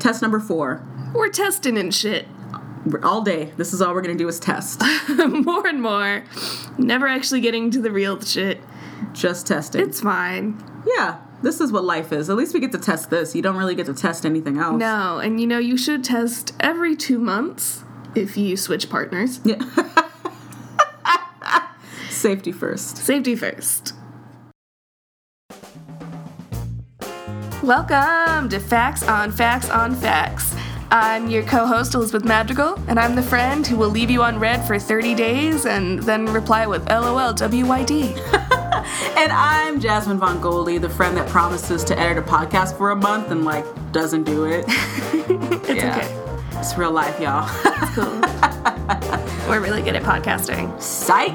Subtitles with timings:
[0.00, 0.82] Test number four.
[1.14, 2.26] We're testing and shit.
[3.02, 3.52] All day.
[3.56, 4.82] This is all we're gonna do is test.
[5.18, 6.24] more and more.
[6.78, 8.60] Never actually getting to the real shit.
[9.12, 9.82] Just testing.
[9.82, 10.62] It's fine.
[10.86, 12.30] yeah, this is what life is.
[12.30, 13.34] At least we get to test this.
[13.34, 14.78] You don't really get to test anything else.
[14.78, 19.40] No, and you know, you should test every two months if you switch partners.
[19.44, 19.60] Yeah.
[22.10, 22.98] Safety first.
[22.98, 23.94] Safety first.
[27.62, 30.54] Welcome to Facts on Facts on Facts.
[30.90, 34.38] I'm your co host, Elizabeth Madrigal, and I'm the friend who will leave you on
[34.38, 38.16] red for 30 days and then reply with LOL WYD.
[39.16, 42.96] And I'm Jasmine Von Goldie, the friend that promises to edit a podcast for a
[42.96, 44.64] month and like doesn't do it.
[45.68, 45.96] It's Yeah.
[45.98, 46.58] okay.
[46.58, 47.46] It's real life, y'all.
[47.94, 48.04] Cool.
[49.48, 50.80] We're really good at podcasting.
[50.80, 51.34] Psych.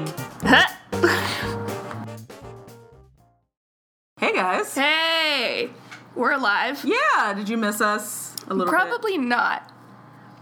[4.18, 4.74] Hey guys.
[4.74, 4.95] hey!
[6.16, 6.84] We're alive.
[6.84, 8.70] Yeah, did you miss us a little bit?
[8.78, 9.70] Probably not.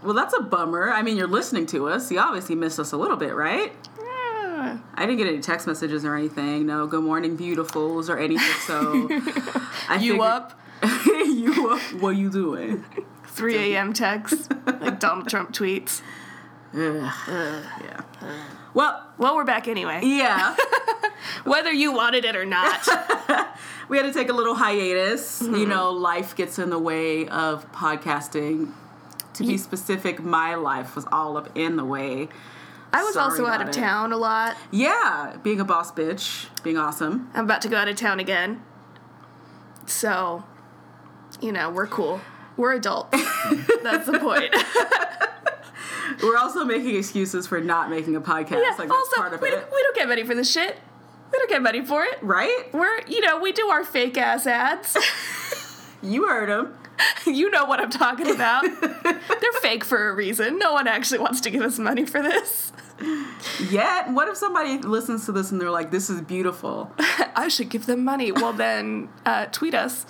[0.03, 0.89] Well, that's a bummer.
[0.91, 2.11] I mean, you're listening to us.
[2.11, 3.73] You obviously missed us a little bit, right?
[3.99, 4.77] Yeah.
[4.93, 6.65] I didn't get any text messages or anything.
[6.67, 8.47] No, good morning, beautifuls, or anything.
[8.61, 9.07] So,
[9.89, 10.59] I You figured- up?
[11.05, 11.81] you up?
[12.01, 12.83] What you doing?
[13.27, 13.93] 3 a.m.
[13.93, 16.01] text, like Donald Trump tweets.
[16.73, 16.79] Ugh.
[17.27, 18.01] Yeah.
[18.75, 20.01] Well, Well, we're back anyway.
[20.03, 20.55] yeah.
[21.45, 22.87] Whether you wanted it or not.
[23.89, 25.41] we had to take a little hiatus.
[25.41, 25.55] Mm-hmm.
[25.55, 28.71] You know, life gets in the way of podcasting.
[29.35, 32.27] To be specific, my life was all up in the way.
[32.93, 33.73] I was Sorry also out of it.
[33.73, 34.55] town a lot.
[34.71, 37.29] Yeah, being a boss bitch, being awesome.
[37.33, 38.61] I'm about to go out of town again.
[39.85, 40.43] So,
[41.41, 42.21] you know, we're cool.
[42.55, 43.11] We're adults.
[43.83, 44.53] That's the point.
[46.23, 48.61] We're also making excuses for not making a podcast.
[48.61, 50.77] yeah, like also, part of we, it, don't- we don't get money for this shit.
[51.31, 52.19] We don't get money for it.
[52.21, 52.69] right?
[52.73, 54.95] We're, you know, we do our fake ass ads.
[56.01, 56.77] You heard them.
[57.25, 58.63] you know what I'm talking about.
[59.03, 60.59] They're fake for a reason.
[60.59, 62.71] No one actually wants to give us money for this.
[63.71, 66.91] Yet, what if somebody listens to this and they're like, "This is beautiful"?
[67.35, 68.31] I should give them money.
[68.31, 70.05] Well, then uh, tweet us.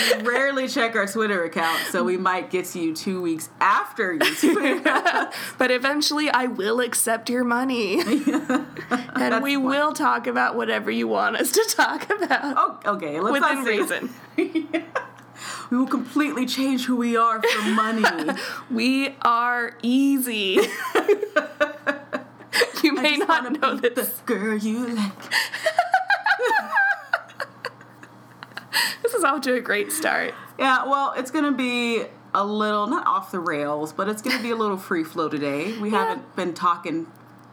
[0.00, 4.12] We rarely check our Twitter account, so we might get to you two weeks after
[4.14, 4.84] you tweet.
[5.58, 8.00] But eventually, I will accept your money.
[9.14, 9.64] and we fine.
[9.64, 12.54] will talk about whatever you want us to talk about.
[12.56, 13.20] oh, okay.
[13.20, 14.10] Let's within reason.
[15.70, 18.04] We will completely change who we are for money.
[18.70, 20.58] We are easy.
[22.82, 24.08] you may not know this.
[24.08, 25.12] the girl you like.
[29.02, 30.34] This is off to a great start.
[30.58, 32.04] Yeah, well, it's gonna be
[32.34, 35.76] a little not off the rails, but it's gonna be a little free flow today.
[35.78, 37.06] We haven't been talking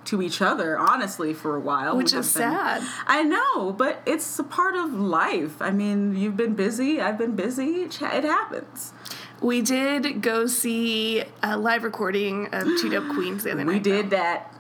[0.05, 2.81] to each other honestly for a while, Which We've is been- sad.
[3.07, 5.61] I know, but it's a part of life.
[5.61, 7.01] I mean, you've been busy.
[7.01, 7.81] I've been busy.
[7.83, 8.93] It it happens.
[9.41, 13.73] We did go see a live recording of Two Dope Queens the other night.
[13.73, 14.17] We did though.
[14.17, 14.53] that.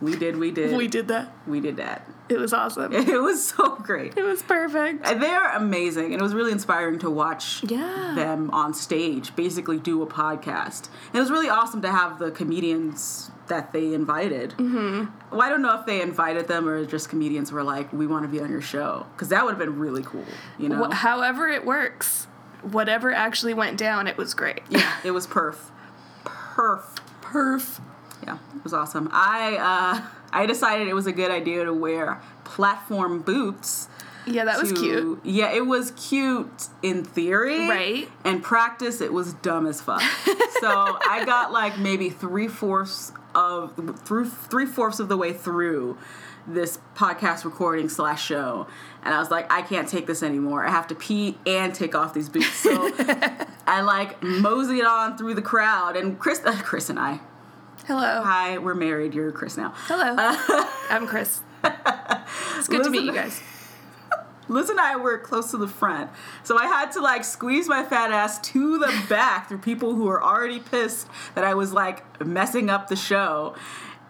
[0.00, 0.36] We did.
[0.36, 0.76] We did.
[0.76, 1.32] We did that.
[1.46, 2.08] We did that.
[2.28, 2.92] It was awesome.
[3.08, 4.16] It was so great.
[4.16, 5.06] It was perfect.
[5.06, 8.12] And They're amazing, and it was really inspiring to watch Yeah.
[8.14, 10.88] them on stage basically do a podcast.
[11.06, 14.50] And it was really awesome to have the comedians that they invited.
[14.50, 15.06] Mm-hmm.
[15.32, 18.22] Well, I don't know if they invited them or just comedians were like, "We want
[18.24, 20.24] to be on your show," because that would have been really cool.
[20.58, 20.90] You know?
[20.90, 22.26] However it works,
[22.62, 24.60] whatever actually went down, it was great.
[24.68, 25.56] yeah, it was perf,
[26.24, 26.98] perf.
[27.22, 27.80] Perf.
[28.22, 29.08] Yeah, it was awesome.
[29.12, 33.88] I uh, I decided it was a good idea to wear platform boots.
[34.26, 35.20] Yeah, that was cute.
[35.24, 37.66] Yeah, it was cute in theory.
[37.66, 38.08] Right.
[38.24, 40.02] And practice, it was dumb as fuck.
[40.60, 40.68] so
[41.08, 43.74] I got like maybe three fourths of
[44.04, 45.96] through three fourths of the way through
[46.46, 48.66] this podcast recording slash show,
[49.04, 50.64] and I was like, I can't take this anymore.
[50.66, 52.54] I have to pee and take off these boots.
[52.54, 52.90] So
[53.66, 57.20] I like moseyed on through the crowd, and Chris, uh, Chris and I.
[57.88, 58.20] Hello.
[58.22, 59.14] Hi, we're married.
[59.14, 59.72] You're Chris now.
[59.74, 60.14] Hello.
[60.18, 60.36] Uh,
[60.90, 61.40] I'm Chris.
[61.64, 63.40] It's good to meet you guys.
[64.48, 66.10] Liz and I were close to the front,
[66.42, 70.04] so I had to like squeeze my fat ass to the back through people who
[70.04, 73.54] were already pissed that I was like messing up the show,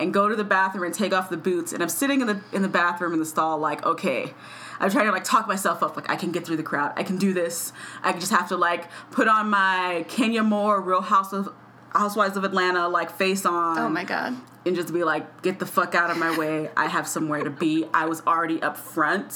[0.00, 1.72] and go to the bathroom and take off the boots.
[1.72, 4.34] And I'm sitting in the in the bathroom in the stall, like, okay.
[4.80, 6.92] I'm trying to like talk myself up, like I can get through the crowd.
[6.96, 7.72] I can do this.
[8.02, 11.52] I just have to like put on my Kenya Moore Real House of
[11.92, 14.36] Housewives of Atlanta like face on Oh my god.
[14.66, 16.68] and just be like, get the fuck out of my way.
[16.76, 17.86] I have somewhere to be.
[17.94, 19.32] I was already up front.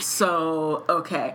[0.00, 1.34] So, okay.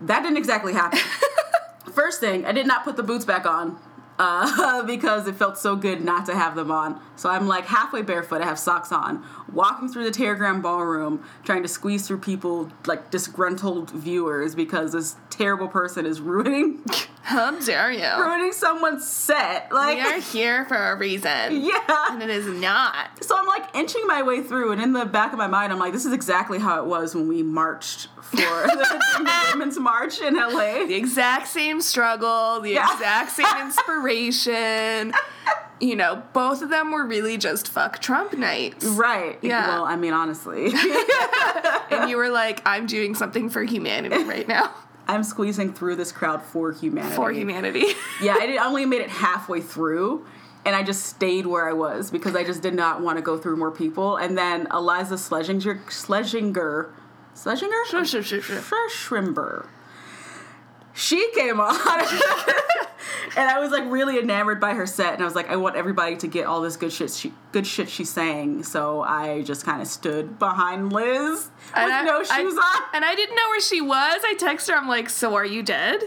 [0.00, 0.98] That didn't exactly happen.
[1.92, 3.78] First thing, I did not put the boots back on
[4.18, 7.00] uh, because it felt so good not to have them on.
[7.16, 11.62] So I'm like halfway barefoot, I have socks on, walking through the Teragram ballroom, trying
[11.62, 16.84] to squeeze through people like disgruntled viewers because this terrible person is ruining
[17.24, 18.22] How dare you?
[18.22, 19.72] ruining someone's set.
[19.72, 21.30] Like We are here for a reason.
[21.64, 21.80] yeah.
[22.10, 23.24] And it is not.
[23.24, 25.78] So I'm like inching my way through, and in the back of my mind, I'm
[25.78, 30.34] like, this is exactly how it was when we marched for the, Women's March in
[30.34, 30.84] LA.
[30.86, 32.92] The exact same struggle, the Yeah.
[32.92, 35.14] exact same inspiration.
[35.80, 38.84] You know, both of them were really just fuck Trump nights.
[38.84, 39.38] Right.
[39.42, 39.66] Yeah.
[39.68, 40.72] Well, I mean, honestly,
[41.90, 44.72] And you were like, I'm doing something for humanity right now.
[45.06, 47.16] I'm squeezing through this crowd for humanity.
[47.16, 47.84] For humanity.
[48.22, 50.24] Yeah, I, did, I only made it halfway through,
[50.64, 53.36] and I just stayed where I was because I just did not want to go
[53.36, 54.16] through more people.
[54.16, 56.90] And then Iliza Shlesinger, Shlesinger,
[57.34, 58.88] Shlesinger, sure.
[58.90, 59.66] Schrimber.
[60.94, 61.74] She came on,
[63.36, 65.74] and I was like really enamored by her set, and I was like, I want
[65.76, 68.62] everybody to get all this good shit, she, good shit she's saying.
[68.62, 72.82] So I just kind of stood behind Liz with I- no I- shoes on.
[72.94, 74.20] And I didn't know where she was.
[74.24, 76.00] I texted her, I'm like, so are you dead?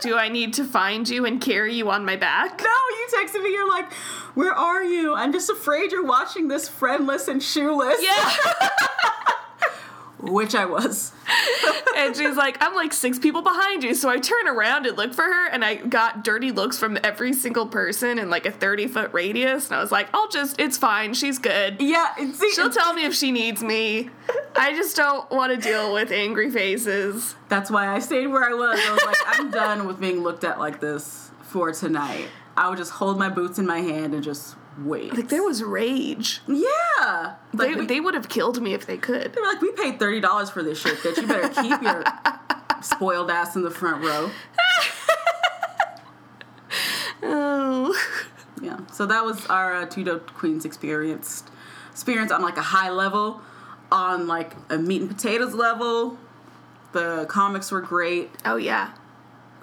[0.00, 2.60] Do I need to find you and carry you on my back?
[2.60, 3.50] No, you texted me.
[3.52, 3.92] You're like,
[4.34, 5.14] "Where are you?
[5.14, 8.34] I'm just afraid you're watching this friendless and shoeless." Yeah.
[10.18, 11.12] which I was.
[11.96, 13.94] and she's like, I'm like six people behind you.
[13.94, 17.32] So I turn around and look for her, and I got dirty looks from every
[17.32, 19.68] single person in like a 30 foot radius.
[19.68, 21.14] And I was like, I'll just, it's fine.
[21.14, 21.80] She's good.
[21.80, 24.10] Yeah, see, She'll tell me if she needs me.
[24.56, 27.34] I just don't want to deal with angry faces.
[27.48, 28.80] that's why I stayed where I was.
[28.80, 32.28] I was like, I'm done with being looked at like this for tonight.
[32.56, 35.14] I would just hold my boots in my hand and just wait.
[35.14, 36.40] Like, there was rage.
[36.46, 39.32] yeah, like, They, they would have killed me if they could.
[39.32, 41.16] they were like, we paid thirty dollars for this shit, bitch.
[41.16, 42.04] You better keep your
[42.82, 44.30] spoiled ass in the front row.
[47.22, 47.94] Oh.
[48.60, 48.80] Yeah.
[48.92, 51.42] So that was our uh, two dope queens experience.
[51.90, 53.40] Experience on like a high level,
[53.90, 56.18] on like a meat and potatoes level.
[56.92, 58.30] The comics were great.
[58.44, 58.92] Oh, yeah.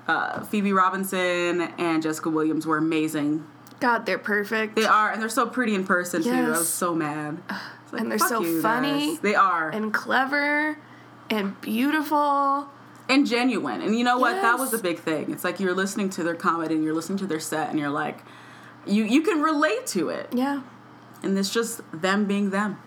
[0.07, 3.45] Uh, Phoebe Robinson and Jessica Williams were amazing.
[3.81, 4.75] God, they're perfect.
[4.75, 6.29] They are, and they're so pretty in person too.
[6.31, 6.59] I Yes.
[6.59, 7.39] was so mad.
[7.83, 9.19] It's like, And they're so you funny guys.
[9.19, 10.77] They are and, clever
[11.29, 12.69] and beautiful.
[13.09, 13.81] And genuine.
[13.81, 14.41] And you know what?
[14.41, 14.79] That was Yes.
[14.79, 15.31] a big thing.
[15.31, 17.89] It's like you're listening to their comedy and you're listening to their set, and you're
[17.89, 18.19] like,
[18.85, 20.61] you you can relate to it, Yeah.
[21.23, 22.77] and it's just them being them.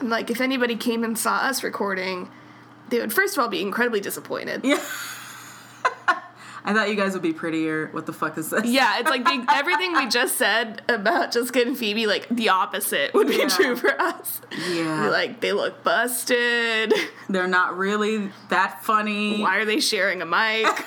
[0.00, 2.28] And like, if anybody came and saw us recording,
[2.88, 4.62] they would first of all be incredibly disappointed.
[4.64, 4.80] Yeah.
[6.64, 7.88] I thought you guys would be prettier.
[7.92, 8.64] What the fuck is this?
[8.66, 13.14] Yeah, it's like the, everything we just said about Jessica and Phoebe, like the opposite
[13.14, 13.48] would be Yeah.
[13.48, 14.40] true for us.
[14.68, 15.04] Yeah.
[15.04, 16.92] Be like, they look busted.
[17.28, 19.40] They're not really that funny.
[19.40, 20.66] Why are they sharing a mic?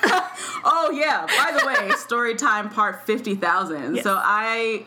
[0.66, 1.26] Oh yeah.
[1.26, 3.96] By the way, story time part fifty thousand.
[3.96, 4.04] Yes.
[4.04, 4.84] So I,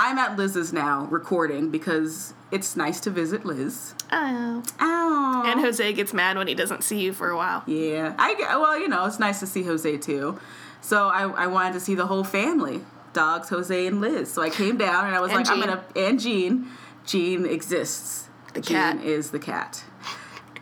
[0.00, 3.94] I'm at Liz's now recording because it's nice to visit Liz.
[4.12, 4.62] oh.
[4.80, 5.42] Oh.
[5.44, 7.62] And Jose gets mad when he doesn't see you for a while.
[7.66, 8.48] yeah, I get.
[8.48, 10.38] Well, you know, it's nice to see Jose too.
[10.80, 12.80] So I, I wanted to see the whole family,
[13.12, 14.32] dogs, Jose and Liz.
[14.32, 15.66] So I came down and I was And like, I'm Jean.
[15.68, 16.66] gonna and Jean.
[17.04, 18.28] Jean exists.
[18.54, 19.04] The Jean cat.
[19.04, 19.82] is the cat.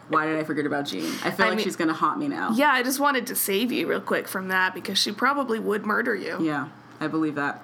[0.08, 1.04] Why did I forget about Jean?
[1.24, 2.52] I feel I like mean- she's gonna haunt me now.
[2.54, 5.84] Yeah, I just wanted to save you real quick from that because she probably would
[5.84, 6.38] murder you.
[6.42, 6.68] Yeah,
[7.00, 7.62] I believe that.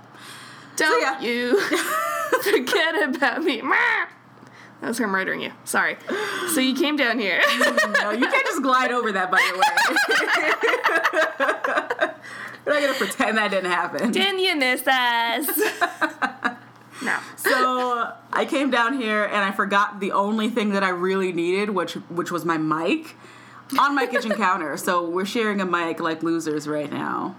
[0.77, 1.21] Don't yeah.
[1.21, 1.61] you
[2.43, 3.63] forget about me.
[4.81, 5.53] That was her murdering you.
[5.63, 5.97] Sorry.
[6.55, 7.41] So you came down here.
[8.03, 9.65] No, you can't just glide over that, by the way.
[12.67, 14.11] We're not gonna pretend that didn't happen.
[14.11, 15.47] Didn't you miss us?
[17.01, 17.17] no.
[17.37, 21.71] So I came down here and I forgot the only thing that I really needed,
[21.71, 23.15] which which was my mic,
[23.79, 24.77] on my kitchen counter.
[24.77, 27.37] So we're sharing a mic like losers right now.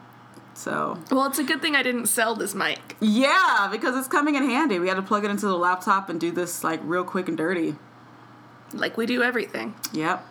[0.54, 2.96] So Well, it's a good thing I didn't sell this mic.
[3.00, 4.80] yeah, because it's coming in handy.
[4.80, 7.38] We had to plug it into the laptop and do this like real quick and
[7.38, 7.76] dirty.
[8.74, 9.76] Like we do everything.
[9.94, 10.26] Yep,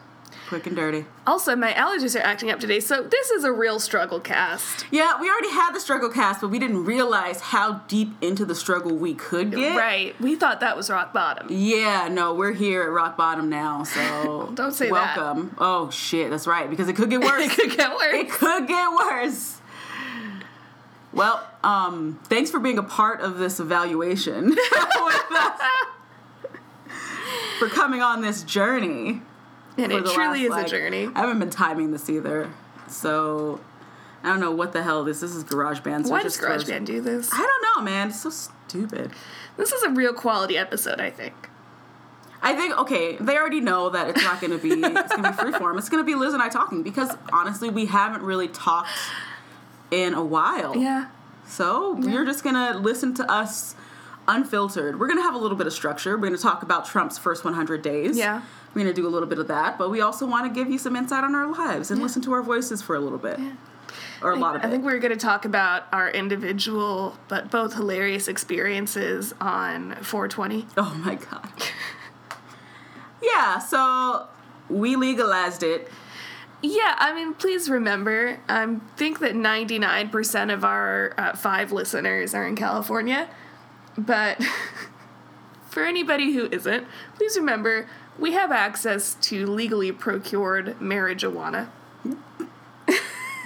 [0.48, 1.06] quick and dirty.
[1.26, 4.84] Also, my allergies are acting up today, so this is a real struggle cast.
[4.90, 8.54] Yeah, we already had the struggle cast, but we didn't realize how deep into the
[8.56, 9.76] struggle we could get.
[9.76, 10.20] Right.
[10.20, 11.46] We thought that was rock bottom.
[11.50, 15.16] Yeah, no, we're here at rock bottom now, so Don't say that.
[15.16, 15.54] welcome.
[15.58, 17.44] Oh shit, that's right, because it could get worse.
[17.44, 18.14] It could get worse.
[18.14, 19.60] it could get worse.
[21.12, 24.58] Well, um, thanks for being a part of this evaluation with
[25.32, 25.60] us.
[27.58, 29.22] for coming on this journey.
[29.78, 31.08] And it truly last, is like- a journey.
[31.14, 32.50] I haven't been timing this either,
[32.88, 33.60] so
[34.22, 35.20] I don't know what the hell this.
[35.20, 36.06] This is GarageBand.
[36.06, 37.30] So Why does GarageBand do this?
[37.32, 38.08] I don't know, man.
[38.08, 39.10] It's so stupid.
[39.56, 41.34] This is a real quality episode, I think.
[42.44, 44.80] I think okay, they already know that it's not going to be it's
[45.14, 45.78] going to be freeform.
[45.78, 48.88] It's going to be Liz and I talking because honestly, we haven't really talked
[49.92, 50.76] in a while.
[50.76, 51.06] Yeah.
[51.46, 53.76] So you're just gonna listen to us
[54.26, 54.98] unfiltered.
[54.98, 56.16] We're gonna have a little bit of structure.
[56.16, 58.16] We're gonna talk about Trump's first 100 days.
[58.16, 58.42] Yeah.
[58.74, 60.78] We're gonna do a little bit of that, but we also want to give you
[60.78, 63.38] some insight on our lives and listen to our voices for a little bit,
[64.22, 64.70] or a lot of I it.
[64.70, 70.66] think we're going to talk about our individual but both hilarious experiences on 420.
[70.78, 71.50] oh my god.
[73.22, 73.58] yeah.
[73.58, 74.26] So
[74.70, 75.90] we legalized it.
[76.62, 82.46] Yeah, I mean, please remember, I think that 99% of our uh, five listeners are
[82.46, 83.28] in California.
[83.98, 84.40] But
[85.68, 87.88] for anybody who isn't, please remember
[88.18, 91.68] we have access to legally procured marijuana.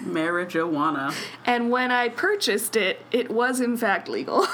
[0.02, 1.14] Marijuana.
[1.44, 4.46] And when I purchased it, it was in fact legal.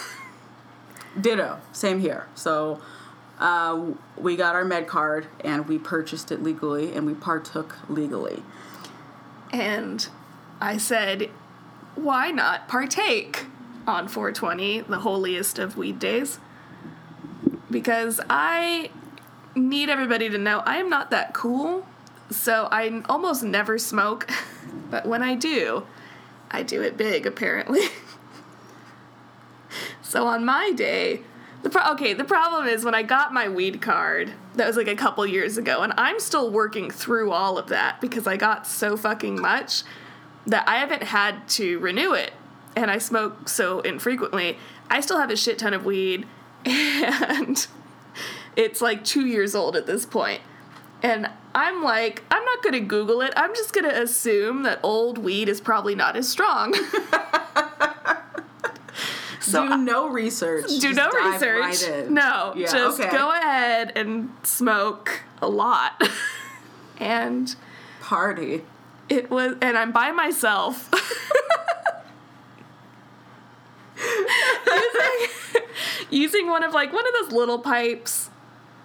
[1.20, 1.60] Ditto.
[1.72, 2.28] Same here.
[2.34, 2.80] So
[3.42, 8.42] uh, we got our med card and we purchased it legally and we partook legally.
[9.52, 10.08] and
[10.60, 11.28] I said,
[11.96, 13.46] why not partake
[13.84, 16.38] on 420, the holiest of weed days?
[17.68, 18.90] Because I
[19.56, 21.84] need everybody to know I am not that cool,
[22.30, 24.30] so I almost never smoke,
[24.90, 25.84] but when I do,
[26.48, 27.88] I do it big apparently.
[30.02, 31.22] so on my day,
[31.62, 34.88] the pro- okay, the problem is when I got my weed card, that was like
[34.88, 38.66] a couple years ago, and I'm still working through all of that because I got
[38.66, 39.82] so fucking much
[40.46, 42.32] that I haven't had to renew it.
[42.74, 44.56] And I smoke so infrequently.
[44.90, 46.26] I still have a shit ton of weed,
[46.64, 47.66] and
[48.56, 50.40] it's like two years old at this point.
[51.02, 53.32] And I'm like, I'm not gonna Google it.
[53.36, 56.74] I'm just gonna assume that old weed is probably not as strong.
[59.42, 60.66] so do no research.
[60.68, 61.82] do Just no research.
[61.88, 62.10] right.
[62.10, 63.10] No, Yeah, just okay.
[63.10, 66.00] go ahead and smoke a lot.
[66.98, 67.54] and
[68.00, 68.62] Party.
[69.08, 70.88] it was, and I'm by myself.
[74.66, 75.62] using,
[76.10, 78.30] using one of like one of those little pipes,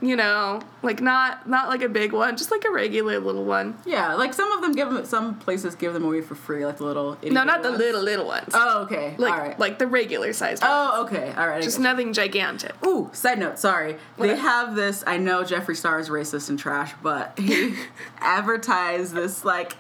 [0.01, 3.77] you know, like not not like a big one, just like a regular little one.
[3.85, 5.05] Yeah, like some of them give them.
[5.05, 7.17] Some places give them away for free, like the little.
[7.23, 8.51] No, not the little little ones.
[8.53, 9.15] Oh, okay.
[9.17, 9.59] like all right.
[9.59, 10.71] like the regular sized ones.
[10.73, 11.33] oh, okay.
[11.35, 11.63] All right.
[11.63, 12.73] Just nothing gigantic.
[12.85, 13.97] Ooh, side note, sorry.
[14.17, 14.39] They What?
[14.39, 15.03] have this.
[15.07, 17.75] I know Jeffree Star is racist and trash, but he
[18.19, 19.73] advertised this like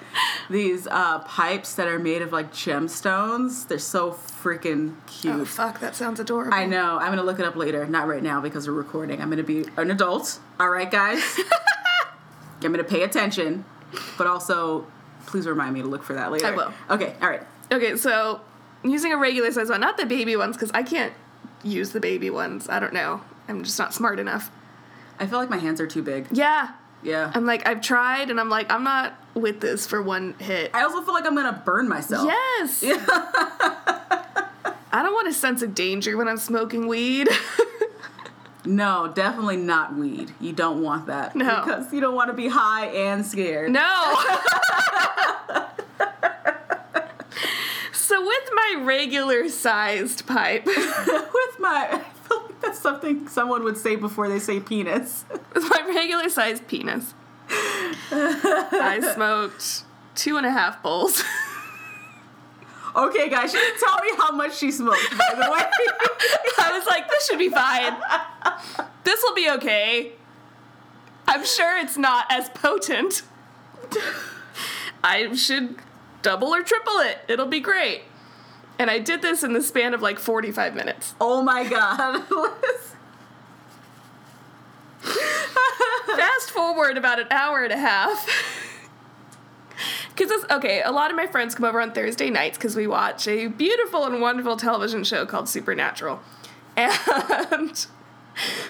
[0.49, 3.67] these uh, pipes that are made of like gemstones.
[3.67, 5.33] They're so freaking cute.
[5.33, 6.53] Oh fuck, that sounds adorable.
[6.53, 6.97] I know.
[6.97, 7.85] I'm gonna look it up later.
[7.85, 9.21] Not right now because we're recording.
[9.21, 10.39] I'm gonna be an adult.
[10.59, 11.21] All right, guys.
[12.63, 13.65] I'm gonna pay attention,
[14.17, 14.87] but also
[15.25, 16.47] please remind me to look for that later.
[16.47, 16.73] I will.
[16.89, 17.15] Okay.
[17.21, 17.43] All right.
[17.71, 18.41] Okay, so
[18.83, 21.13] using a regular size one, not the baby ones, because I can't
[21.63, 22.69] use the baby ones.
[22.69, 23.21] I don't know.
[23.47, 24.49] I'm just not smart enough.
[25.19, 26.27] I feel like my hands are too big.
[26.31, 26.71] Yeah.
[27.03, 27.31] Yeah.
[27.33, 30.71] I'm like, I've tried, and I'm like, I'm not with this for one hit.
[30.73, 32.27] I also feel like I'm gonna burn myself.
[32.27, 32.83] Yes.
[34.91, 37.27] I don't want a sense of danger when I'm smoking weed.
[38.65, 40.33] No, definitely not weed.
[40.41, 41.37] You don't want that.
[41.37, 41.63] No.
[41.63, 43.71] Because you don't want to be high and scared.
[43.71, 43.81] no.
[47.93, 51.87] so with my regular sized pipe, With my.
[51.93, 55.23] I feel like that's something someone would say before they say penis.
[55.53, 57.13] with my regular sized penis,
[57.49, 59.83] I smoked
[60.15, 61.23] two and a half bowls.
[62.97, 65.59] Okay, guys, she didn't tell me how much she smoked, by the way.
[66.59, 67.95] I was like, this should be fine.
[69.03, 70.13] This will be okay.
[71.27, 73.21] I'm sure it's not as potent.
[75.03, 75.75] I should
[76.23, 77.19] double or triple it.
[77.27, 78.01] It'll be great.
[78.79, 81.13] And I did this in the span of like 45 minutes.
[81.21, 82.23] oh my god.
[86.17, 88.27] Fast forward about an hour and a half.
[90.15, 93.27] Because okay, a lot of my friends come over on Thursday nights because we watch
[93.27, 96.19] a beautiful and wonderful television show called Supernatural.
[96.75, 96.91] And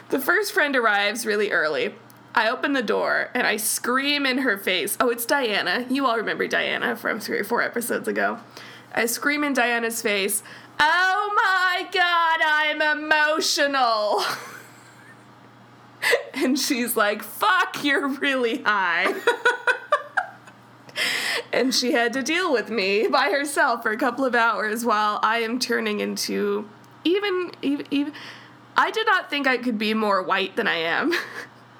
[0.09, 1.93] the first friend arrives really early.
[2.35, 4.95] I open the door and I scream in her face.
[4.99, 5.85] Oh, it's Diana.
[5.89, 8.39] You all remember Diana from three or four episodes ago.
[8.93, 10.43] I scream in Diana's face,
[10.79, 14.23] Oh my god, I'm emotional.
[16.33, 19.13] And she's like, fuck, you're really high.
[21.53, 25.19] and she had to deal with me by herself for a couple of hours while
[25.23, 26.69] I am turning into
[27.03, 28.13] even, even, even
[28.75, 31.13] I did not think I could be more white than I am.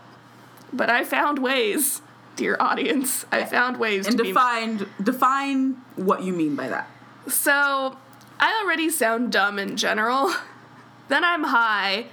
[0.74, 2.02] but I found ways,
[2.36, 3.26] dear audience.
[3.32, 6.90] I found ways and to be define define what you mean by that.
[7.28, 7.98] So,
[8.40, 10.34] I already sound dumb in general.
[11.10, 12.08] then I'm high,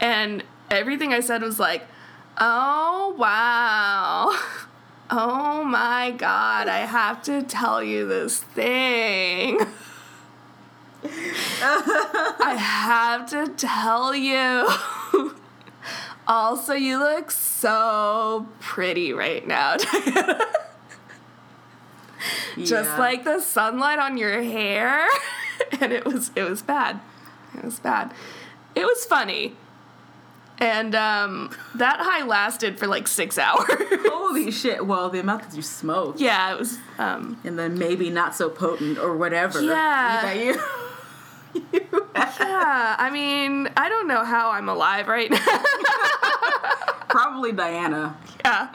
[0.00, 1.86] and everything I said was like,
[2.38, 4.36] oh, wow.
[5.10, 9.58] Oh my god, I have to tell you this thing.
[11.02, 14.68] I have to tell you.
[16.28, 19.76] also, you look so pretty right now.
[22.58, 22.98] Just Yeah.
[22.98, 25.06] like the sunlight on your hair.
[25.80, 27.00] and it was it was bad.
[27.56, 28.12] It was bad.
[28.74, 29.56] It was funny.
[30.60, 33.64] And um, that high lasted for like six hours.
[33.70, 34.84] Holy shit.
[34.86, 36.16] Well, the amount that you smoke.
[36.18, 36.78] yeah, it was.
[36.98, 39.60] Um, And then maybe not so potent or whatever.
[39.62, 40.32] Yeah.
[40.32, 40.60] You,
[41.72, 41.80] you
[42.14, 45.62] yeah, I mean, I don't know how I'm alive right now.
[47.08, 48.16] Probably Diana.
[48.44, 48.68] Yeah.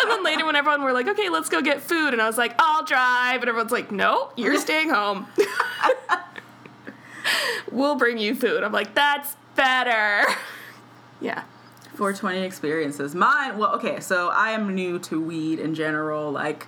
[0.00, 2.38] and then later, when everyone were like, okay, let's go get food, and I was
[2.38, 3.40] like, I'll drive.
[3.40, 5.26] And everyone's like, no, you're staying home.
[7.72, 8.62] we'll bring you food.
[8.62, 10.26] I'm like, that's better.
[11.24, 11.42] Yeah.
[11.94, 13.14] 420 experiences.
[13.14, 16.30] Mine, well, okay, so I am new to weed in general.
[16.32, 16.66] Like,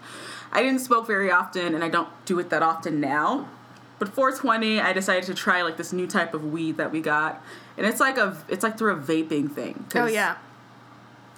[0.53, 3.49] I didn't smoke very often, and I don't do it that often now.
[3.99, 7.43] But 420, I decided to try like this new type of weed that we got,
[7.77, 9.85] and it's like a, it's like through a vaping thing.
[9.95, 10.37] Oh, yeah.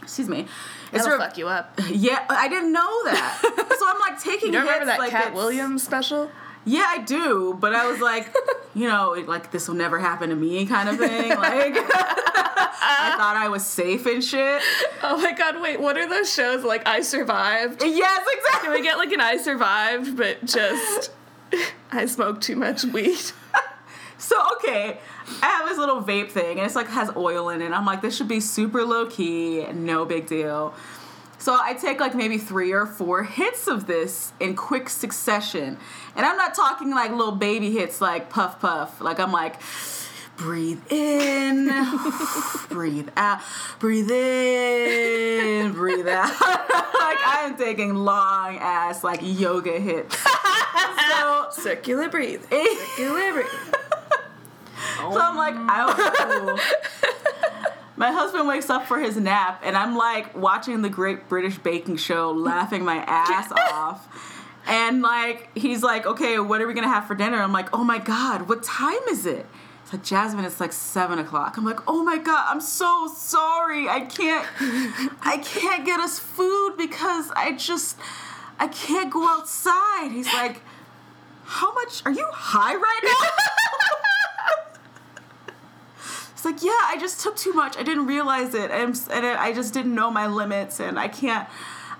[0.02, 0.46] Excuse me.
[0.92, 1.78] It's through a- fuck you up.
[1.90, 3.38] Yeah, I didn't know that.
[3.78, 4.48] so I'm like taking.
[4.48, 6.30] You don't remember that like Katt Williams special?
[6.64, 8.34] Yeah, I do, but I was like,
[8.74, 11.30] you know, like this will never happen to me, kind of thing.
[11.30, 11.74] Like,
[12.80, 14.62] I thought I was safe and shit.
[15.02, 17.82] Oh my god, wait, what are those shows like I Survived?
[17.84, 18.68] Yes, exactly.
[18.68, 21.10] Can we get like an I Survived, but just
[21.90, 23.18] I smoked too much weed?
[24.18, 24.98] So okay,
[25.42, 27.70] I have this little vape thing, and it's like has oil in it.
[27.70, 30.74] I'm like, this should be super low key, no big deal.
[31.38, 35.78] So I take like maybe three or four hits of this in quick succession,
[36.16, 39.00] and I'm not talking like little baby hits like puff puff.
[39.00, 39.56] Like I'm like.
[40.36, 41.66] Breathe in,
[42.68, 43.40] breathe out,
[43.80, 46.30] breathe in, breathe out.
[46.40, 50.16] like I am taking long ass like yoga hits.
[51.10, 52.42] so Circular breathe.
[52.42, 53.46] Circular breathe.
[54.98, 57.74] So I'm like, I cool.
[57.98, 61.96] My husband wakes up for his nap, and I'm like watching the Great British Baking
[61.96, 64.36] Show, laughing my ass off.
[64.68, 67.38] And like, he's like, okay, what are we gonna have for dinner?
[67.38, 69.46] I'm like, oh my god, what time is it?
[69.82, 71.56] It's like, Jasmine, it's like seven o'clock.
[71.56, 73.88] I'm like, oh my god, I'm so sorry.
[73.88, 74.46] I can't,
[75.22, 77.96] I can't get us food because I just,
[78.60, 80.10] I can't go outside.
[80.12, 80.60] He's like,
[81.44, 83.28] how much, are you high right now?
[86.38, 87.76] It's like, yeah, I just took too much.
[87.76, 91.48] I didn't realize it, and, and I just didn't know my limits, and I can't,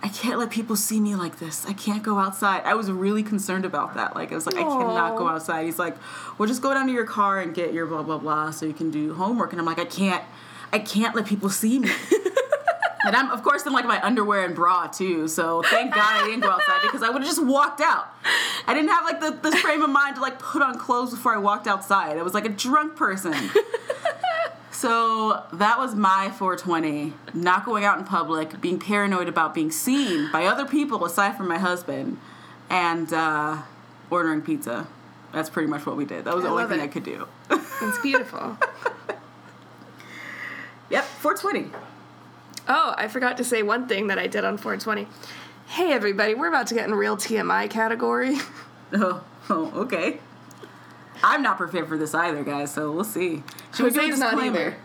[0.00, 1.66] I can't let people see me like this.
[1.66, 2.62] I can't go outside.
[2.64, 4.14] I was really concerned about that.
[4.14, 5.64] Like, I was like, I cannot go outside.
[5.64, 5.96] He's like,
[6.38, 8.74] well, just go down to your car and get your blah blah blah, so you
[8.74, 9.50] can do homework.
[9.50, 10.22] And I'm like, I can't,
[10.72, 11.90] I can't let people see me.
[13.04, 15.28] And I'm, of course, in like my underwear and bra too.
[15.28, 18.08] So thank God I didn't go outside because I would have just walked out.
[18.66, 21.32] I didn't have like the, this frame of mind to like put on clothes before
[21.32, 22.18] I walked outside.
[22.18, 23.32] I was like a drunk person.
[24.78, 27.12] So that was my 420.
[27.34, 31.48] Not going out in public, being paranoid about being seen by other people aside from
[31.48, 32.16] my husband,
[32.70, 33.62] and uh,
[34.08, 34.86] ordering pizza.
[35.32, 36.26] That's pretty much what we did.
[36.26, 36.84] That was the I only thing it.
[36.84, 37.26] I could do.
[37.50, 38.56] It's beautiful.
[40.90, 41.72] yep, 420.
[42.68, 45.08] Oh, I forgot to say one thing that I did on 420.
[45.66, 48.36] Hey everybody, we're about to get in real TMI category.
[48.90, 50.18] Oh, oh, okay.
[51.22, 52.72] I'm not prepared for this either, guys.
[52.72, 53.42] So we'll see.
[53.78, 54.58] Should we do a Jose's not disclaimer?
[54.60, 54.76] either.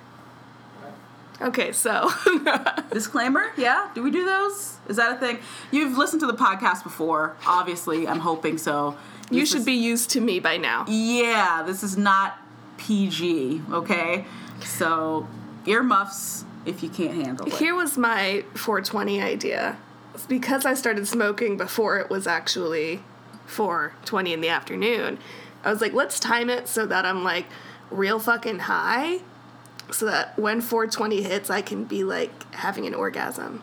[1.41, 2.09] Okay, so
[2.93, 3.47] Disclaimer?
[3.57, 3.89] Yeah.
[3.95, 4.77] Do we do those?
[4.87, 5.39] Is that a thing?
[5.71, 8.07] You've listened to the podcast before, obviously.
[8.07, 8.95] I'm hoping so.
[9.31, 10.85] you This should is- be used to me by now.
[10.87, 12.37] Yeah, this is not
[12.77, 13.61] PG.
[13.71, 14.25] Okay,
[14.63, 15.27] so
[15.65, 17.53] earmuffs if you can't handle it.
[17.55, 19.77] Here was my 420 idea.
[20.29, 23.01] Because I started smoking before it was actually
[23.47, 25.17] 420 in the afternoon.
[25.63, 27.47] I was like, let's time it so that I'm like
[27.91, 29.19] real fucking high
[29.91, 33.61] so that when 420 hits I can be like having an orgasm.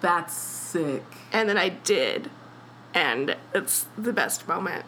[0.00, 1.04] That's sick.
[1.32, 2.30] And then I did.
[2.94, 4.84] And it's the best moment.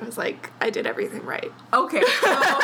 [0.00, 1.52] I was like, I did everything right.
[1.72, 2.60] Okay, so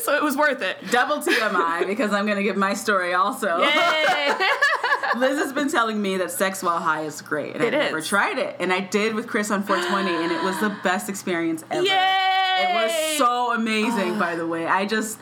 [0.00, 0.78] So it was worth it.
[0.90, 3.58] double TMI because I'm gonna give my story also.
[3.58, 4.32] Yay!
[5.16, 8.00] Liz has been telling me that sex while high is great, and It I've never
[8.00, 8.56] tried it.
[8.58, 11.84] And I did with Chris on 420, and it was the best experience ever.
[11.84, 12.25] Yay!
[12.58, 14.66] It was so amazing, by the way.
[14.66, 15.18] I just,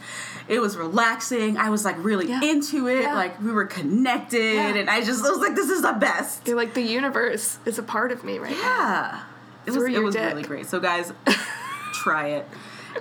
[0.49, 1.57] it was relaxing.
[1.57, 2.42] I was like really Yeah.
[2.42, 3.03] into it.
[3.03, 3.14] Yeah.
[3.14, 4.75] Like we were connected, Yeah.
[4.75, 6.47] and I just I was like, this is the best.
[6.47, 8.57] You're like the universe is a part of me right now.
[8.59, 9.23] Yeah,
[9.66, 10.25] it was it was dick.
[10.33, 10.66] really great.
[10.66, 11.12] So guys,
[11.92, 12.47] try it.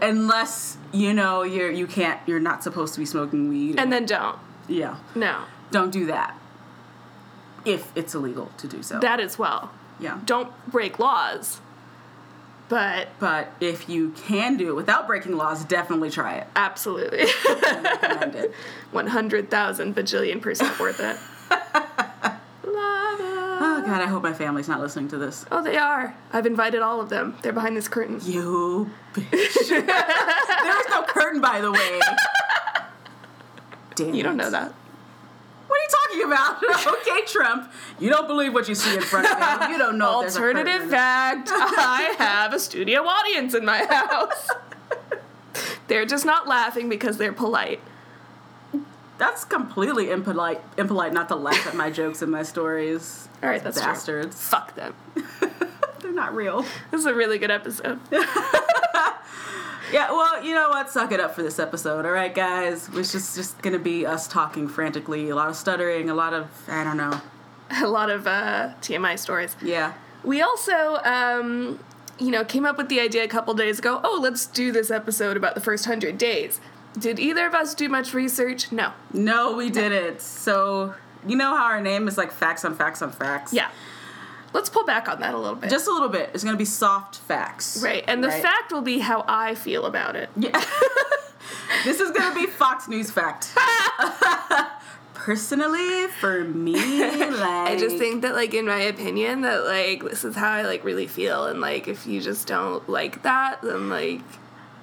[0.01, 3.79] Unless you know you're you can't you're not supposed to be smoking weed.
[3.79, 4.39] And then don't.
[4.67, 5.41] yeah, No.
[5.71, 6.35] don't do that.
[7.65, 8.99] If it's illegal to do so.
[8.99, 9.71] That as well.
[9.99, 10.19] yeah.
[10.25, 11.61] Don't break laws.
[12.69, 16.47] But But if you can do it without breaking laws, definitely try it.
[16.55, 18.53] absolutely, recommend it.
[18.91, 21.17] one hundred thousand bajillion percent worth it.
[23.65, 25.45] Oh god, I hope my family's not listening to this.
[25.51, 26.15] Oh, they are.
[26.33, 27.35] I've invited all of them.
[27.41, 28.19] They're behind this curtain.
[28.23, 29.69] You bitch.
[29.69, 31.99] there is no curtain, by the way.
[33.95, 34.13] Damn.
[34.13, 34.73] You don't know that.
[35.73, 36.87] What are you talking about?
[37.01, 37.71] okay, Trump.
[37.99, 39.73] You don't believe what you see in front of you.
[39.73, 40.19] You don't know.
[40.19, 44.49] if there's a Alternative fact: I have a studio audience in my house.
[45.87, 47.79] they're just not laughing because they're polite.
[49.17, 50.61] That's completely impolite.
[50.77, 53.27] Impolite not to laugh at my jokes and my stories.
[53.41, 53.87] All right, that's true.
[53.87, 54.39] bastards.
[54.39, 54.93] Fuck them.
[56.01, 56.67] They're not real.
[56.91, 57.99] This is a really good episode.
[59.93, 60.89] Yeah, well, you know what?
[60.89, 62.89] Suck it up for this episode, all right, guys?
[62.93, 66.47] It's just just gonna be us talking frantically, a lot of stuttering, a lot of
[66.67, 67.21] I don't know.
[67.69, 69.55] a lot of uh, TMI stories.
[69.61, 71.79] Yeah, We also, um,
[72.19, 74.01] you know, came up with the idea a couple days ago.
[74.03, 76.59] Oh, let's do this episode about the first hundred days.
[76.97, 78.71] Did either of us do much research?
[78.71, 78.93] No.
[79.13, 80.21] no, we didn't.
[80.21, 80.95] So
[81.27, 83.53] you know how our name is like facts on facts on facts.
[83.53, 83.69] Yeah.
[84.53, 85.69] Let's pull back on that a little bit.
[85.69, 86.29] just a little bit.
[86.33, 87.81] It's gonna be soft facts.
[87.83, 88.41] right, and the right?
[88.41, 90.29] fact will be how I feel about it.
[90.37, 90.51] Yeah.
[91.83, 93.53] this is gonna be Fox News fact.
[95.13, 100.25] Personally, for me, like I just think that, like, in my opinion, that like this
[100.25, 103.89] is how I like really feel, and like if you just don't like that, then
[103.89, 104.21] like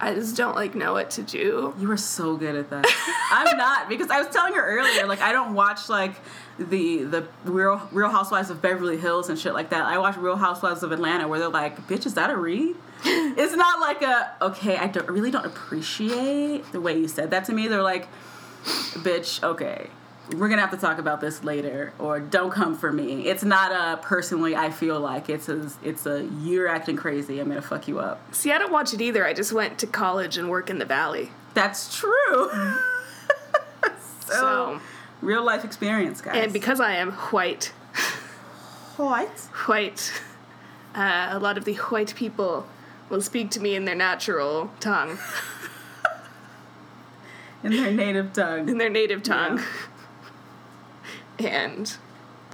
[0.02, 1.74] I just don't like know what to do.
[1.78, 2.86] You are so good at that.
[3.30, 6.14] I'm not because I was telling her earlier, like I don't watch like
[6.58, 9.84] the the Real Real Housewives of Beverly Hills and shit like that.
[9.84, 13.54] I watch Real Housewives of Atlanta where they're like, "Bitch, is that a read?" it's
[13.54, 14.78] not like a okay.
[14.78, 17.68] I don't really don't appreciate the way you said that to me.
[17.68, 18.08] They're like,
[18.64, 19.90] "Bitch, okay."
[20.36, 23.26] We're gonna have to talk about this later, or don't come for me.
[23.26, 24.54] It's not a personally.
[24.54, 27.40] I feel like it's a it's a you're acting crazy.
[27.40, 28.20] I'm gonna fuck you up.
[28.34, 29.26] See, I don't watch it either.
[29.26, 32.50] I just went to college and work in the valley, That's true.
[34.26, 34.80] so, so
[35.20, 36.36] real life experience, guys.
[36.36, 37.72] and because I am white,
[38.96, 40.12] white white,
[40.94, 42.66] uh, a lot of the white people
[43.08, 45.18] will speak to me in their natural tongue,
[47.64, 48.68] In their native tongue.
[48.68, 49.60] in their native tongue,
[51.46, 51.96] and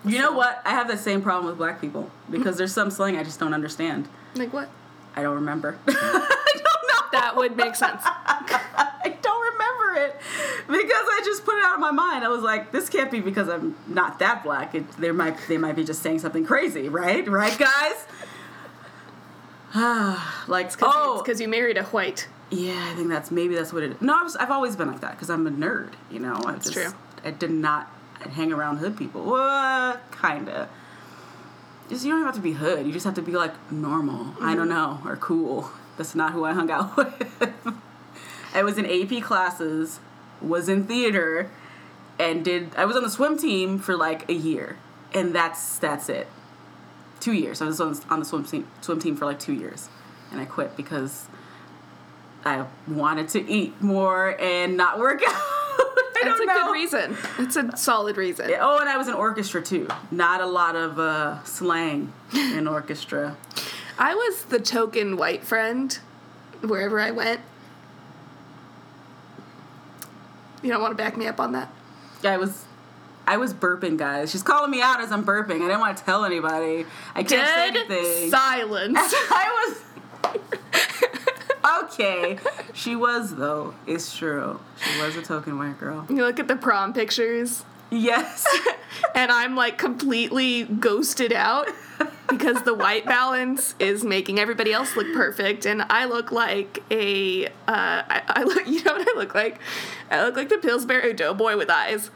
[0.04, 0.62] You know what?
[0.64, 3.54] I have the same problem with black people because there's some slang I just don't
[3.54, 4.08] understand.
[4.34, 4.68] like what?
[5.14, 5.78] I don't remember.
[5.88, 5.92] I
[6.54, 7.20] don't know.
[7.20, 8.02] That would make sense.
[8.04, 10.20] I don't remember it
[10.68, 12.24] because I just put it out of my mind.
[12.24, 14.74] I was like, this can't be because I'm not that black.
[14.74, 17.26] It, there might they might be just saying something crazy, right?
[17.26, 18.06] Right, guys?
[19.74, 22.28] Ah, like oh, because you married a white.
[22.50, 24.00] Yeah, I think that's maybe that's what it is.
[24.00, 25.94] No, I was, I've always been like that because I'm a nerd.
[26.10, 26.92] You know, I just true.
[27.24, 27.90] I did not
[28.26, 29.22] I'd hang around hood people.
[29.22, 30.68] Well, kinda.
[31.88, 32.84] Just you don't have to be hood.
[32.84, 34.34] You just have to be like normal.
[34.40, 35.04] I don't mm-hmm.
[35.04, 35.70] know or cool.
[35.96, 37.52] That's not who I hung out with.
[38.52, 40.00] I was in AP classes,
[40.42, 41.50] was in theater,
[42.18, 44.76] and did I was on the swim team for like a year,
[45.14, 46.26] and that's that's it.
[47.20, 47.62] Two years.
[47.62, 49.88] I was on, on the swim team swim team for like two years,
[50.32, 51.28] and I quit because
[52.44, 55.42] I wanted to eat more and not work out.
[56.16, 56.64] I That's don't a know.
[56.66, 57.16] good reason.
[57.38, 58.48] It's a solid reason.
[58.50, 59.88] Yeah, Oh, and I was in orchestra too.
[60.10, 63.36] Not a lot of uh, slang in orchestra.
[63.98, 65.98] I was the token white friend
[66.62, 67.40] wherever I went.
[70.62, 71.70] You don't want to back me up on that?
[72.22, 72.64] Yeah, I was,
[73.26, 74.30] I was burping, guys.
[74.32, 75.56] She's calling me out as I'm burping.
[75.56, 76.86] I didn't want to tell anybody.
[77.14, 78.30] I can't say Dead anything.
[78.30, 78.98] silence.
[79.00, 79.82] I was.
[81.84, 82.38] okay,
[82.74, 83.74] she was though.
[83.86, 84.60] It's true.
[84.82, 86.06] She was a token white girl.
[86.08, 88.46] you look at the prom pictures, Yes.
[89.14, 91.68] and I'm like completely ghosted out
[92.28, 97.46] because the white balance is making everybody else look perfect, and I look like a.
[97.46, 98.66] Uh, I, I look.
[98.76, 99.60] You know what I look like?
[100.10, 102.10] I look like the Pillsbury Doughboy with eyes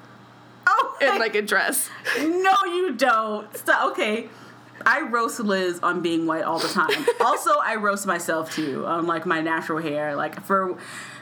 [0.66, 1.88] oh, in my like a dress.
[2.18, 3.56] No, you don't.
[3.56, 3.92] Stop.
[3.92, 4.28] Okay.
[4.90, 7.06] I roast Liz on being white all the time.
[7.20, 10.16] also, I roast myself too on like my natural hair.
[10.16, 10.76] Like for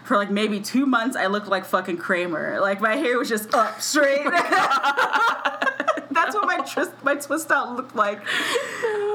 [0.05, 2.61] for like maybe two months, I looked like fucking Kramer.
[2.61, 4.25] Like my hair was just up straight.
[6.11, 8.27] That's what my twist my twist out looked like.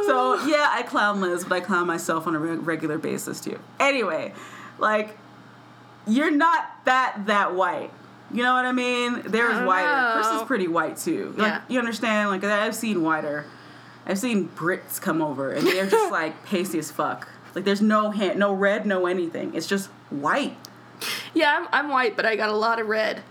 [0.06, 3.60] So yeah, I clown Liz, but I clown myself on a re- regular basis too.
[3.80, 4.34] Anyway,
[4.78, 5.18] like
[6.06, 7.92] you're not that that white.
[8.32, 9.24] You know what I mean?
[9.26, 10.14] There's whiter.
[10.14, 10.46] Chris is oh.
[10.46, 11.34] pretty white too.
[11.38, 11.62] Like Yeah.
[11.70, 12.30] you understand?
[12.30, 13.46] Like I've seen whiter.
[14.06, 17.28] I've seen Brits come over and they're just like pasty as fuck.
[17.56, 19.54] Like there's no hand, no red, no anything.
[19.54, 20.58] It's just white.
[21.34, 23.22] Yeah, I'm, I'm white, but I got a lot of red.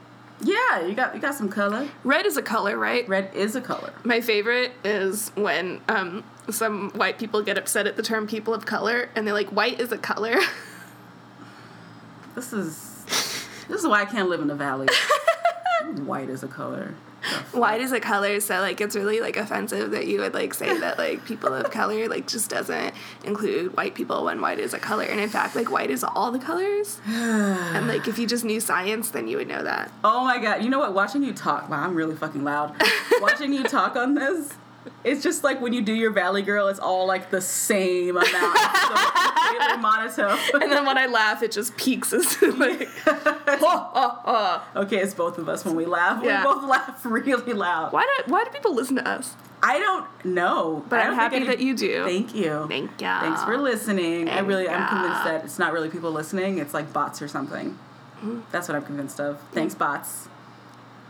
[0.40, 1.88] Yeah, you got you got some color.
[2.02, 3.08] Red is a color, right?
[3.08, 3.92] Red is a color.
[4.02, 8.66] My favorite is when um, some white people get upset at the term people of
[8.66, 10.36] color and they're like, white is a color.
[12.34, 13.04] This is
[13.68, 14.88] this is why I can't live in the valley.
[16.04, 16.94] White is a color.
[17.52, 20.78] White is a color, so like it's really like offensive that you would like say
[20.78, 24.78] that like people of color like just doesn't include white people when white is a
[24.78, 25.04] color.
[25.04, 27.00] And in fact, like white is all the colors.
[27.06, 29.92] and like if you just knew science, then you would know that.
[30.04, 30.62] Oh my god!
[30.62, 30.94] You know what?
[30.94, 31.68] Watching you talk.
[31.68, 32.74] Wow, I'm really fucking loud.
[33.20, 34.54] Watching you talk on this.
[35.04, 38.32] It's just like when you do your Valley Girl, it's all like the same amount.
[38.32, 40.38] So monotone.
[40.54, 42.88] And then when I laugh, it just peaks It's like,
[44.76, 46.22] Okay, it's both of us when we laugh.
[46.24, 46.44] Yeah.
[46.46, 47.92] We both laugh really loud.
[47.92, 49.34] why do why do people listen to us?
[49.64, 52.04] I don't know, But I I'm happy any- that you do.
[52.04, 52.66] Thank you.
[52.68, 53.20] Thank ya.
[53.20, 54.28] Thanks for listening.
[54.28, 56.58] I Thank really, I'm convinced that it's not really people listening.
[56.58, 57.78] It's like bots or something.
[58.18, 58.40] Mm-hmm.
[58.50, 59.40] That's what I'm convinced of.
[59.52, 60.28] Thanks, bots.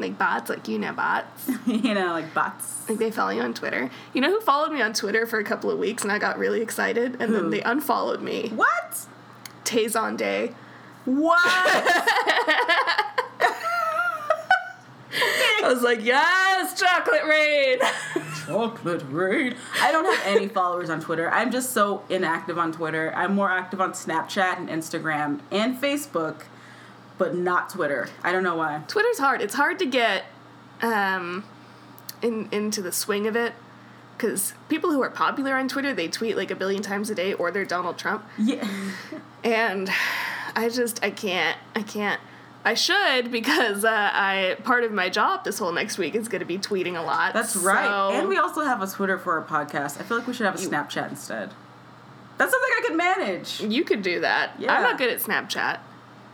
[0.03, 1.49] Like bots, like you know bots.
[1.67, 2.89] you know, like bots.
[2.89, 3.89] Like they follow you on Twitter.
[4.13, 6.39] You know who followed me on Twitter for a couple of weeks and I got
[6.39, 7.33] really excited and Who?
[7.33, 8.49] then they unfollowed me.
[8.49, 9.07] What?
[9.63, 10.55] Tay Zonday.
[11.05, 11.39] What?
[15.65, 17.79] I was like, yes, chocolate rain.
[18.47, 19.55] Chocolate rain.
[19.81, 21.31] I don't have any followers on Twitter.
[21.31, 23.13] I'm just so inactive on Twitter.
[23.15, 26.43] I'm more active on Snapchat and Instagram and Facebook,
[27.23, 28.09] but not Twitter.
[28.25, 28.83] I don't know why.
[28.89, 29.41] Twitter's hard.
[29.41, 30.25] It's hard to get
[30.81, 31.45] um,
[32.21, 33.53] in into the swing of it
[34.17, 37.33] because people who are popular on Twitter they tweet like a billion times a day
[37.33, 38.67] or they're Donald Trump, Yeah.
[39.45, 39.89] and
[40.57, 42.21] I just I can't I can't.
[42.65, 46.41] I should because uh, I part of my job this whole next week is going
[46.41, 47.35] to be tweeting a lot.
[47.35, 47.87] That's right.
[47.87, 50.01] so- And we also have a Twitter for our podcast.
[50.01, 51.51] I feel like we should have a Snapchat instead.
[52.39, 53.61] That's something I could manage.
[53.61, 54.53] you could do that.
[54.59, 54.75] Yeah.
[54.75, 55.79] I'm not good at Snapchat.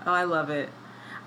[0.06, 0.68] Oh, I love it.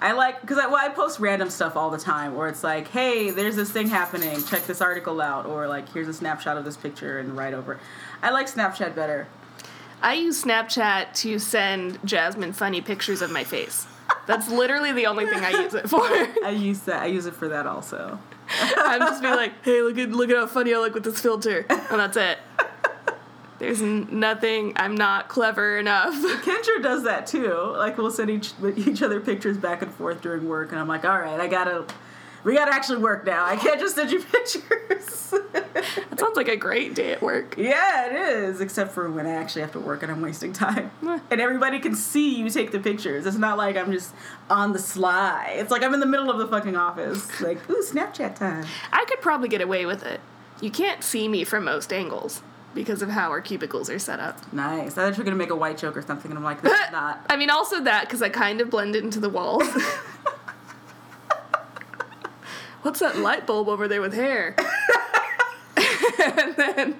[0.02, 2.88] I like because I, well, I post random stuff all the time, where it's like,
[2.88, 4.44] "Hey, there's this thing happening.
[4.44, 7.80] Check this article out," or like, "Here's a snapshot of this picture," and right over.
[8.24, 9.28] I like Snapchat better.
[10.02, 13.86] I use Snapchat to send Jasmine funny pictures of my face.
[14.26, 16.02] That's literally the only thing I use it for.
[16.44, 17.04] I use that.
[17.04, 18.18] I use it for that also.
[18.78, 21.20] I'm just being like, hey, look at look at how funny I look with this
[21.20, 22.40] filter, and that's it.
[23.62, 24.74] There's n- nothing.
[24.76, 26.16] I'm not clever enough.
[26.44, 27.54] Kendra does that too.
[27.78, 31.06] Like we'll send each each other pictures back and forth during work, and I'm like,
[31.06, 31.86] "All right, I gotta."
[32.44, 33.46] We gotta actually work now.
[33.46, 35.30] I can't just send you pictures.
[35.54, 37.54] That sounds like a great day at work.
[37.56, 38.62] Yeah, it is.
[38.62, 40.90] Except for when I actually have to work and I'm wasting time.
[41.30, 43.28] And everybody can see you take the pictures.
[43.28, 44.16] It's not like I'm just
[44.50, 45.54] on the sly.
[45.58, 47.40] It's like I'm in the middle of the fucking office.
[47.42, 48.66] Like, ooh, Snapchat time.
[48.92, 50.20] I could probably get away with it.
[50.62, 52.42] You can't see me from most angles
[52.74, 54.52] because of how our cubicles are set up.
[54.54, 54.98] Nice.
[54.98, 56.92] I thought you were gonna make a white joke or something, and I'm like, that's
[56.92, 57.26] not.
[57.30, 59.64] I mean, also that because I kind of blend into the walls.
[62.82, 64.56] What's that light bulb over there with hair?
[66.24, 66.96] and then,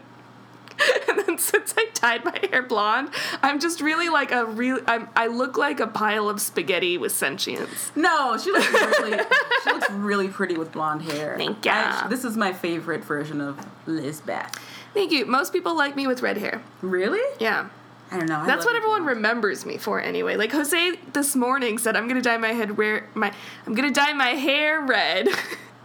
[1.10, 3.10] and then since I dyed my hair blonde,
[3.42, 4.80] I'm just really like a real.
[4.86, 7.92] I'm, I look like a pile of spaghetti with sentience.
[7.96, 9.20] No, she looks really,
[9.64, 11.36] she looks really pretty with blonde hair.
[11.38, 11.66] Thank.
[11.66, 14.56] I- this is my favorite version of Lizbeth.
[14.94, 15.26] Thank you.
[15.26, 16.62] Most people like me with red hair.
[16.82, 17.22] Really?
[17.40, 17.70] Yeah.
[18.12, 18.40] I don't know.
[18.40, 20.36] I That's what everyone remembers me for anyway.
[20.36, 23.04] Like Jose this morning said, "I'm gonna dye my head red.
[23.14, 23.32] My
[23.66, 25.30] I'm gonna dye my hair red,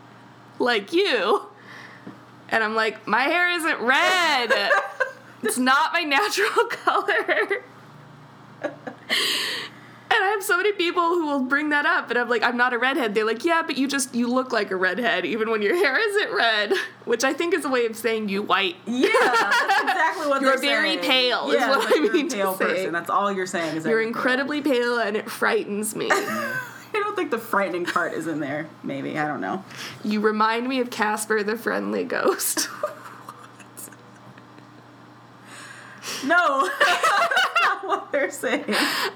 [0.59, 1.47] like you."
[2.49, 4.53] And I'm like, my hair isn't red.
[5.43, 7.65] it's not my natural color.
[10.09, 12.57] And I have so many people who will bring that up, and I'm like, I'm
[12.57, 13.13] not a redhead.
[13.15, 15.99] They're like, yeah, but you just you look like a redhead, even when your hair
[15.99, 16.73] isn't red,
[17.05, 18.77] which I think is a way of saying you white.
[18.87, 21.01] Yeah, that's exactly what You're they're very saying.
[21.01, 22.65] pale, is Yeah, what it's like I you're a mean to pale say.
[22.67, 22.93] person.
[22.93, 23.77] That's all you're saying.
[23.77, 26.09] Is You're incredibly pale, and it frightens me.
[26.13, 28.69] I don't think the frightening part is in there.
[28.85, 29.65] Maybe I don't know.
[30.05, 32.69] you remind me of Casper the Friendly Ghost.
[36.25, 36.69] No,
[37.83, 38.65] what they're saying.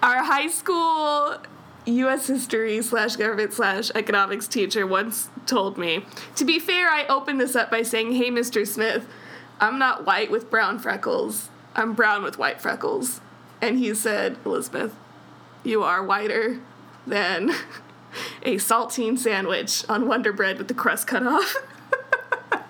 [0.02, 1.38] Our high school
[1.86, 2.26] U.S.
[2.26, 6.04] history slash government slash economics teacher once told me.
[6.36, 8.66] To be fair, I opened this up by saying, "Hey, Mr.
[8.66, 9.06] Smith,
[9.60, 11.48] I'm not white with brown freckles.
[11.74, 13.20] I'm brown with white freckles."
[13.60, 14.94] And he said, "Elizabeth,
[15.64, 16.60] you are whiter
[17.06, 17.50] than
[18.42, 21.56] a saltine sandwich on Wonder Bread with the crust cut off."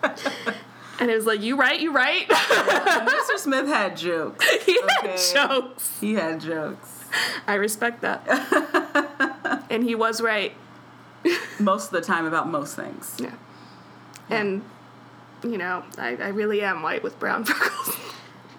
[1.00, 3.38] and it was like, "You right, you right." Mr.
[3.38, 4.46] Smith had jokes.
[4.66, 5.98] he had jokes.
[6.00, 7.04] He had jokes.
[7.46, 9.64] I respect that.
[9.70, 10.52] and he was right.
[11.58, 13.16] Most of the time about most things.
[13.18, 13.34] Yeah.
[14.28, 14.62] And,
[15.42, 17.96] you know, I, I really am white with brown freckles.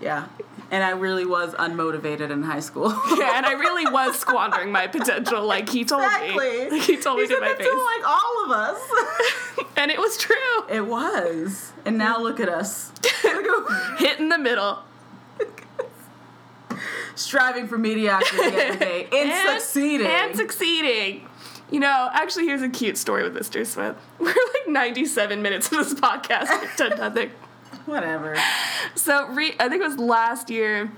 [0.02, 0.28] Yeah.
[0.72, 2.90] And I really was unmotivated in high school.
[3.18, 6.50] yeah, and I really was squandering my potential, like he told exactly.
[6.50, 6.70] me.
[6.72, 7.68] Like he told He me to my face.
[7.68, 8.82] to like all of us.
[9.76, 10.36] and it was true.
[10.70, 11.74] it was.
[11.86, 12.94] And now look at us.
[13.98, 14.80] Hit in the middle.
[17.16, 20.08] Striving for mediocrity every day and, succeeding.
[20.08, 21.28] And succeeding.
[21.70, 23.66] You know, actually, here's a cute story with Mr.
[23.66, 23.96] Smith.
[24.20, 26.50] We're like 97 minutes of this podcast.
[26.62, 27.32] We've done nothing.
[27.86, 28.38] Whatever.
[28.96, 30.92] So, re- I think it was last year,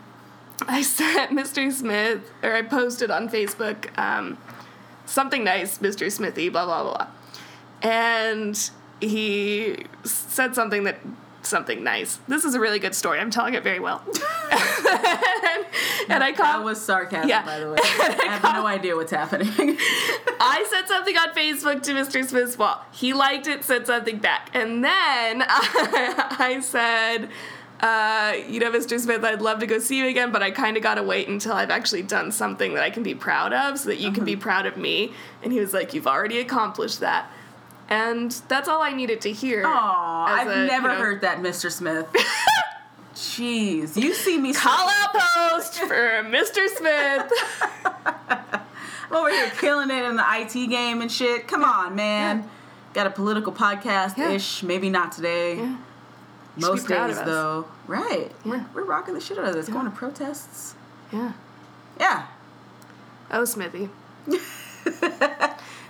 [0.67, 1.71] I sent Mr.
[1.71, 4.37] Smith, or I posted on Facebook, um,
[5.05, 6.11] something nice, Mr.
[6.11, 7.07] Smithy, blah, blah, blah.
[7.81, 8.69] And
[9.01, 10.99] he said something that,
[11.45, 12.19] something nice.
[12.27, 13.19] This is a really good story.
[13.19, 14.01] I'm telling it very well.
[16.09, 17.45] and I That was sarcasm, Yeah.
[17.45, 17.77] by the way.
[17.79, 19.49] I have no idea what's happening.
[20.39, 22.23] I said something on Facebook to Mr.
[22.27, 22.81] Smith's wall.
[22.91, 24.49] He liked it, said something back.
[24.53, 27.29] And then I, I said,
[27.79, 28.99] uh, you know, Mr.
[28.99, 31.27] Smith, I'd love to go see you again, but I kind of got to wait
[31.27, 34.25] until I've actually done something that I can be proud of so that you can
[34.25, 35.13] be proud of me.
[35.41, 37.29] And he was like, You've already accomplished that.
[37.89, 39.63] And that's all I needed to hear.
[39.65, 41.71] Aw, I've a, never you know, heard that, Mr.
[41.71, 42.07] Smith.
[43.15, 46.67] Jeez, you see me Call out post for Mr.
[46.67, 47.31] Smith.
[49.11, 51.47] I'm over here killing it in the IT game and shit.
[51.47, 52.49] Come on, man.
[52.93, 54.63] Got a political podcast ish.
[54.63, 55.57] Maybe not today.
[55.57, 55.77] Yeah.
[56.57, 57.67] Most days, though.
[57.87, 58.31] Right.
[58.45, 58.65] We're, Yeah.
[58.73, 59.69] we're rocking the shit out of this.
[59.69, 60.75] Going to protests.
[61.11, 61.33] Yeah.
[61.99, 62.27] Yeah.
[63.31, 63.89] Oh, Smithy.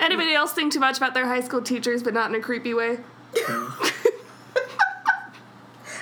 [0.03, 2.73] Anybody else think too much about their high school teachers, but not in a creepy
[2.73, 2.97] way?
[3.35, 3.91] I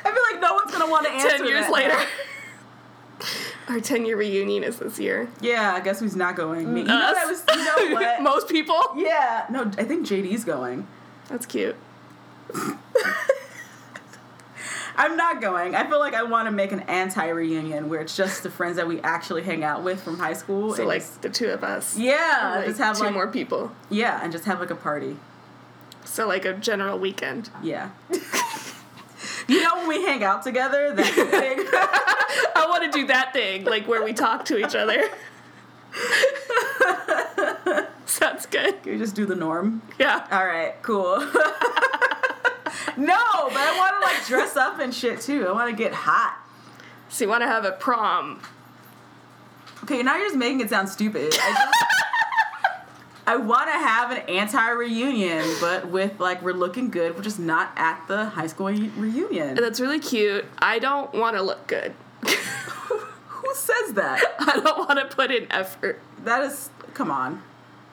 [0.03, 1.89] feel like no one's going to want to answer Ten years that later.
[1.93, 2.05] now.
[3.69, 5.29] Our 10 year reunion is this year.
[5.39, 6.73] Yeah, I guess who's not going?
[6.73, 6.81] Me.
[6.81, 7.15] You know Us.
[7.17, 8.21] I was, you know what?
[8.21, 8.79] Most people.
[8.97, 9.45] yeah.
[9.49, 10.87] No, I think JD's going.
[11.29, 11.75] That's cute.
[14.95, 15.75] I'm not going.
[15.75, 18.87] I feel like I want to make an anti-reunion where it's just the friends that
[18.87, 20.73] we actually hang out with from high school.
[20.75, 21.97] So, like, just- the two of us.
[21.97, 23.71] yeah, Like, just have two like more people.
[23.89, 25.17] yeah, and just have like a party.
[26.03, 27.49] So, like, a general weekend.
[27.63, 27.91] Yeah.
[29.47, 31.59] you know when we hang out together, that's the thing.
[31.73, 35.03] I want to do that thing, like, where we talk to each other.
[38.05, 38.75] Sounds good.
[38.85, 39.81] you just do the norm.
[39.99, 40.25] Yeah.
[40.31, 41.25] All right, cool.
[42.97, 43.17] No,
[43.49, 45.47] but I want to like dress up and shit too.
[45.47, 46.37] I want to get hot.
[47.09, 48.41] So, you want to have a prom.
[49.83, 51.33] Okay, now you're just making it sound stupid.
[51.33, 51.91] I just.
[53.27, 57.71] I want to have an anti-reunion, but with like we're looking good, we're just not
[57.77, 59.55] at the high school re- reunion.
[59.55, 60.45] That's really cute.
[60.59, 61.93] I don't want to look good.
[62.25, 64.21] Who says that?
[64.39, 66.01] I don't want to put in effort.
[66.23, 67.41] That is, come on.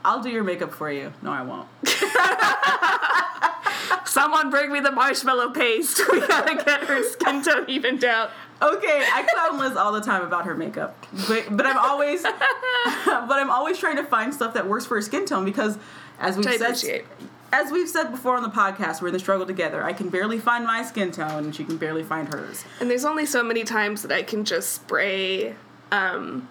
[0.05, 1.13] I'll do your makeup for you.
[1.23, 1.69] No, I won't.
[4.07, 6.01] Someone bring me the marshmallow paste.
[6.13, 8.31] We gotta get her skin tone evened out.
[8.61, 10.97] Okay, I clown Liz all the time about her makeup,
[11.29, 12.23] but but I'm always,
[13.05, 15.79] but I'm always trying to find stuff that works for her skin tone because,
[16.19, 17.05] as we've said, appreciate.
[17.53, 19.85] as we've said before on the podcast, we're in the struggle together.
[19.85, 22.65] I can barely find my skin tone, and she can barely find hers.
[22.81, 25.55] And there's only so many times that I can just spray.
[25.93, 26.49] Um,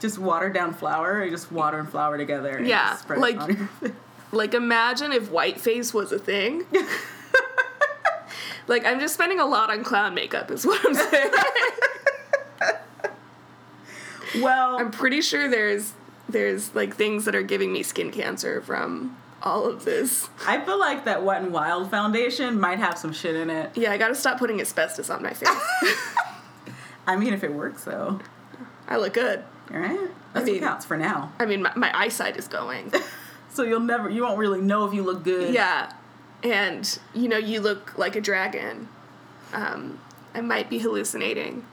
[0.00, 2.60] Just watered down flour, or just water and flour together.
[2.60, 3.92] Yeah, just spread it like- on your face.
[4.32, 6.64] Like, imagine if whiteface was a thing.
[8.66, 11.32] like, I'm just spending a lot on clown makeup, is what I'm saying.
[14.42, 15.92] well, I'm pretty sure there's
[16.28, 20.28] there's like things that are giving me skin cancer from all of this.
[20.46, 23.76] I feel like that Wet and Wild foundation might have some shit in it.
[23.76, 25.48] Yeah, I gotta stop putting asbestos on my face.
[27.06, 28.20] I mean, if it works, though.
[28.86, 29.42] I look good.
[29.72, 31.32] All right, that's mean- what counts for now.
[31.38, 32.92] I mean, my, my eyesight is going.
[33.60, 35.52] So you'll never, you won't really know if you look good.
[35.52, 35.92] Yeah,
[36.42, 38.88] and you know, you look like a dragon.
[39.52, 40.00] Um,
[40.34, 41.66] I might be hallucinating,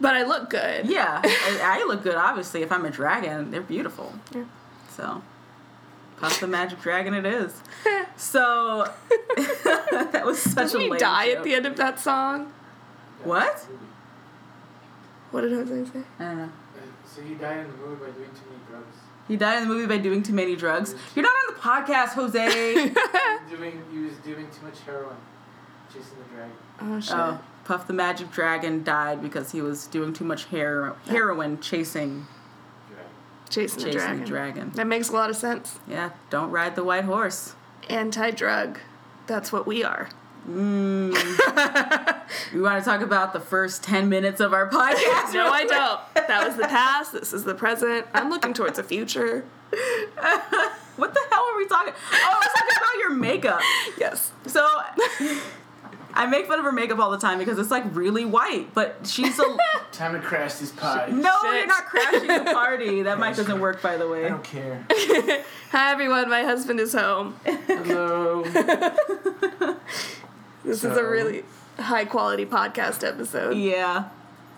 [0.00, 0.86] but I look good.
[0.86, 2.16] Yeah, I, I look good.
[2.16, 4.14] Obviously, if I'm a dragon, they're beautiful.
[4.34, 4.46] Yeah.
[4.90, 5.22] So,
[6.16, 7.54] Puff the Magic Dragon, it is.
[8.16, 8.92] So
[9.36, 11.36] that was such Doesn't a he lame die joke.
[11.38, 12.52] at the end of that song?
[13.22, 13.58] What?
[15.30, 16.02] What did Jose say?
[16.18, 16.48] I don't know.
[17.06, 18.96] So he died in the movie by doing too many drugs.
[19.28, 20.94] He died in the movie by doing too many drugs.
[21.14, 22.74] You're not on the podcast, Jose.
[22.74, 25.16] He was doing he was doing too much heroin,
[25.92, 26.56] chasing the dragon.
[26.80, 27.14] Oh shit!
[27.16, 32.26] oh, Puff the Magic Dragon died because he was doing too much hero- heroin chasing
[32.90, 33.10] Dragon.
[33.48, 34.20] Chasing, the, chasing dragon.
[34.20, 34.70] the dragon.
[34.74, 35.78] That makes a lot of sense.
[35.88, 37.54] Yeah, don't ride the white horse.
[37.88, 38.78] Anti-drug.
[39.26, 40.08] That's what we are.
[40.48, 41.12] Mm.
[42.52, 45.32] we want to talk about the first 10 minutes of our podcast?
[45.34, 46.00] No, I don't.
[46.28, 47.12] That was the past.
[47.12, 48.06] This is the present.
[48.14, 49.44] I'm looking towards the future.
[50.96, 51.92] What the hell are we talking?
[52.12, 53.60] Oh, we're talking about your makeup.
[53.98, 54.30] Yes.
[54.46, 54.64] So
[56.14, 58.98] I make fun of her makeup all the time because it's like really white, but
[59.04, 59.56] she's a
[59.90, 61.08] Time to crash this pie.
[61.10, 61.32] no.
[61.42, 61.54] Shit.
[61.54, 63.02] You're not crashing the party.
[63.02, 64.26] That mic doesn't work, by the way.
[64.26, 64.86] I don't care.
[65.72, 66.30] Hi everyone.
[66.30, 67.34] My husband is home.
[67.44, 68.44] Hello.
[70.64, 71.44] This is a really
[71.78, 73.56] high quality podcast episode.
[73.56, 74.08] Yeah.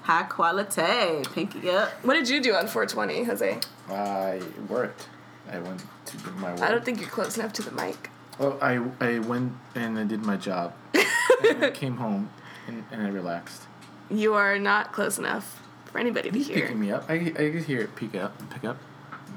[0.02, 1.24] High quality.
[1.34, 1.90] Pinky up.
[2.04, 3.61] What did you do on 420, Jose?
[3.88, 5.09] I worked.
[5.50, 6.62] I went to do my work.
[6.62, 8.11] I don't think you're close enough to the mic.
[8.38, 10.74] Oh, I I went and I did my job.
[10.94, 12.30] and I came home
[12.68, 13.62] and, and I relaxed.
[14.09, 16.61] You are not close enough for anybody to He's hear.
[16.61, 17.04] picking me up.
[17.09, 18.76] I I can hear it pick up pick up.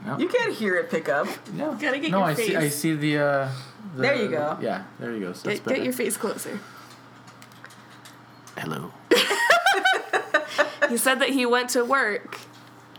[0.06, 0.18] No.
[0.18, 1.28] You can't hear it pick up.
[1.54, 1.74] no.
[1.76, 3.50] gotta get no, your I see I see the uh
[3.96, 4.58] the, There you go.
[4.62, 5.34] Yeah, there you go.
[5.34, 6.60] So Get, get your face closer.
[8.58, 8.92] Hello.
[10.90, 12.40] He said that he went to work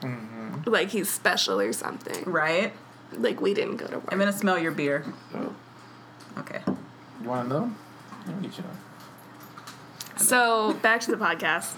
[0.01, 0.70] Mm-hmm.
[0.70, 2.22] like he's special or something.
[2.24, 2.72] Right?
[3.12, 4.09] Like we didn't go to work.
[4.12, 5.05] I'm gonna smell your beer.
[5.34, 5.55] Oh,
[6.38, 6.61] Okay.
[7.20, 7.74] you want to know?
[8.24, 8.68] I don't need to know.
[10.20, 11.74] So back to the podcast.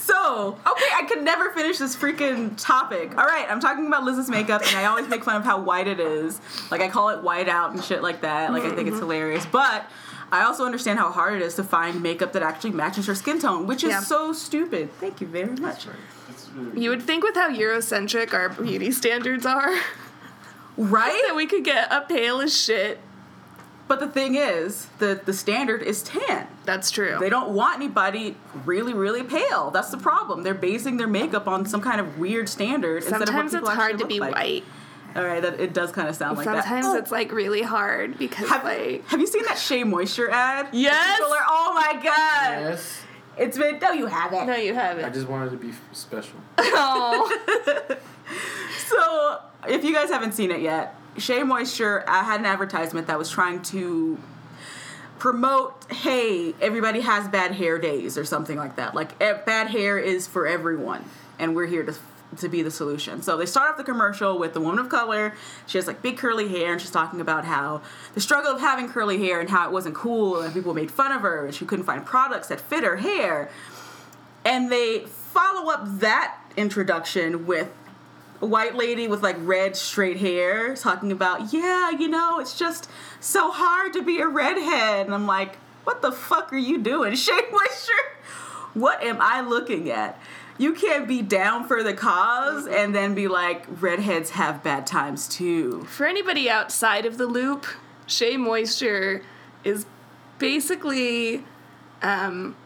[0.00, 3.16] So, okay, I could never finish this freaking topic.
[3.16, 5.86] All right, I'm talking about Liz's makeup, and I always make fun of how white
[5.86, 6.40] it is.
[6.70, 8.52] Like, I call it white out and shit like that.
[8.52, 9.00] Like, I think it's mm-hmm.
[9.00, 9.46] hilarious.
[9.46, 9.86] But
[10.30, 13.40] I also understand how hard it is to find makeup that actually matches her skin
[13.40, 14.00] tone, which is Yeah.
[14.00, 14.92] so stupid.
[15.00, 15.86] Thank you very much.
[16.74, 19.74] You would think with how Eurocentric our beauty standards are
[20.76, 21.22] right?
[21.26, 23.00] that we could get a pale as shit.
[23.86, 26.46] But the thing is, the, the standard is tan.
[26.64, 27.18] That's true.
[27.20, 29.70] They don't want anybody really, really pale.
[29.70, 30.42] That's the problem.
[30.42, 33.68] They're basing their makeup on some kind of weird standard instead of what Sometimes people
[33.68, 34.34] it's hard to be like.
[34.34, 34.64] white.
[35.16, 36.64] All right, that it does kind of sound like that.
[36.64, 40.28] Sometimes Oh, it's like really hard because Have, like have you seen that Shea Moisture
[40.30, 40.68] ad?
[40.72, 41.20] Yes!
[41.22, 42.60] Oh my god!
[42.62, 43.02] Yes.
[43.36, 43.78] It's been.
[43.80, 44.46] No, you haven't.
[44.46, 45.04] no, you haven't.
[45.04, 46.38] I just wanted to be special.
[46.58, 47.96] oh,
[48.86, 53.18] So, if you guys haven't seen it yet, Shea Moisture uh, had an advertisement that
[53.18, 54.18] was trying to
[55.18, 58.94] promote, hey, everybody has bad hair days or something like that.
[58.94, 61.04] Like, bad hair is for everyone,
[61.38, 61.94] and we're here to
[62.38, 63.22] to be the solution.
[63.22, 65.34] So they start off the commercial with the woman of color.
[65.66, 67.82] She has like big curly hair, and she's talking about how
[68.14, 71.12] the struggle of having curly hair and how it wasn't cool, and people made fun
[71.12, 73.50] of her, and she couldn't find products that fit her hair.
[74.44, 77.72] And they follow up that introduction with
[78.44, 82.88] white lady with like red straight hair talking about, yeah, you know, it's just
[83.20, 85.06] so hard to be a redhead.
[85.06, 87.14] And I'm like, what the fuck are you doing?
[87.16, 87.92] Shea Moisture?
[88.74, 90.18] What am I looking at?
[90.56, 95.28] You can't be down for the cause and then be like, redheads have bad times
[95.28, 95.84] too.
[95.84, 97.66] for anybody outside of the loop,
[98.06, 99.22] Shea Moisture
[99.64, 99.86] is
[100.38, 101.44] basically
[102.02, 102.56] um,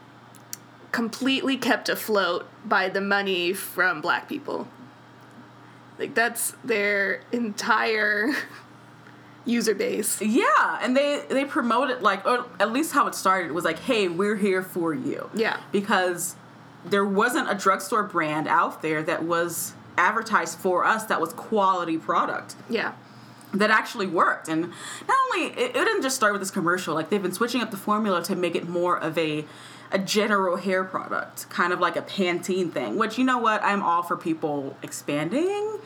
[0.93, 4.69] completely kept afloat by the money from black people.
[5.99, 8.31] Like that's their entire
[9.45, 10.21] user base.
[10.21, 13.79] Yeah, and they they promote it like, or at least how it started was like,
[13.81, 15.31] hey, we're here for you.
[15.35, 15.59] Yeah.
[15.73, 16.37] because
[16.85, 21.99] there wasn't a drugstore brand out there that was advertised for us that was quality
[21.99, 22.93] product Yeah.
[23.53, 27.11] that actually worked and not only it, it didn't just start with this commercial like
[27.11, 29.45] they've been switching up the formula to make it more of a
[29.91, 33.83] a general hair product kind of like a pantene thing which you know what i'm
[33.83, 35.79] all for people expanding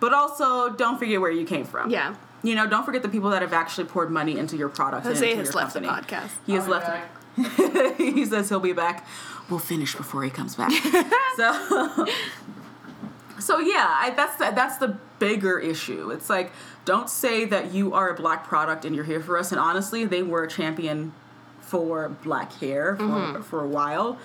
[0.00, 2.14] but also don't forget where you came from Yeah.
[2.42, 5.14] you know don't forget the people that have actually poured money into your product and
[5.14, 6.30] Jose into has your left the podcast.
[6.46, 7.96] he has I'll left back.
[7.96, 9.06] he says he'll be back.
[9.48, 10.72] We'll finish before he comes back.
[11.36, 12.06] so,
[13.38, 16.10] so yeah, I, that's the, that's the bigger issue.
[16.10, 16.52] It's like
[16.84, 19.52] don't say that you are a black product and you're here for us.
[19.52, 21.12] And honestly, they were a champion
[21.68, 23.42] for black hair for, mm-hmm.
[23.42, 24.18] for a while.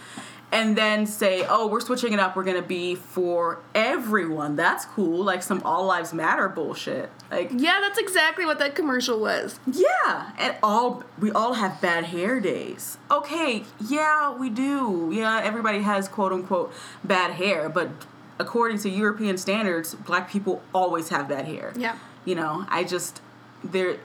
[0.51, 2.35] And then say, oh, we're switching it up.
[2.35, 4.55] We're gonna be for everyone.
[4.55, 5.23] That's cool.
[5.23, 7.09] Like some all lives matter bullshit.
[7.31, 9.59] Like Yeah, that's exactly what that commercial was.
[9.65, 12.99] yeah, and all we all have bad hair days.
[13.09, 15.09] Okay, yeah, we do.
[15.11, 16.71] Yeah, everybody has quote unquote
[17.03, 17.89] bad hair, but
[18.37, 21.73] according to European standards, black people always have bad hair.
[21.75, 21.97] Yeah.
[22.25, 23.21] You know, I just
[23.63, 23.97] there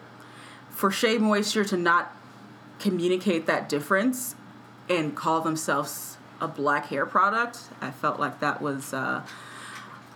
[0.70, 2.14] for Shea Moisture to not
[2.78, 4.34] communicate that difference
[4.88, 9.22] and call themselves a black hair product, I felt like that was uh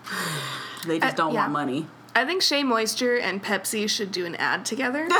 [0.87, 1.41] they just Uh, don't yeah.
[1.43, 1.87] want money.
[2.15, 5.09] I think Shea Moisture and Pepsi should do an ad together.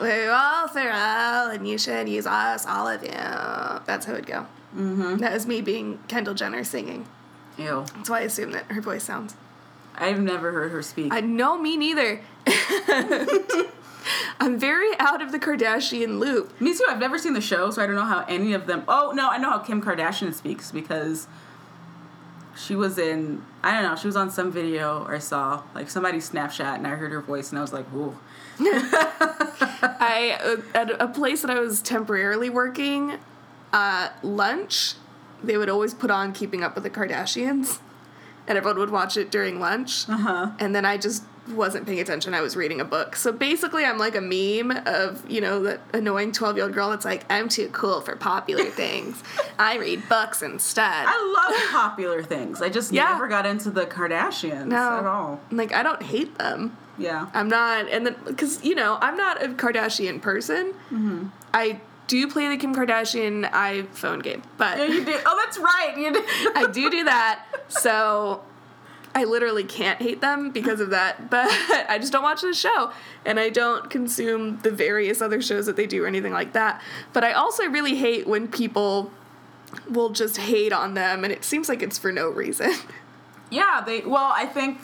[0.00, 3.10] We're all and you should use us, all of you.
[3.10, 4.46] That's how it'd go.
[4.74, 5.18] Mm-hmm.
[5.18, 7.06] That was me being Kendall Jenner singing.
[7.58, 7.84] Ew.
[7.96, 9.36] That's why I assume that her voice sounds.
[9.94, 11.12] I've never heard her speak.
[11.12, 12.22] I know me neither.
[14.40, 16.58] I'm very out of the Kardashian loop.
[16.60, 16.84] Me too.
[16.88, 18.84] I've never seen the show, so I don't know how any of them.
[18.88, 21.26] Oh no, I know how Kim Kardashian speaks because
[22.56, 23.42] she was in.
[23.62, 23.96] I don't know.
[23.96, 27.20] She was on some video or I saw like somebody's Snapchat, and I heard her
[27.20, 28.16] voice, and I was like, "Ooh."
[28.62, 33.14] I at a place that I was temporarily working,
[33.72, 34.94] uh, lunch,
[35.42, 37.78] they would always put on Keeping Up with the Kardashians,
[38.46, 40.08] and everyone would watch it during lunch.
[40.08, 40.50] Uh huh.
[40.58, 42.34] And then I just wasn't paying attention.
[42.34, 43.16] I was reading a book.
[43.16, 46.90] So basically, I'm like a meme of, you know, that annoying 12 year old girl
[46.90, 49.22] that's like, I'm too cool for popular things.
[49.58, 51.06] I read books instead.
[51.06, 52.62] I love popular things.
[52.62, 53.04] I just Yeah.
[53.12, 54.98] never got into the Kardashians no.
[54.98, 55.40] at all.
[55.50, 56.76] Like, I don't hate them.
[56.98, 57.28] Yeah.
[57.32, 60.72] I'm not, and then, because, you know, I'm not a Kardashian person.
[60.90, 61.26] Mm-hmm.
[61.54, 64.78] I do play the Kim Kardashian iPhone game, but.
[64.78, 65.22] Yeah, you did.
[65.24, 65.94] Oh, that's right.
[65.96, 66.24] You did.
[66.56, 67.44] I do do that.
[67.68, 68.42] So
[69.14, 71.16] I literally can't hate them because of that.
[71.30, 71.48] But
[71.88, 72.92] I just don't watch the show
[73.24, 76.80] and I don't consume the various other shows that they do or anything like that.
[77.12, 79.10] But I also really hate when people
[79.88, 82.72] will just hate on them and it seems like it's for no reason.
[83.52, 84.02] Yeah, they.
[84.02, 84.78] Well, I think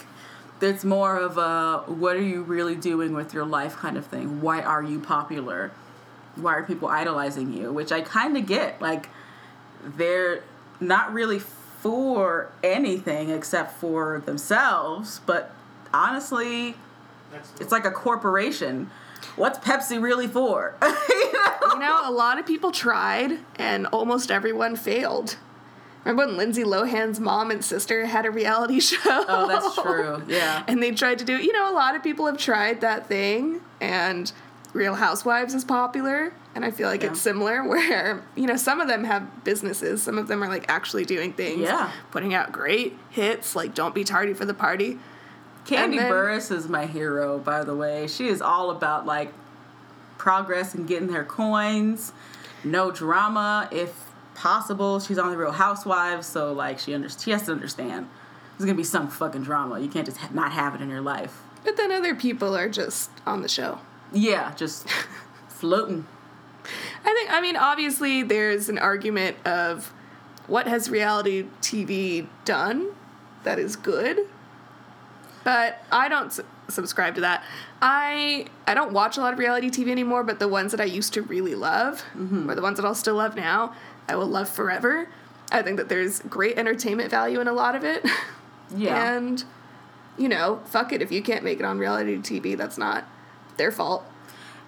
[0.61, 4.41] it's more of a what are you really doing with your life kind of thing.
[4.41, 5.71] Why are you popular?
[6.35, 7.73] Why are people idolizing you?
[7.73, 8.83] Which I kind of get.
[8.83, 9.09] Like,
[9.85, 10.43] they're
[10.81, 11.39] not really
[11.87, 15.21] for anything except for themselves.
[15.25, 15.55] But
[15.95, 16.75] honestly,
[17.61, 18.91] it's like a corporation.
[19.37, 20.75] What's Pepsi really for?
[20.83, 20.89] you
[21.33, 21.75] know?
[21.75, 25.37] You know, a lot of people tried and almost everyone failed.
[26.05, 28.99] Remember when Lindsay Lohan's mom and sister had a reality show?
[29.29, 30.25] Oh, that's true.
[30.27, 30.65] Yeah.
[30.69, 33.61] and they tried to do you know a lot of people have tried that thing
[33.81, 34.33] and
[34.73, 37.11] real housewives is popular and i feel like Yeah.
[37.11, 40.65] it's similar where you know some of them have businesses some of them are like
[40.69, 41.93] actually doing things Yeah.
[42.11, 44.99] putting out great hits like don't be tardy for the party
[45.67, 48.07] Kandi then- Burruss is my hero, by the way.
[48.07, 49.33] She is all about like
[50.17, 52.13] progress and getting her coins,
[52.63, 53.93] no drama if
[54.37, 55.01] possible.
[55.01, 58.09] She's on the Real Housewives, so like she under- she has to understand
[58.57, 59.81] there's gonna be some fucking drama.
[59.81, 61.37] You can't just ha- not have it in your life.
[61.65, 63.81] but then other people are just on the show
[64.13, 64.87] Yeah, just
[65.49, 66.07] floating.
[67.07, 69.93] I think i mean obviously there's an argument of
[70.47, 72.93] what has reality tv done
[73.45, 74.27] that is good
[75.47, 77.45] but I don't s- subscribe to that.
[77.81, 80.87] I I don't watch a lot of reality TV anymore, but the ones that I
[80.87, 82.51] used to really love, mm-hmm.
[82.51, 83.73] or the ones that I'll still love now,
[84.09, 85.09] I will love forever.
[85.53, 88.05] I think that there's great entertainment value in a lot of it.
[88.77, 89.15] Yeah.
[89.15, 89.45] and
[90.19, 93.05] you know, fuck it if you can't make it on reality TV, that's not
[93.57, 94.05] their fault.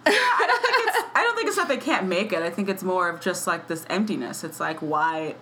[0.07, 2.43] I don't think it's I don't think it's that they can't make it.
[2.43, 4.45] I think it's more of just like this emptiness.
[4.45, 5.35] It's like why,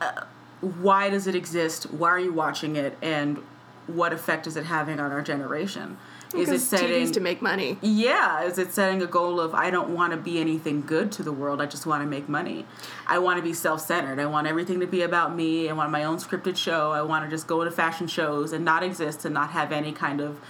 [0.00, 0.24] uh,
[0.60, 1.90] why does it exist?
[1.92, 2.96] Why are you watching it?
[3.00, 3.38] And
[3.86, 5.98] what effect is it having on our generation?
[6.34, 6.88] Is it setting?
[6.88, 7.78] TV's to make money.
[7.80, 11.22] yeah, is it setting a goal of I don't want to be anything good to
[11.22, 11.60] the world.
[11.62, 12.66] I just want to make money.
[13.06, 14.18] I want to be self-centered.
[14.18, 15.68] I want everything to be about me.
[15.68, 16.90] I want my own scripted show.
[16.90, 19.92] I want to just go to fashion shows and not exist and not have any
[19.92, 20.40] kind of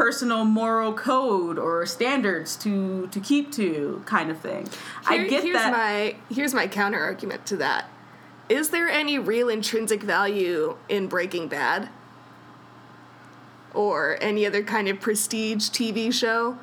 [0.00, 4.68] personal moral code or standards to to keep to kind of thing.
[5.06, 5.72] I Here- get here's that.
[5.72, 7.88] my here's my counter argument to that.
[8.50, 11.88] Is there any real intrinsic value in Breaking Bad?
[13.72, 16.58] Or any other kind of prestige TV show?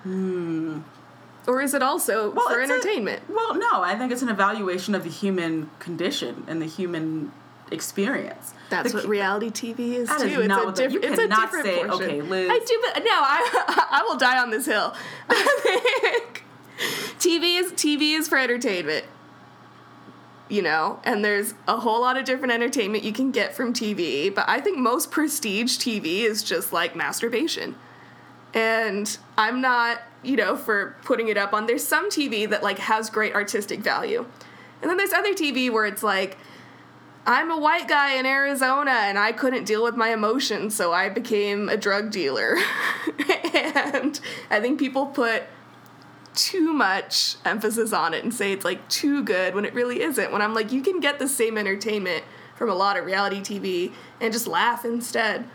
[1.48, 2.62] Or is it also for Hmm.
[2.62, 3.22] it's a- entertainment?
[3.30, 7.32] well, no, I think it's an evaluation of the human condition and the human
[7.72, 8.53] experience.
[8.70, 10.16] That's The what reality TV is too.
[10.16, 11.05] is it's a what the- you different.
[11.05, 12.05] It's a different say, portion.
[12.05, 12.49] okay, Liz.
[12.51, 14.93] I do, but no, I I will die on this hill.
[17.20, 19.05] TV is TV is for entertainment.
[20.49, 24.34] You know, and there's a whole lot of different entertainment you can get from TV,
[24.34, 27.76] but I think most prestige TV is just like masturbation.
[28.53, 32.78] And I'm not, you know, for putting it up on there's some TV that like
[32.80, 34.26] has great artistic value.
[34.82, 36.38] And then there's other TV where it's like
[37.26, 41.07] I'm a white guy in Arizona and I couldn't deal with my emotions, so I
[41.09, 42.57] became a drug dealer.
[43.53, 44.19] and
[44.49, 45.43] I think people put
[46.36, 50.32] too much emphasis on it and say it's like too good when it really isn't.
[50.32, 53.93] When I'm like, you can get the same entertainment from a lot of reality TV
[54.19, 55.45] and just laugh instead.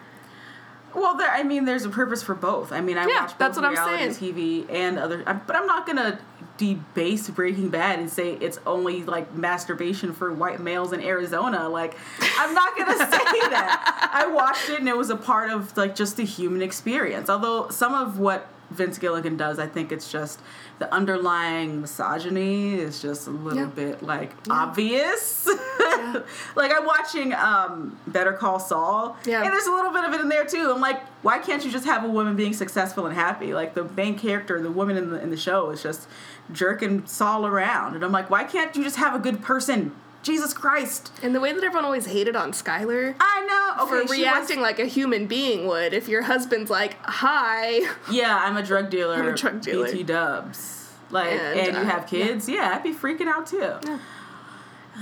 [0.94, 1.30] Well, there.
[1.30, 2.72] I mean, there's a purpose for both.
[2.72, 4.34] I mean, I Yeah, watch both that's what I'm reality saying.
[4.34, 6.18] TV and other, but I'm not gonna
[6.56, 11.68] debase Breaking Bad and say it's only like masturbation for white males in Arizona.
[11.68, 11.96] Like,
[12.38, 13.06] I'm not gonna say
[13.50, 14.10] that.
[14.12, 17.30] I watched it and it was a part of like just the human experience.
[17.30, 20.40] Although some of what Vince Gilligan does, I think it's just
[20.78, 23.66] the underlying misogyny is just a little Yeah.
[23.66, 25.46] bit like obvious.
[26.56, 29.42] like I'm watching um, Better Call Saul, Yeah.
[29.42, 30.70] and there's a little bit of it in there too.
[30.74, 33.54] I'm like, why can't you just have a woman being successful and happy?
[33.54, 36.06] Like the main character, the woman in the in the show, is just
[36.52, 39.92] jerking Saul around, and I'm like, why can't you just have a good person?
[40.22, 41.12] Jesus Christ!
[41.22, 43.84] And the way that everyone always hated on Skyler I know.
[43.84, 47.80] Okay, for reacting was- like a human being would if your husband's like, hi.
[48.10, 49.14] yeah, I'm a drug dealer.
[49.14, 49.86] I'm a drug dealer.
[49.86, 50.90] BT Dubs.
[51.10, 52.48] Like, and, And, you uh, have kids.
[52.48, 52.72] Yeah.
[52.74, 53.98] I'd be freaking out too.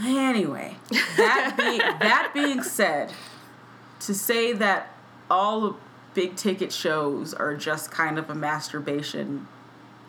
[0.04, 0.76] Anyway,
[1.16, 3.12] that be that being said,
[4.00, 4.94] to say that
[5.30, 5.78] all
[6.14, 9.48] big ticket shows are just kind of a masturbation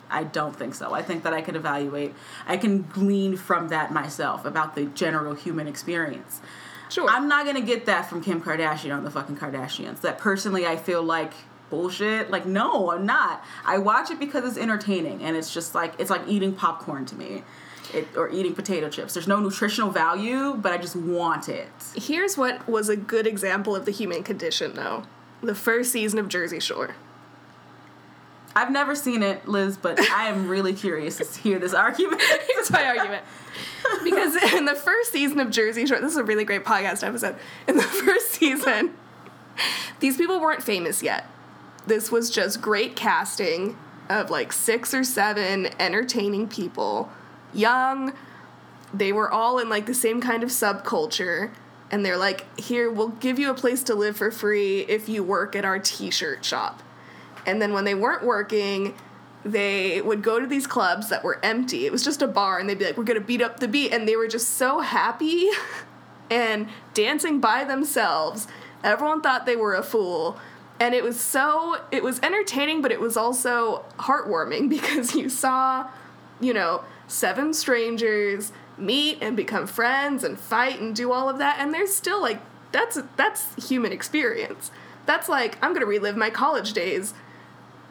[0.09, 0.93] I don't think so.
[0.93, 2.13] I think that I can evaluate,
[2.45, 6.41] I can glean from that myself about the general human experience.
[6.89, 7.09] Sure.
[7.09, 10.01] I'm not gonna get that from Kim Kardashian on the fucking Kardashians.
[10.01, 11.33] That personally, I feel like
[11.69, 12.29] bullshit.
[12.29, 13.43] Like, no, I'm not.
[13.65, 17.15] I watch it because it's entertaining, and it's just like it's like eating popcorn to
[17.15, 17.43] me,
[17.93, 19.13] it, or eating potato chips.
[19.13, 21.67] There's no nutritional value, but I just want it.
[21.95, 25.03] Here's what was a good example of the human condition, though.
[25.41, 26.95] The first season of Jersey Shore.
[28.57, 32.19] I've never seen it, Liz, but I am really curious to hear this argument.
[32.51, 33.23] Here's my argument.
[34.03, 37.35] Because in the first season of Jersey Shore, this is a really great podcast episode.
[37.67, 38.95] In the first season,
[39.99, 41.27] these people weren't famous yet.
[41.85, 43.77] This was just great casting
[44.09, 47.11] of like six or seven entertaining people,
[47.53, 48.11] young.
[48.91, 51.51] They were all in like the same kind of subculture.
[51.91, 55.21] And they're like, here, we'll give you a place to live for free if you
[55.21, 56.81] work at our t shirt shop.
[57.47, 58.93] And then when they weren't working,
[59.43, 61.85] they would go to these clubs that were empty.
[61.85, 63.91] It was just a bar, and they'd be like, We're gonna beat up the beat.
[63.93, 65.47] And they were just so happy
[66.29, 68.47] and dancing by themselves.
[68.83, 70.37] Everyone thought they were a fool.
[70.79, 75.89] And it was so, it was entertaining, but it was also heartwarming because you saw,
[76.39, 81.57] you know, seven strangers meet and become friends and fight and do all of that.
[81.59, 82.39] And there's still like,
[82.71, 84.69] that's, that's human experience.
[85.07, 87.13] That's like, I'm gonna relive my college days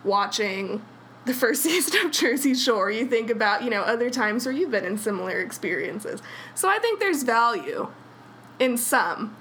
[0.06, 0.82] watching
[1.26, 4.70] the first season of Jersey Shore, you think about, you know, other times where you've
[4.70, 6.22] been in similar experiences.
[6.54, 7.88] So I think there's value
[8.58, 9.36] in some.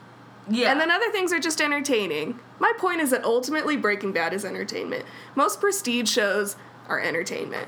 [0.50, 0.72] Yeah.
[0.72, 2.40] And then other things are just entertaining.
[2.60, 5.06] My point is that ultimately Breaking Bad is entertainment.
[5.34, 6.56] Most prestige shows
[6.88, 7.68] are entertainment.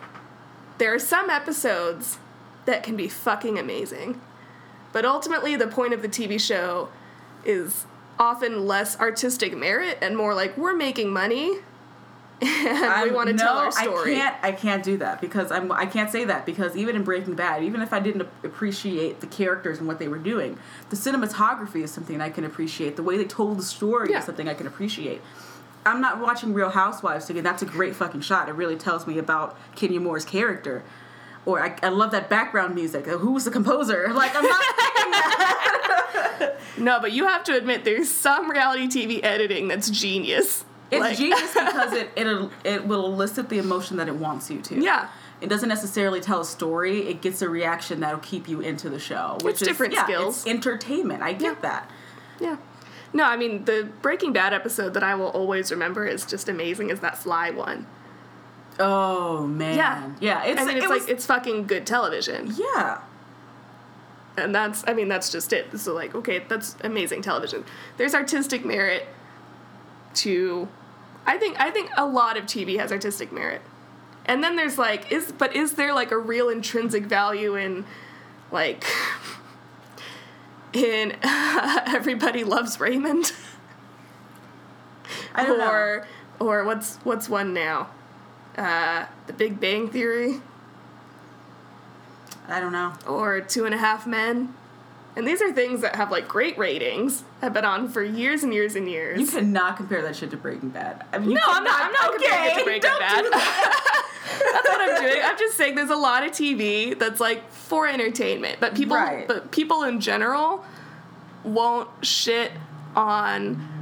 [0.78, 2.20] There are some episodes
[2.66, 4.22] that can be fucking amazing.
[4.94, 6.90] But ultimately the point of the TV show
[7.46, 7.86] is
[8.20, 11.60] often less artistic merit and more like we're making money
[12.42, 14.14] we want to no, tell our story.
[14.14, 14.36] I can't.
[14.44, 15.72] I can't do that because I'm.
[15.72, 19.28] I can't say that because even in Breaking Bad, even if I didn't appreciate the
[19.28, 20.58] characters and what they were doing,
[20.90, 22.96] the cinematography is something I can appreciate.
[22.96, 24.20] The way they told the story Yeah.
[24.20, 25.22] is something I can appreciate.
[25.86, 28.50] I'm not watching Real Housewives thinking that's a great fucking shot.
[28.50, 30.84] It really tells me about Kenya Moore's character.
[31.46, 33.08] Or I, I love that background music.
[33.08, 34.10] Uh, Who was the composer?
[34.14, 34.64] Like I'm not.
[36.78, 40.64] No, but you have to admit there's some reality TV editing that's genius.
[40.90, 44.62] It's Like- genius because it it it will elicit the emotion that it wants you
[44.62, 44.80] to.
[44.82, 45.10] Yeah.
[45.40, 47.08] It doesn't necessarily tell a story.
[47.10, 49.38] It gets a reaction that'll keep you into the show.
[49.42, 50.38] Which It's is different yeah, skills.
[50.40, 51.22] It's entertainment.
[51.22, 51.62] I get Yeah.
[51.62, 51.92] that.
[52.40, 52.58] Yeah.
[53.14, 56.90] No, I mean the Breaking Bad episode that I will always remember is just amazing
[56.90, 57.86] is that fly one.
[58.80, 59.76] Oh man.
[59.78, 60.12] Yeah.
[60.20, 60.44] Yeah.
[60.44, 63.00] It's I mean, it's it like was, it's fucking good television, yeah.
[64.38, 65.78] and that's I mean that's just it.
[65.80, 67.66] So like, okay, that's amazing television.
[67.98, 69.08] There's artistic merit
[70.18, 70.68] to,
[71.26, 73.62] I think I think a lot of TV has artistic merit,
[74.26, 77.86] and then there's like is but is there like a real intrinsic value in,
[78.52, 78.86] like,
[80.74, 83.32] in Everybody Loves Raymond?
[85.34, 86.08] I don't or
[86.40, 87.90] or what's what's one now?
[88.58, 90.42] Uh, the Big Bang Theory.
[92.48, 92.94] I don't know.
[93.08, 94.54] or Two and a Half Men.
[95.18, 98.54] And these are things that have like great ratings, have been on for years and
[98.54, 99.20] years and years.
[99.20, 101.04] You cannot compare that shit to Breaking Bad.
[101.12, 101.82] I mean, no, I'm not.
[101.82, 103.24] I'm not cannot- comparing it to Breaking don't Bad.
[103.24, 104.04] do that.
[104.54, 105.22] that's what I'm doing.
[105.24, 109.28] I'm just saying there's a lot of TV that's like for entertainment, but people, Right.
[109.28, 110.64] but people in general
[111.44, 112.52] won't shit
[112.96, 113.74] on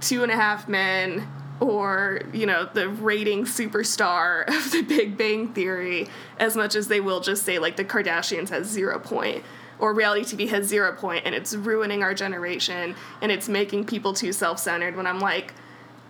[0.00, 1.26] Two and a Half Men
[1.60, 6.08] or you know the rating superstar of the Big Bang Theory
[6.38, 9.44] as much as they will just say like the Kardashians has zero point
[9.78, 14.12] or reality TV has zero point and it's ruining our generation and it's making people
[14.12, 15.52] too self-centered when I'm like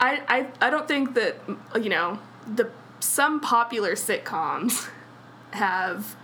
[0.00, 0.22] I,
[0.60, 1.36] I, I don't think that
[1.80, 4.88] you know the some popular sitcoms
[5.52, 6.16] have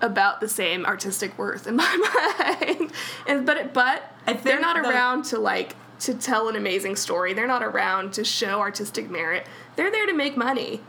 [0.00, 2.92] about the same artistic worth in my mind.
[3.26, 4.02] And but it, but
[4.44, 7.32] they're not the- around to like to tell an amazing story.
[7.32, 9.46] They're not around to show artistic merit.
[9.74, 10.80] They're there to make money.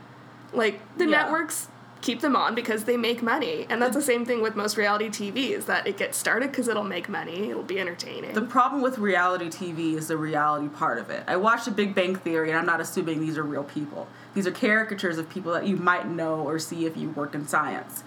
[0.53, 1.23] Like the Yeah.
[1.23, 1.67] networks
[2.01, 5.09] keep them on because they make money and that's the same thing with most reality
[5.09, 8.81] tv is that it gets started because it'll make money it'll be entertaining The problem
[8.81, 11.23] with reality TV is the reality part of it.
[11.27, 14.07] I watched The Big Bang Theory, and I'm not assuming these are real people.
[14.33, 17.47] These are caricatures of people that you might know or see if you work in
[17.47, 18.03] science.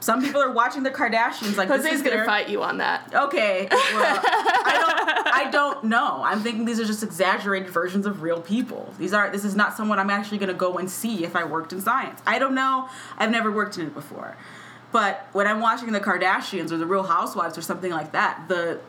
[0.00, 3.12] Some people are watching the Kardashians like this jose's gonna their- fight you on that
[3.14, 5.26] Okay, well, I don't.
[5.34, 6.22] I don't know.
[6.24, 8.92] I'm thinking these are just exaggerated versions of real people.
[8.98, 9.30] These are.
[9.30, 11.80] This is not someone I'm actually going to go and see if I worked in
[11.80, 12.20] science.
[12.26, 12.88] I don't know.
[13.18, 14.36] I've never worked in it before.
[14.92, 18.80] But when I'm watching the Kardashians or the Real Housewives or something like that, the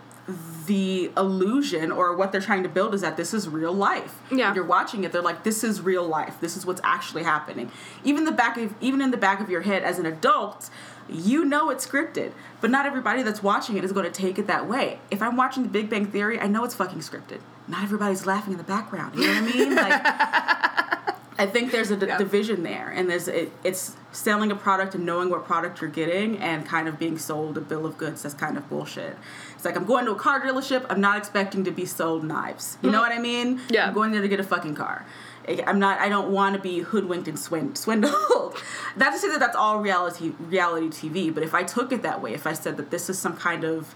[0.65, 4.19] the illusion or what they're trying to build is that this is real life.
[4.29, 4.47] Yeah.
[4.47, 6.35] When you're watching it, they're like, this is real life.
[6.41, 7.71] This is what's actually happening.
[8.03, 10.69] Even the back of even in the back of your head as an adult,
[11.09, 12.31] you know it's scripted.
[12.61, 14.99] But not everybody that's watching it is going to take it that way.
[15.11, 17.39] If I'm watching The Big Bang Theory, I know it's fucking scripted.
[17.67, 19.15] Not everybody's laughing in the background.
[19.15, 19.75] You know what I mean?
[19.75, 20.01] Like
[21.39, 22.17] I think there's a d- Yeah.
[22.17, 26.39] division there, and there's it, it's selling a product and knowing what product you're getting,
[26.39, 28.23] and kind of being sold a bill of goods.
[28.23, 29.15] That's kind of bullshit.
[29.53, 30.85] It's like I'm going to a car dealership.
[30.89, 32.79] I'm not expecting to be sold knives.
[32.81, 33.59] You know what I mean?
[33.59, 33.73] Mm-hmm.
[33.73, 33.87] Yeah.
[33.87, 35.05] I'm going there to get a fucking car.
[35.47, 35.99] I- I'm not.
[35.99, 38.61] I don't want to be hoodwinked and swin- swindled.
[38.95, 42.21] not to say that that's all reality reality TV, but if I took it that
[42.21, 43.95] way, if I said that this is some kind of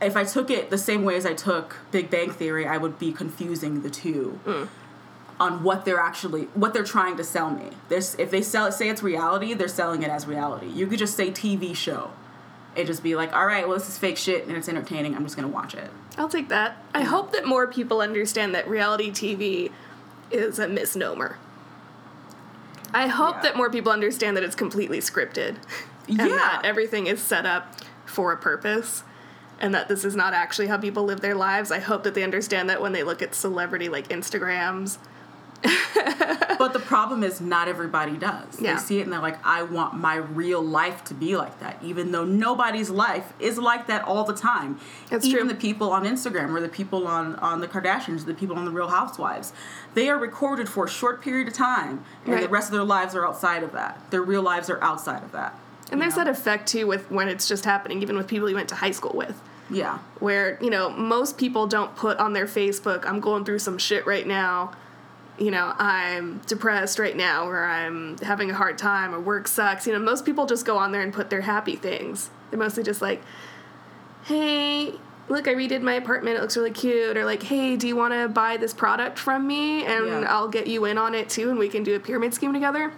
[0.00, 2.98] if I took it the same way as I took Big Bang Theory, I would
[2.98, 4.68] be confusing the two mm.
[5.38, 7.70] on what they're actually what they're trying to sell me.
[7.88, 10.68] There's if they sell say it's reality, they're selling it as reality.
[10.68, 12.10] You could just say TV show.
[12.76, 15.14] It just be like, all right, well this is fake shit and it's entertaining.
[15.14, 15.90] I'm just gonna watch it.
[16.18, 16.82] I'll take that.
[16.92, 17.06] I mm.
[17.06, 19.70] hope that more people understand that reality TV
[20.30, 21.38] is a misnomer.
[22.92, 23.42] I hope Yeah.
[23.42, 25.56] that more people understand that it's completely scripted.
[26.08, 26.36] And Yeah.
[26.36, 27.74] that everything is set up
[28.06, 29.04] for a purpose.
[29.60, 31.70] And that this is not actually how people live their lives.
[31.70, 34.96] I hope that they understand that when they look at celebrity like Instagrams.
[36.58, 38.60] But the problem is not everybody does.
[38.60, 38.74] Yeah.
[38.74, 41.78] They see it and they're like, I want my real life to be like that,
[41.82, 44.80] even though nobody's life is like that all the time.
[45.08, 45.48] That's even true.
[45.48, 48.72] the people on Instagram or the people on, on the Kardashians, the people on the
[48.72, 49.52] Real Housewives,
[49.94, 53.14] they are recorded for a short period of time, and the rest of their lives
[53.14, 54.10] are outside of that.
[54.10, 55.58] Their real lives are outside of that.
[55.92, 56.24] And there's know?
[56.24, 58.90] that effect too with when it's just happening, even with people you went to high
[58.90, 59.40] school with.
[59.70, 59.98] Yeah.
[60.20, 64.06] where you know most people don't put on their facebook i'm going through some shit
[64.06, 64.72] right now
[65.38, 69.86] you know i'm depressed right now or i'm having a hard time or work sucks.
[69.86, 72.30] You know most people just go on there and put their happy things.
[72.50, 73.22] They're mostly just like
[74.24, 74.92] hey
[75.28, 76.36] look i redid my apartment.
[76.36, 77.16] It looks really cute.
[77.16, 80.26] Or like hey do you want to buy this product from me and Yeah.
[80.28, 82.92] i'll get you in on it too and we can do a pyramid scheme together?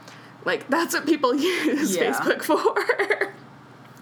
[0.45, 2.12] Like that's what people use Yeah.
[2.12, 3.34] facebook for.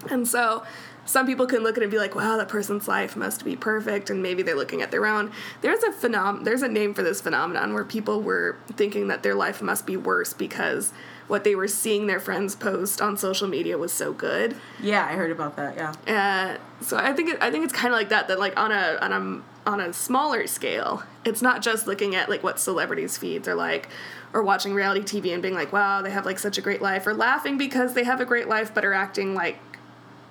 [0.09, 0.63] And so
[1.09, 3.55] some people can look at it and be like, wow, that person's life must be
[3.55, 5.31] perfect, and maybe they're looking at their own.
[5.61, 9.33] There's a phenom there's a name for this phenomenon where people were thinking that their
[9.33, 10.93] life must be worse because
[11.27, 14.55] what they were seeing their friends post on social media was so good.
[14.79, 15.75] Yeah, I heard about that.
[16.05, 16.57] Yeah.
[16.59, 18.27] Uh, so I think it, I think it's kind of like that.
[18.27, 22.29] That like on a on a on a smaller scale, it's not just looking at
[22.29, 23.89] like what celebrities' feeds are like,
[24.31, 27.07] or watching reality TV and being like, wow, they have like such a great life,
[27.07, 29.59] or laughing because they have a great life but are acting like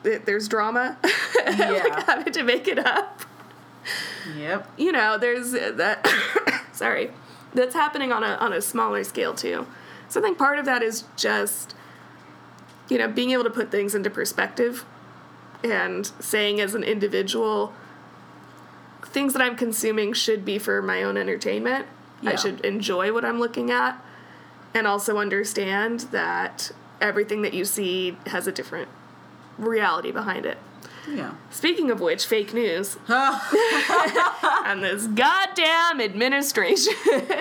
[0.02, 0.96] th- there's drama,
[1.46, 3.22] like having to make it up.
[4.36, 4.70] Yep.
[4.76, 6.06] You know, there's uh, that.
[6.72, 7.10] sorry,
[7.54, 9.66] that's happening on a on a smaller scale too.
[10.08, 11.74] So I think part of that is just
[12.88, 14.84] you know being able to put things into perspective
[15.62, 17.72] and saying as an individual
[19.04, 21.86] things that i'm consuming should be for my own entertainment
[22.24, 24.02] i should enjoy what i'm looking at
[24.74, 26.70] and also understand that
[27.00, 28.88] everything that you see has a different
[29.58, 30.56] reality behind it
[31.08, 31.32] Yeah.
[31.50, 36.92] speaking of which fake news and this goddamn administration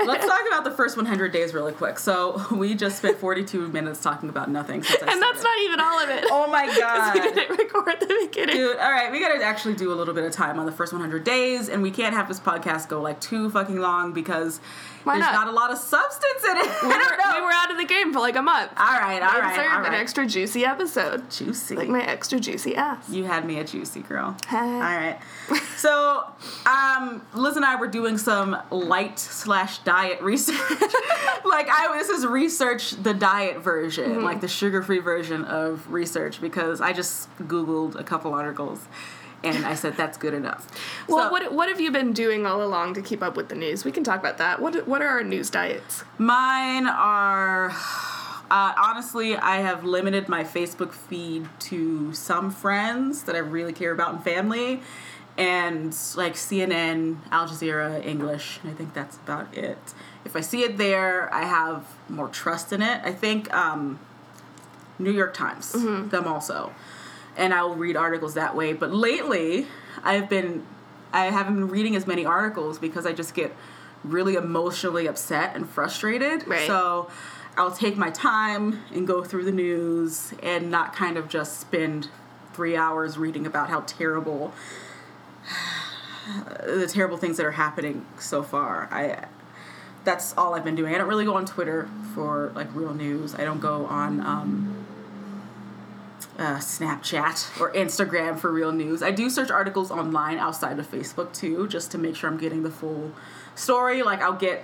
[0.06, 2.00] Let's talk about the first 100 days really quick.
[2.00, 4.84] So we just spent 42 minutes talking about nothing.
[4.84, 5.44] Since I and that's started.
[5.44, 7.14] not even all of it Oh my god.
[7.14, 10.24] we didn't record the beginning Dude, all right, we gotta actually do a little bit
[10.24, 13.20] of time on the first 100 days, and we can't have this podcast go like
[13.22, 14.60] too fucking long because
[15.04, 15.46] Why there's not?
[15.46, 15.48] not?
[15.48, 16.82] a lot of substance in it.
[16.84, 19.30] we were, we were out of the game for like a month all right, all
[19.30, 21.76] I right, deserve all an extra juicy episode Juicy.
[21.76, 24.36] like my extra juicy ass you had me a juicy girl.
[24.48, 24.58] Hey.
[24.58, 25.20] All right.
[25.78, 26.24] So,
[26.66, 30.58] um, Liz and I were doing some light slash diet research.
[31.46, 34.24] like, I this is research the diet version, Mm-hmm.
[34.24, 38.86] like the sugar free version of research, because I just googled a couple articles,
[39.44, 40.68] and I said that's good enough.
[41.08, 43.56] well So- what, what have you been doing all along to keep up with the
[43.56, 47.72] news we can talk about that what, what are our news diets Mine are.
[48.50, 53.92] Uh, honestly, I have limited my Facebook feed to some friends that I really care
[53.92, 54.80] about and family,
[55.38, 58.62] and like CNN, Al Jazeera, English.
[58.64, 59.78] I think that's about it.
[60.24, 63.02] If I see it there, I have more trust in it.
[63.04, 64.00] I think um,
[64.98, 66.72] New York Times, them also,
[67.38, 68.74] and I will read articles that way.
[68.74, 69.68] But lately,
[70.04, 70.66] I've been,
[71.14, 73.56] I haven't been reading as many articles because I just get
[74.04, 76.48] really emotionally upset and frustrated.
[76.48, 76.68] Right.
[76.68, 77.10] So
[77.56, 82.10] I'll take my time and go through the news and not kind of just spend
[82.54, 84.54] three hours reading about how terrible
[86.66, 88.90] the terrible things that are happening so far.
[88.92, 89.26] I
[90.04, 90.96] that's all I've been doing.
[90.96, 93.36] I don't really go on Twitter for like real news.
[93.36, 94.87] I don't go on um,
[96.38, 99.02] uh, Snapchat or Instagram for real news.
[99.02, 102.64] I do search articles online outside of Facebook too, just to make sure I'm getting
[102.64, 103.12] the full
[103.56, 104.04] story.
[104.04, 104.64] Like I'll get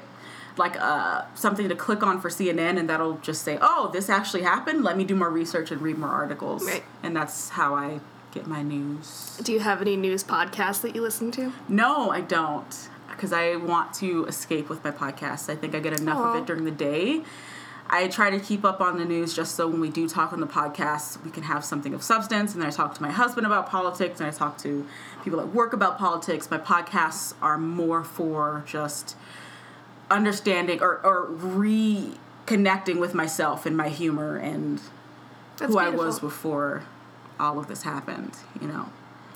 [0.55, 4.43] like uh, something to click on for CNN, and that'll just say, "Oh, this actually
[4.43, 6.83] happened." Let me do more research and read more articles, Right.
[7.01, 7.99] and that's how I
[8.31, 9.39] get my news.
[9.43, 11.53] Do you have any news podcasts that you listen to?
[11.67, 12.89] No, I don't.
[13.09, 15.47] Because I want to escape with my podcast.
[15.49, 17.21] I think I get enough of it during the day.
[17.93, 20.39] I try to keep up on the news just so when we do talk on
[20.39, 22.53] the podcast, we can have something of substance.
[22.53, 24.87] And then I talk to my husband about politics, and I talk to
[25.23, 26.49] people at work about politics.
[26.49, 29.15] My podcasts are more for just
[30.09, 34.81] understanding or, or reconnecting with myself and my humor and
[35.57, 36.85] That's who I was before
[37.39, 38.89] all of this happened, you know?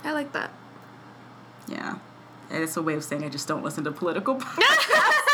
[0.03, 0.51] I like that.
[1.67, 1.99] Yeah.
[2.49, 5.26] And it's a way of saying I just don't listen to political podcasts.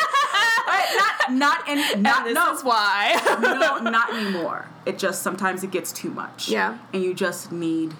[0.95, 3.37] Not not any not and this no, is why.
[3.41, 4.67] no not anymore.
[4.85, 6.49] It just sometimes it gets too much.
[6.49, 6.77] Yeah.
[6.93, 7.93] And you just need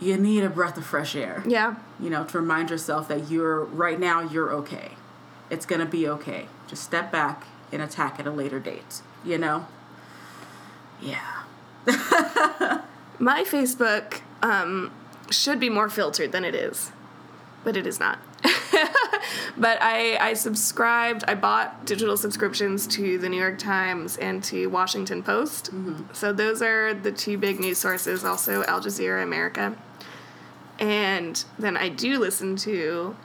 [0.00, 1.42] you need a breath of fresh air.
[1.46, 1.76] yeah.
[2.00, 4.92] You know, to remind yourself that you're right now you're okay.
[5.50, 6.46] It's gonna be okay.
[6.66, 9.02] Just step back and attack at a later date.
[9.24, 9.66] You know?
[11.00, 11.42] Yeah.
[13.18, 14.90] My Facebook um,
[15.30, 16.92] should be more filtered than it is,
[17.62, 18.18] but it is not.
[19.56, 24.66] but I, I subscribed, I bought digital subscriptions to the New York Times and to
[24.66, 25.70] Washington Post.
[26.12, 29.76] So those are the two big news sources, also Al Jazeera America.
[30.78, 33.16] And then I do listen to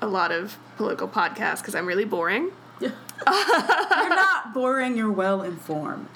[0.00, 2.52] a lot of political podcasts because I'm really boring.
[2.80, 2.92] you're
[3.26, 6.08] not boring, you're well informed.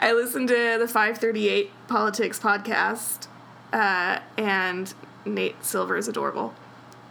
[0.00, 3.26] I listen to the 538 Politics podcast,
[3.72, 4.94] uh, and
[5.26, 6.54] Nate Silver is adorable.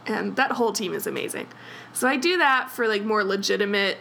[0.06, 1.48] And that whole team is amazing.
[1.92, 3.98] So I do that for like more legitimate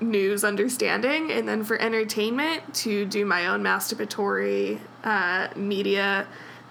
[0.00, 6.26] news understanding, and then for entertainment to do my own masturbatory uh, media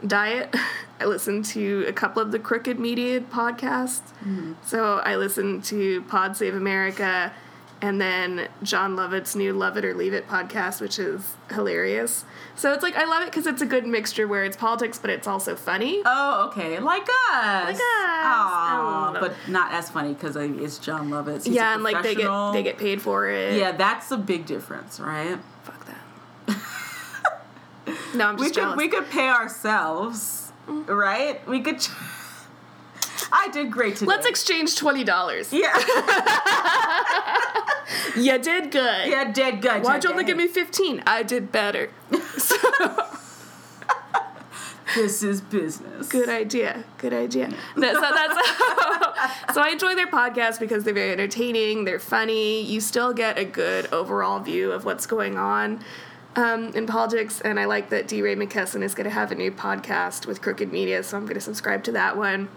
[0.05, 0.53] diet.
[0.99, 4.01] I listen to a couple of the Crooked Media podcasts.
[4.65, 7.31] So I listen to Pod Save America
[7.81, 12.25] and then Jon Lovett's new Love It or Leave It podcast, which is hilarious.
[12.55, 15.09] So it's like, I love it because it's a good mixture where it's politics, but
[15.09, 16.01] it's also funny.
[16.05, 17.65] Oh, okay, like us.
[17.65, 17.81] Like us.
[17.81, 19.19] Aw, Oh.
[19.21, 21.45] but not as funny because it's Jon Lovett.
[21.45, 23.57] He's a yeah, and like they get they get paid for it.
[23.57, 25.37] Yeah, that's a big difference, right?
[25.63, 26.57] Fuck that.
[28.15, 30.87] no, I'm just We could we could pay ourselves, mm.
[30.87, 31.47] right?
[31.47, 31.79] We could.
[31.79, 31.89] ch-
[33.31, 34.07] I did great today.
[34.07, 35.51] Let's exchange twenty dollars.
[35.53, 35.73] yeah,
[38.15, 39.07] You did good.
[39.09, 39.83] yeah, did good.
[39.83, 41.03] Why'd you only give me fifteen?
[41.05, 41.89] I did better.
[44.95, 46.07] This is business.
[46.07, 46.83] Good idea.
[46.97, 47.53] Good idea.
[47.75, 48.33] No, so that's
[49.53, 51.85] so I enjoy their podcast because they're very entertaining.
[51.85, 52.63] They're funny.
[52.63, 55.83] You still get a good overall view of what's going on
[56.35, 59.51] um, in politics, and I like that DeRay Mckesson is going to have a new
[59.51, 62.49] podcast with Crooked Media, so I'm going to subscribe to that one.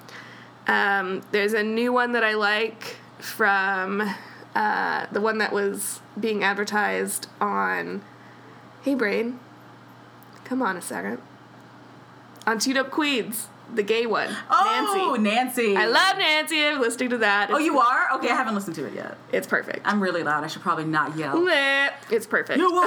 [0.67, 4.03] Um, there's a new one that I like from
[4.55, 8.03] uh, the one that was being advertised on.
[8.83, 9.41] Hey, Brain.
[10.45, 11.21] Come on a second.
[12.47, 14.29] On Teed Up Queens, the gay one.
[14.51, 15.23] Oh, Nancy.
[15.23, 15.77] Nancy.
[15.77, 16.65] I love Nancy.
[16.65, 17.51] I'm listening to that.
[17.51, 18.11] Oh, you are?
[18.17, 19.17] Okay, I haven't listened to it yet.
[19.33, 19.81] It's perfect.
[19.85, 20.45] I'm really loud.
[20.45, 21.35] I should probably not yell.
[22.11, 22.59] It's perfect.
[22.59, 22.83] You are?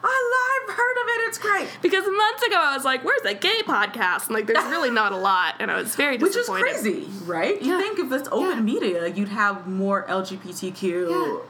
[0.00, 1.17] I love heard of it.
[1.28, 1.68] It's great.
[1.82, 5.12] because months ago I was like, "Where's the gay podcast?" And like, there's really not
[5.12, 6.64] a lot, and I was very Which is disappointed.
[6.82, 7.60] crazy, right?
[7.62, 7.80] You Yeah.
[7.80, 8.60] think if it's open Yeah.
[8.60, 11.42] media, you'd have more LGBTQ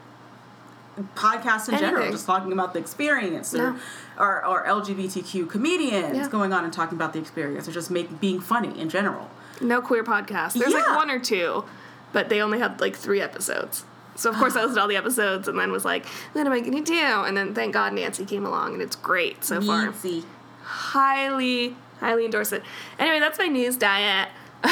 [1.15, 2.13] podcasts in general, Anything.
[2.13, 3.77] just talking about the experience, or,
[4.19, 6.29] or, or LGBTQ comedians Yeah.
[6.29, 9.31] going on and talking about the experience, or just make being funny in general.
[9.61, 10.55] No queer podcast.
[10.55, 11.65] There's like one or two,
[12.13, 13.85] but they only had like three episodes.
[14.19, 16.53] So of course I listened to all the episodes and then was like, "What am
[16.53, 19.85] I gonna do?" And then thank God Nancy came along, and it's great so far.
[19.85, 20.25] Nancy.
[20.63, 22.63] highly, highly endorse it.
[22.99, 24.29] Anyway, that's my news diet.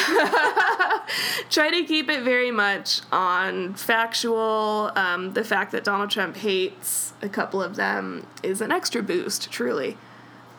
[1.49, 4.91] Try to keep it very much on factual.
[4.97, 9.51] Um, the fact that Donald Trump hates a couple of them is an extra boost,
[9.51, 9.97] truly.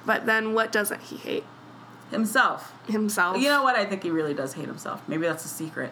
[0.06, 1.44] But then what doesn't he hate?
[2.10, 2.72] Himself.
[2.88, 3.38] Himself.
[3.38, 3.76] You know what?
[3.76, 5.02] I think he really does hate himself.
[5.10, 5.92] Maybe that's a secret.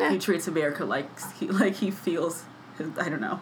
[0.00, 0.10] Eh.
[0.10, 2.44] He treats America like he like he feels.
[2.98, 3.40] I don't know.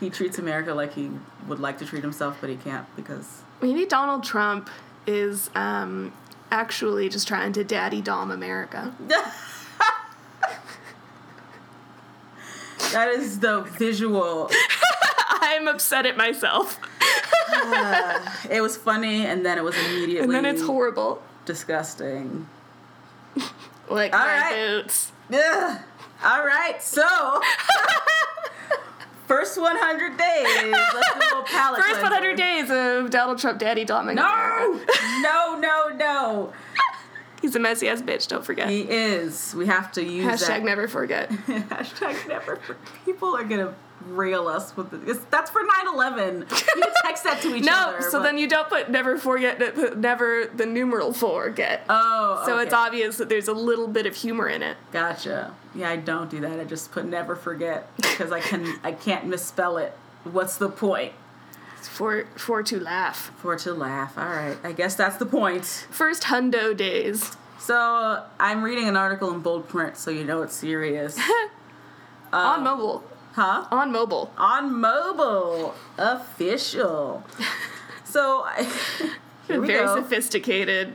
[0.00, 1.10] he treats America like he
[1.48, 4.68] would like to treat himself, but he can't because Maybe Donald Trump
[5.06, 6.12] is um,
[6.50, 8.94] actually just trying to daddy dom America.
[12.92, 14.50] that is the visual.
[15.40, 16.78] I'm upset at myself.
[18.50, 21.22] It was funny, and then it was immediately And then it's horrible.
[21.46, 22.46] disgusting.
[23.90, 24.54] Like All my right.
[24.82, 25.12] boots.
[25.32, 25.78] Ugh.
[26.24, 27.06] All right, so
[29.26, 30.46] First 100 days.
[30.46, 34.16] Let's do a little First 100 days of Donald Trump daddy doming.
[34.16, 34.80] No,
[35.20, 36.52] no, no, no.
[37.42, 38.68] He's a messy ass bitch, don't forget.
[38.70, 39.54] He is.
[39.54, 40.64] We have to use Hashtag that.
[40.64, 41.30] never forget.
[41.30, 42.56] Hashtag never.
[42.56, 42.82] forget.
[43.04, 43.74] People are gonna
[44.06, 45.18] rail us with this.
[45.30, 46.40] That's for 9/11.
[46.76, 48.00] You text that to each No, other.
[48.00, 51.84] No, so but- then you don't put never forget, put never the numeral forget.
[51.88, 54.76] Oh, so it's obvious that there's a little bit of humor in it.
[54.92, 55.54] Gotcha.
[55.74, 56.60] Yeah, I don't do that.
[56.60, 58.78] I just put never forget because I can.
[58.84, 59.92] I can't misspell it.
[60.24, 61.12] What's the point?
[61.82, 63.30] For, for to laugh.
[63.36, 64.16] For to laugh.
[64.16, 64.56] All right.
[64.64, 65.64] I guess that's the point.
[65.90, 67.36] First hundo days.
[67.60, 71.18] So I'm reading an article in bold print, so you know it's serious.
[72.32, 73.04] on mobile.
[73.34, 73.66] Huh?
[73.70, 74.32] On mobile.
[74.38, 77.22] On mobile, official.
[78.06, 78.62] So I,
[79.48, 79.96] here we Very go.
[79.96, 80.92] sophisticated.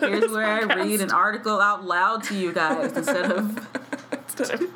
[0.00, 3.68] Here's where I read an article out loud to you guys instead of
[4.12, 4.70] Instead of-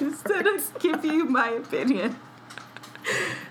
[0.00, 2.16] instead of give you my opinion.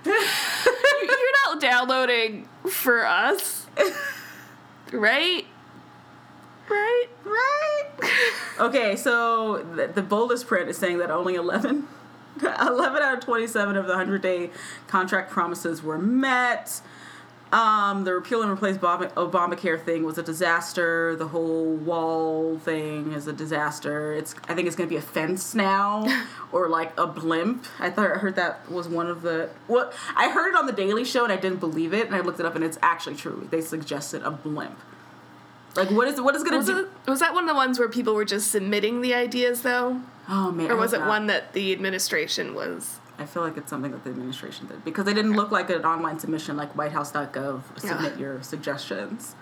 [0.03, 3.67] You're not downloading for us.
[4.91, 5.45] Right?
[6.67, 7.05] Right?
[7.23, 7.89] Right.
[8.59, 11.87] Okay, so the, the boldest print is saying that only 11,
[12.41, 14.49] 11 out of 27 of the 100 day
[14.87, 16.81] contract promises were met.
[17.51, 21.15] Um, the repeal and replace Obama, Obamacare thing was a disaster.
[21.15, 24.11] The whole wall thing is a disaster.
[24.13, 26.05] It's I think it's going to be a fence now,
[26.51, 27.65] or like a blimp.
[27.79, 30.73] I thought I heard that was one of the what I heard it on the
[30.73, 33.15] Daily Show and I didn't believe it, and I looked it up and it's actually
[33.15, 33.47] true.
[33.51, 34.77] They suggested a blimp.
[35.75, 36.79] Like what is what is going to do?
[36.79, 40.01] it, was that one of the ones where people were just submitting the ideas, though?
[40.27, 42.99] Oh man, Or was it one that the administration was?
[43.17, 45.85] I feel like it's something that the administration did because they didn't look like an
[45.85, 48.19] online submission like whitehouse.gov submit Yeah.
[48.19, 49.35] your suggestions.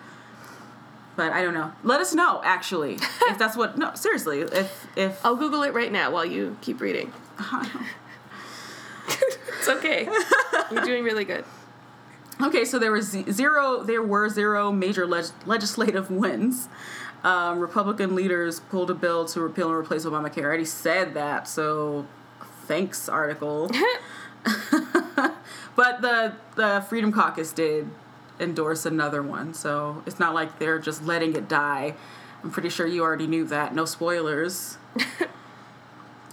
[1.16, 1.72] But I don't know.
[1.84, 2.96] Let us know actually
[3.28, 6.82] if that's what no seriously if if I'll Google it right now while you keep
[6.82, 7.12] reading.
[9.08, 10.08] it's okay.
[10.72, 11.46] You're doing really good.
[12.42, 16.68] okay so there was zero there were zero major leg- legislative wins.
[17.24, 20.42] Um, Republican leaders pulled a bill to repeal and replace Obamacare.
[20.42, 22.06] I already said that, so
[22.68, 23.70] thanks article.
[25.76, 27.90] But the the Freedom Caucus did
[28.40, 31.96] endorse another one, so it's not like they're just letting it die.
[32.44, 33.74] I'm pretty sure you already knew that.
[33.74, 34.78] No spoilers.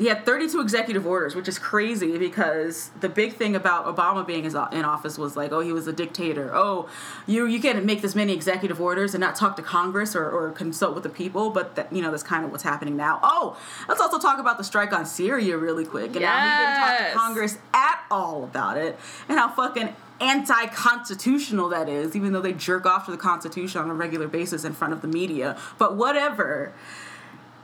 [0.01, 4.47] he had 32 executive orders, which is crazy because the big thing about Obama being
[4.47, 6.51] in office was like, oh, he was a dictator.
[6.55, 6.89] Oh,
[7.27, 10.53] you you can't make this many executive orders and not talk to Congress or, or
[10.53, 11.51] consult with the people.
[11.51, 13.21] But that you know that's kind of what's happening now.
[13.23, 16.99] Oh, let's also talk about the strike on Syria really quick and how he didn't
[16.99, 18.99] talk to Congress at all about it
[19.29, 23.89] and how fucking anti-constitutional that is even though they jerk off to the constitution on
[23.89, 26.75] a regular basis in front of the media but whatever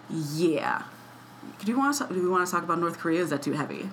[0.09, 0.85] yeah
[1.65, 3.53] do you want to do we want to talk about north korea is that too
[3.53, 3.89] heavy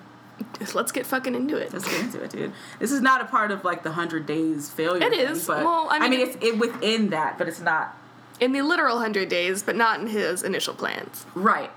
[0.74, 1.72] let's get fucking into it.
[1.72, 4.68] let's get into it dude this is not a part of like the 100 days
[4.70, 5.46] failure It thing, is.
[5.46, 7.96] but Well, I mean- it's it within that but it's not
[8.40, 11.24] In the literal 100 days, but not in his initial plans.
[11.36, 11.70] Right.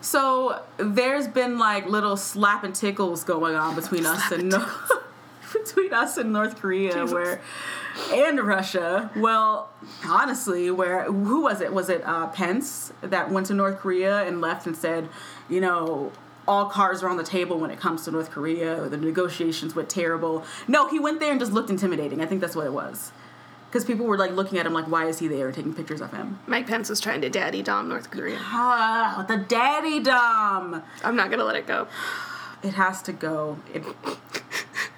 [0.00, 4.68] So there's been like little slap and tickles going on between us and North
[5.64, 7.12] between us and North Korea Jesus.
[7.12, 7.40] where
[8.12, 9.10] and Russia.
[9.16, 9.70] Well,
[10.06, 11.72] honestly, where who was it?
[11.72, 15.08] Was it uh, Pence that went to North Korea and left and said,
[15.48, 16.12] you know,
[16.46, 18.88] all cards are on the table when it comes to North Korea.
[18.88, 20.44] The negotiations went terrible.
[20.68, 22.20] No, he went there and just looked intimidating.
[22.20, 23.12] I think that's what it was.
[23.68, 26.12] Because people were like looking at him like, why is he there, taking pictures of
[26.12, 26.38] him?
[26.46, 28.38] Mike Pence was trying to daddy dom North Korea.
[28.40, 30.82] Ah, the daddy dom.
[31.02, 31.88] I'm not gonna let it go.
[32.62, 33.58] It has to go.
[33.72, 33.82] It,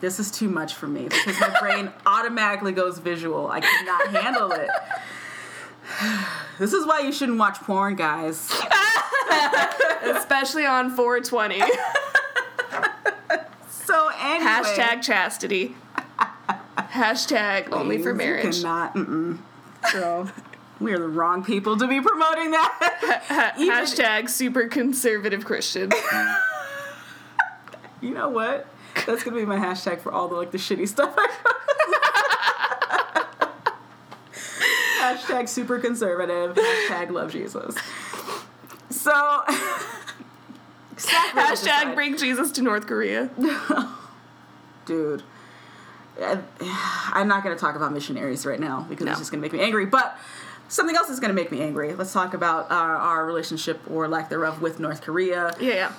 [0.00, 3.48] this is too much for me because my brain automatically goes visual.
[3.50, 4.68] I cannot handle it.
[6.58, 8.50] This is why you shouldn't watch porn, guys.
[10.02, 11.62] Especially on 420.
[13.68, 15.76] So anyway, Hashtag chastity.
[16.76, 18.44] Hashtag only for marriage.
[18.56, 18.94] you cannot.
[18.96, 19.38] Mm-mm.
[19.92, 20.28] So
[20.80, 23.54] we are the wrong people to be promoting that.
[23.56, 25.92] Even- Hashtag super conservative Christian.
[28.00, 28.66] You know what?
[29.06, 31.14] That's gonna be my hashtag for all the like the shitty stuff.
[31.16, 31.28] I
[35.16, 36.56] hashtag super conservative.
[36.56, 37.76] Hashtag love Jesus.
[38.90, 39.42] So.
[40.92, 43.30] exactly Hashtag bring Jesus to North Korea.
[44.86, 45.22] dude.
[46.22, 49.10] I'm not going to talk about missionaries right now because No.
[49.12, 49.84] it's just going to make me angry.
[49.86, 50.16] But
[50.68, 51.94] something else is going to make me angry.
[51.94, 55.54] Let's talk about our, our relationship or lack thereof with North Korea.
[55.60, 55.92] Yeah, yeah.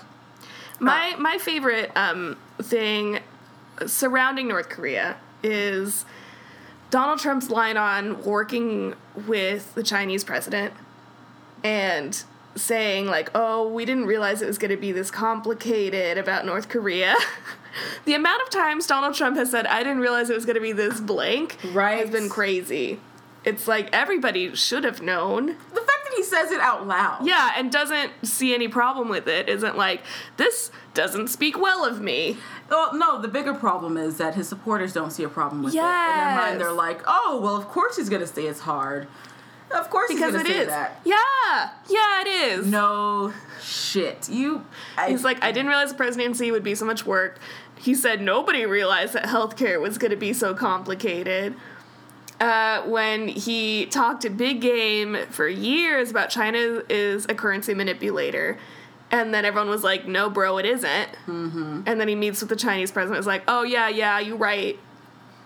[0.80, 3.20] My my favorite um, thing
[3.86, 6.06] surrounding North Korea is
[6.90, 8.94] Donald Trump's line on working
[9.28, 10.74] with the Chinese president
[11.64, 12.24] and
[12.56, 16.70] saying like, "Oh, we didn't realize it was going to be this complicated about North
[16.70, 17.16] Korea."
[18.06, 20.62] the amount of times Donald Trump has said, "I didn't realize it was going to
[20.62, 22.00] be this blank," Right.
[22.00, 23.00] has been crazy.
[23.44, 25.48] It's like everybody should have known.
[25.74, 27.26] The fact he says it out loud.
[27.26, 29.48] Yeah, and doesn't see any problem with it.
[29.48, 30.02] Isn't like,
[30.36, 32.38] "This doesn't speak well of me."
[32.70, 35.78] Well, no, the bigger problem is that his supporters don't see a problem with it.
[35.78, 39.08] In their mind, they're like, oh, well, of course he's going to say it's hard.
[39.72, 40.68] Of course Because he's going to say is.
[40.68, 41.00] that.
[41.06, 41.70] Yeah.
[41.90, 42.68] Yeah, it is.
[42.68, 44.28] No shit.
[44.30, 44.66] You.
[44.98, 47.40] I, He's like, I didn't realize the presidency would be so much work.
[47.78, 51.54] He said nobody realized that healthcare was going to be so complicated.
[52.40, 58.58] Uh, when he talked a big game for years about China is a currency manipulator.
[59.10, 61.10] And then everyone was like, no, bro, it isn't.
[61.28, 61.84] Mm-hmm.
[61.86, 63.20] And then he meets with the Chinese president.
[63.20, 64.78] Is like, oh, yeah, yeah, you're right.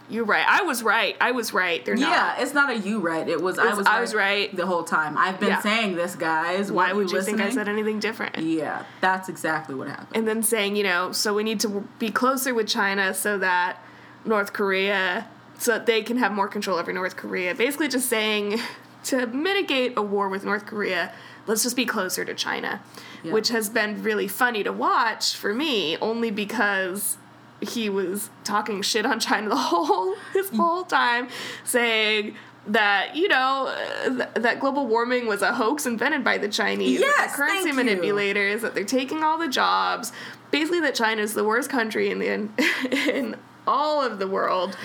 [0.10, 0.44] You're right.
[0.46, 1.16] I was right.
[1.22, 1.86] I was right.
[1.86, 2.42] They're Yeah, not.
[2.42, 3.30] it's not a you right.
[3.30, 3.88] It was I was.
[3.88, 4.54] I was right.
[4.54, 5.18] the whole time.
[5.18, 5.62] I've been Yeah.
[5.62, 6.70] saying this, guys.
[6.70, 8.38] Why Weren't would you think I said anything different?
[8.40, 10.10] Yeah, that's exactly what happened.
[10.14, 13.78] and then saying, you know, so we need to be closer with China so that
[14.26, 15.28] North Korea,
[15.62, 17.54] so that they can have more control over North Korea.
[17.54, 18.60] Basically, just saying
[19.06, 21.14] to mitigate a war with North Korea,
[21.46, 22.82] let's just be closer to China,
[23.24, 23.32] Yeah.
[23.32, 27.18] which has been really funny to watch for me, only because
[27.62, 31.28] he was talking shit on China the whole his whole time,
[31.64, 32.36] saying.
[32.68, 37.00] That you know uh, th- that global warming was a hoax invented by the Chinese.
[37.00, 37.74] that Yes, currency thank you.
[37.74, 40.12] manipulators that they're taking all the jobs.
[40.52, 42.50] Basically, that China is the worst country in the
[43.16, 43.36] in
[43.66, 44.78] all of the world,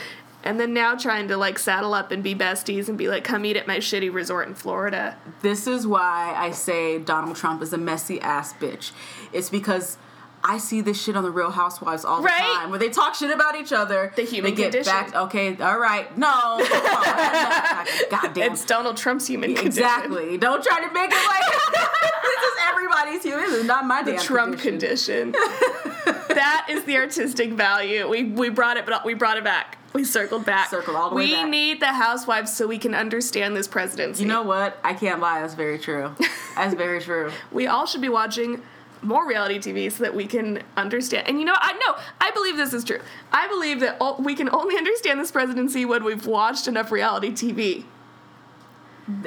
[0.47, 3.45] and then now trying to like saddle up and be besties and be like, come
[3.45, 5.17] eat at my shitty resort in Florida.
[5.43, 8.93] This is why I say Donald Trump is a messy ass bitch.
[9.33, 9.99] It's because
[10.45, 12.39] I see this shit on the Real Housewives all the Right.
[12.61, 14.13] time, where they talk shit about each other.
[14.15, 14.93] The human they get condition.
[14.93, 16.31] Back, okay, all right, no,
[16.65, 18.53] come on, goddamn.
[18.53, 19.67] It's Donald Trump's human condition.
[19.83, 20.39] Exactly.
[20.39, 21.73] Don't try to make it like
[22.23, 23.45] this is everybody's human.
[23.51, 25.33] This is not my The damn Trump condition.
[25.33, 26.15] condition.
[26.37, 28.09] that is the artistic value.
[28.09, 29.79] We we brought it, but we brought it back.
[29.93, 30.69] We circled back.
[30.69, 34.23] Circled all the way we need the housewives so we can understand this presidency.
[34.23, 34.79] You know what?
[34.85, 35.41] I can't lie.
[35.41, 36.15] That's very true.
[36.55, 37.33] That's very true.
[37.53, 38.63] we all should be watching
[39.03, 41.29] more reality TV so that we can understand.
[41.29, 43.01] And you know, I know I believe this is true.
[43.33, 47.31] I believe that all, we can only understand this presidency when we've watched enough reality
[47.31, 47.85] TV.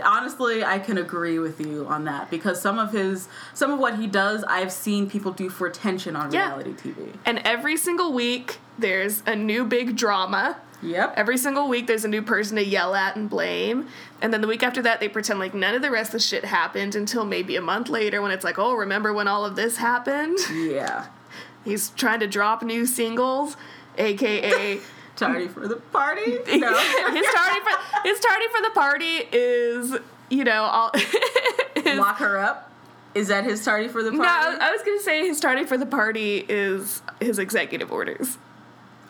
[0.03, 3.95] Honestly, I can agree with you on that because some of his, some of what
[3.97, 6.47] he does, I've seen people do for attention on Yeah.
[6.47, 7.13] reality TV.
[7.25, 10.57] And every single week there's a new big drama.
[10.81, 11.13] Yep.
[11.17, 13.87] Every single week there's a new person to yell at and blame.
[14.21, 16.19] And then the week after that they pretend like none of the rest of the
[16.19, 19.55] shit happened until maybe a month later when it's like, "Oh, remember when all of
[19.55, 21.05] this happened?" yeah.
[21.65, 23.57] He's trying to drop new singles,
[23.97, 24.79] aka
[25.19, 26.37] Tardy for the party.
[26.59, 26.77] No.
[26.77, 29.97] his tardy for his tardy for the party is
[30.29, 30.91] you know all.
[31.95, 32.71] Lock her up.
[33.15, 34.23] Is that his tardy for the party?
[34.23, 38.37] no, I was gonna say his tardy for the party is his executive orders.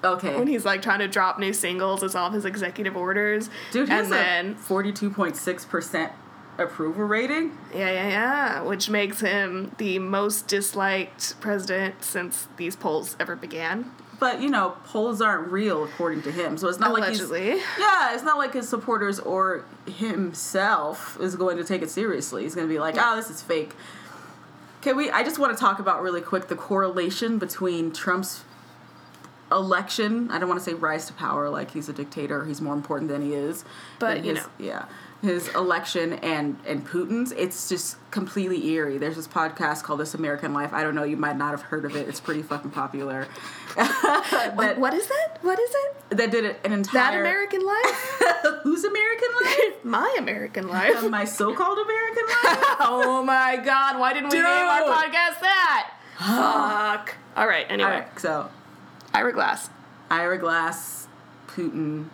[0.03, 0.35] okay.
[0.37, 3.49] When he's like trying to drop new singles, it's all of his executive orders.
[3.71, 6.13] Dude, and then a forty-two point six percent
[6.57, 7.57] approval rating.
[7.73, 13.91] yeah, yeah, yeah, which makes him the most disliked president since these polls ever began.
[14.19, 16.57] But you know, polls aren't real according to him.
[16.57, 17.51] So it's not like Allegedly.
[17.51, 22.43] he's yeah, it's not like his supporters or himself is going to take it seriously.
[22.43, 23.73] He's going to be like, "Oh, this is fake."
[24.81, 28.43] Can we I just want to talk about really quick the correlation between Trump's
[29.51, 32.73] election, I don't want to say rise to power like he's a dictator, he's more
[32.73, 33.65] important than he is.
[33.99, 34.45] But, you know.
[34.57, 34.85] yeah.
[35.21, 38.97] His election and and Putin's, it's just completely eerie.
[38.97, 40.71] There's this podcast called This American Life.
[40.71, 42.07] I don't know, you might not have heard of it.
[42.07, 43.27] It's pretty fucking popular.
[43.75, 45.39] that, what is that?
[45.41, 45.95] What is it?
[46.17, 48.21] that did it an entire That American life?
[48.63, 49.75] Who's American Life?
[49.83, 51.07] My American life.
[51.09, 52.65] My so-called American Life.
[52.79, 55.91] oh my god, why didn't we name our podcast that?
[56.17, 57.15] Fuck.
[57.35, 57.89] All right, anyway.
[57.89, 58.49] All right, so
[59.13, 59.69] Ira Glass.
[60.09, 61.07] Ira Glass,
[61.47, 62.05] Putin.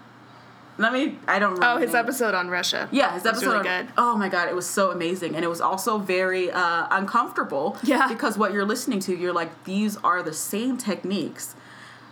[0.77, 1.17] Let me.
[1.27, 1.53] I don't.
[1.53, 2.89] remember Oh, his episode on Russia.
[2.91, 3.45] Yeah, his was episode.
[3.45, 3.93] really on- good.
[3.97, 7.77] Oh my god, it was so amazing, and it was also very uh, uncomfortable.
[7.83, 8.07] Yeah.
[8.09, 11.55] because what you're listening to, you're like, these are the same techniques,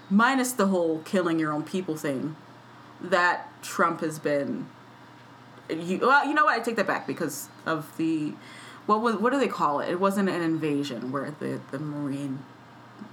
[0.09, 2.35] minus the whole killing your own people thing,
[3.01, 4.67] that Trump has been.
[5.69, 6.57] You, well, you know what?
[6.57, 8.33] I take that back because of the,
[8.85, 9.89] what was what do they call it?
[9.89, 12.39] It wasn't an invasion where the the marine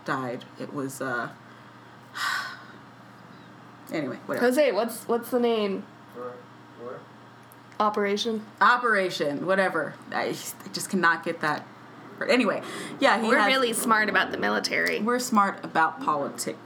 [0.05, 0.45] died.
[0.61, 1.01] It was.
[1.01, 1.31] uh
[3.93, 4.47] Anyway, whatever.
[4.47, 5.85] Jose, what's what's the name?
[6.15, 6.33] For,
[6.79, 7.01] for?
[7.79, 8.45] Operation.
[8.61, 9.95] Operation, whatever.
[10.13, 11.67] I, I just cannot get that.
[12.29, 12.61] Anyway,
[13.01, 15.01] yeah, he We're has- really smart about the military.
[15.01, 16.59] we're smart about politics.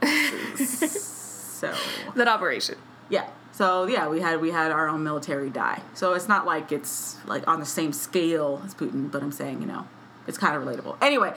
[0.89, 1.73] so
[2.15, 2.75] That operation.
[3.09, 5.81] yeah, So yeah, we had we had our own military die.
[5.93, 9.61] So it's not like it's like on the same scale as Putin, but I'm saying
[9.61, 9.87] you know,
[10.27, 10.97] it's kind of relatable.
[11.01, 11.33] Anyway,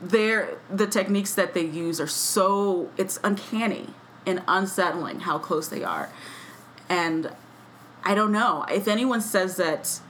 [0.00, 3.88] there the techniques that they use are so it's uncanny
[4.26, 6.10] and unsettling how close they are,
[6.88, 7.30] and
[8.04, 10.00] I don't know if anyone says that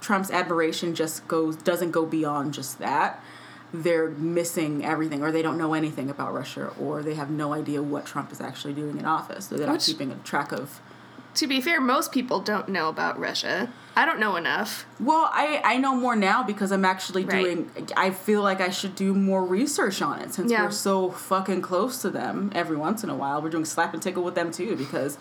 [0.00, 3.22] Trump's admiration just goes doesn't go beyond just that.
[3.72, 7.82] They're missing everything, or they don't know anything about Russia, or they have no idea
[7.82, 9.46] what Trump is actually doing in office.
[9.46, 10.80] So they're not Which- keeping a track of.
[11.34, 13.72] To be fair, most people don't know about Russia.
[13.96, 14.84] I don't know enough.
[14.98, 17.42] Well, I I know more now because I'm actually Right.
[17.44, 17.70] doing.
[17.96, 20.64] I feel like I should do more research on it since Yeah.
[20.64, 22.50] we're so fucking close to them.
[22.54, 25.16] Every once in a while, we're doing slap and tickle with them too because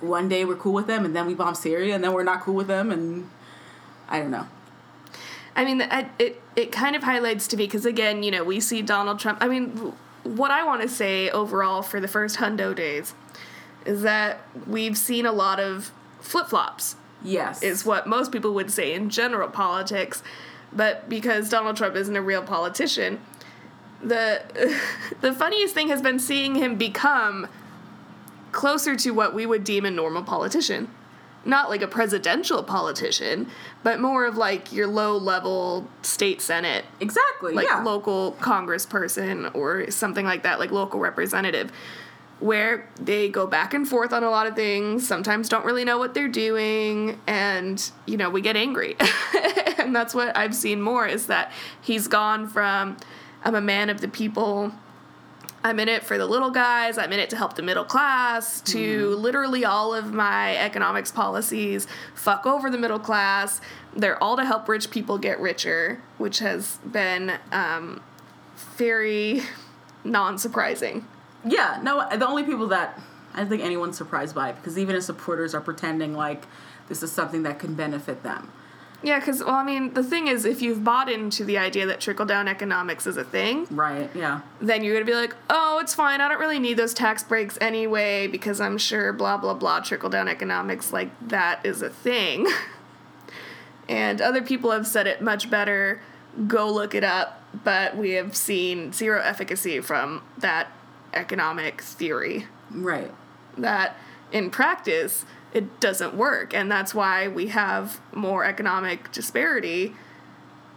[0.00, 2.40] one day we're cool with them and then we bomb Syria and then we're not
[2.42, 3.28] cool with them and
[4.08, 4.46] I don't know.
[5.56, 8.60] I mean, I, it it kind of highlights to me because again, you know, we
[8.60, 9.38] see Donald Trump.
[9.40, 9.92] I mean,
[10.24, 13.14] what I want to say overall for the first hundo days
[13.90, 14.38] is that
[14.68, 15.90] we've seen a lot of
[16.20, 16.94] flip flops.
[17.22, 20.22] Yes, Is what most people would say in general politics,
[20.72, 23.20] but because Donald Trump isn't a real politician,
[24.02, 24.42] the
[25.20, 27.46] the funniest thing has been seeing him become
[28.52, 30.88] closer to what we would deem a normal politician.
[31.44, 33.48] Not like a presidential politician,
[33.82, 37.54] but more of like your low level state senate, exactly.
[37.54, 37.82] like yeah.
[37.82, 41.72] local congressperson or something like that, like local representative,
[42.40, 45.98] where they go back and forth on a lot of things, sometimes don't really know
[45.98, 48.96] what they're doing, and you know, we get angry.
[49.78, 52.96] and that's what I've seen more is that he's gone from
[53.44, 54.72] I'm a man of the people.
[55.62, 56.96] I'm in it for the little guys.
[56.96, 58.60] I'm in it to help the middle class.
[58.62, 63.60] To literally all of my economics policies fuck over the middle class.
[63.94, 68.02] They're all to help rich people get richer, which has been um,
[68.76, 69.42] very
[70.04, 71.06] non-surprising.
[71.44, 72.98] Yeah, no, the only people that
[73.34, 76.44] I don't think anyone's surprised by it because even his supporters are pretending like
[76.88, 78.50] this is something that can benefit them.
[79.02, 82.00] Yeah, because well, I mean, the thing is, if you've bought into the idea that
[82.00, 84.42] trickle down economics is a thing, Right, yeah.
[84.60, 86.20] then you're gonna be like, oh, it's fine.
[86.20, 90.10] I don't really need those tax breaks anyway because I'm sure blah blah blah trickle
[90.10, 92.46] down economics like that is a thing.
[93.88, 96.02] and other people have said it much better.
[96.46, 97.42] Go look it up.
[97.64, 100.68] But we have seen zero efficacy from that
[101.14, 102.46] economic theory.
[102.70, 103.12] Right.
[103.58, 103.96] That
[104.32, 109.94] in practice it doesn't work, and that's why we have more economic disparity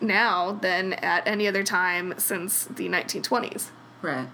[0.02, 3.70] now than at any other time since the 1920s
[4.02, 4.28] Right.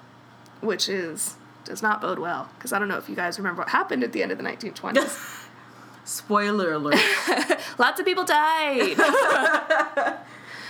[0.61, 1.35] which is
[1.65, 4.13] does not bode well because I don't know if you guys remember what happened at
[4.13, 5.47] the end of the 1920s.
[6.05, 6.95] Spoiler alert.
[7.77, 8.95] Lots of people died.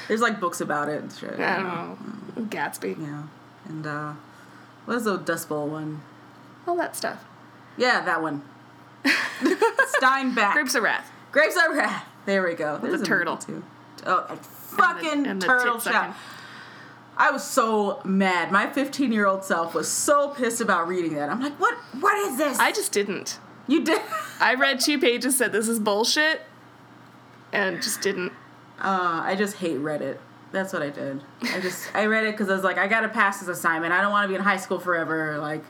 [0.07, 1.39] There's like books about it and shit.
[1.39, 1.65] I don't
[2.35, 2.43] know.
[2.45, 3.23] Gatsby, Yeah.
[3.69, 4.13] And uh
[4.89, 6.01] what is the Dust Bowl one?
[6.67, 7.23] all that stuff.
[7.77, 8.41] Yeah, that one.
[9.05, 10.53] Steinbeck.
[10.53, 11.11] Grapes of Wrath.
[11.31, 12.05] Grapes of Wrath.
[12.25, 12.79] There we go.
[12.79, 13.37] There's a a turtle.
[13.37, 13.63] Too.
[14.07, 16.17] Oh, a fucking and the turtle tit shot.
[17.15, 18.51] I was so mad.
[18.51, 21.29] My 15 year old self was so pissed about reading that.
[21.29, 21.75] I'm like, what?
[21.99, 22.57] What is this?
[22.57, 23.37] I just didn't.
[23.67, 24.01] you did.
[24.39, 26.41] I read two pages, said this is bullshit,
[27.53, 28.31] and just didn't.
[28.79, 30.17] Uh, I just hate Reddit.
[30.51, 31.21] That's what I did.
[31.43, 33.93] I just I read it because I was like, I gotta pass this assignment.
[33.93, 35.37] I don't want to be in high school forever.
[35.37, 35.63] Like,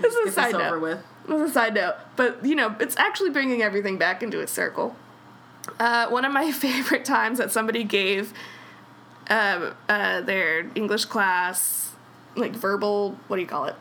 [0.00, 0.80] This is a side this over note.
[0.82, 1.04] with.
[1.28, 4.52] This is a side note, but you know, it's actually bringing everything back into its
[4.52, 4.94] circle.
[5.78, 8.32] Uh, one of my favorite times that somebody gave
[9.28, 11.92] uh, uh, their English class,
[12.36, 13.74] like verbal, what do you call it?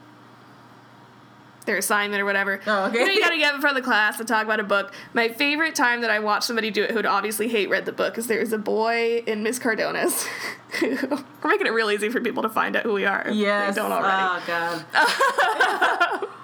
[1.69, 2.59] Their assignment or whatever.
[2.65, 2.97] Oh, okay.
[2.97, 4.91] You know, you gotta get in front of the class to talk about a book.
[5.13, 8.17] My favorite time that I watched somebody do it who'd obviously hate read the book
[8.17, 10.27] is there was a boy in Miss Cardona's.
[10.81, 10.97] We're
[11.43, 13.21] making it real easy for people to find out who we are.
[13.27, 13.75] if Yes.
[13.75, 14.85] They don't already Oh
[16.17, 16.27] god.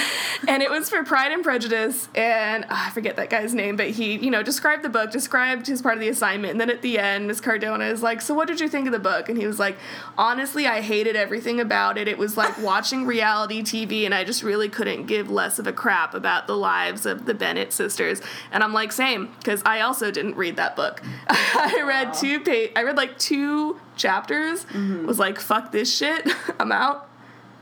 [0.48, 3.90] and it was for Pride and Prejudice, and ah, I forget that guy's name, but
[3.90, 6.82] he, you know, described the book, described his part of the assignment, and then at
[6.82, 9.38] the end, Miss Cardona is like, "So what did you think of the book?" And
[9.38, 9.76] he was like,
[10.16, 12.08] "Honestly, I hated everything about it.
[12.08, 15.72] It was like watching reality TV, and I just really couldn't give less of a
[15.72, 18.20] crap about the lives of the Bennett sisters."
[18.52, 21.02] And I'm like, "Same," because I also didn't read that book.
[21.28, 24.66] I read two pa- I read like two chapters.
[25.06, 26.28] Was like, "Fuck this shit,
[26.60, 27.08] I'm out."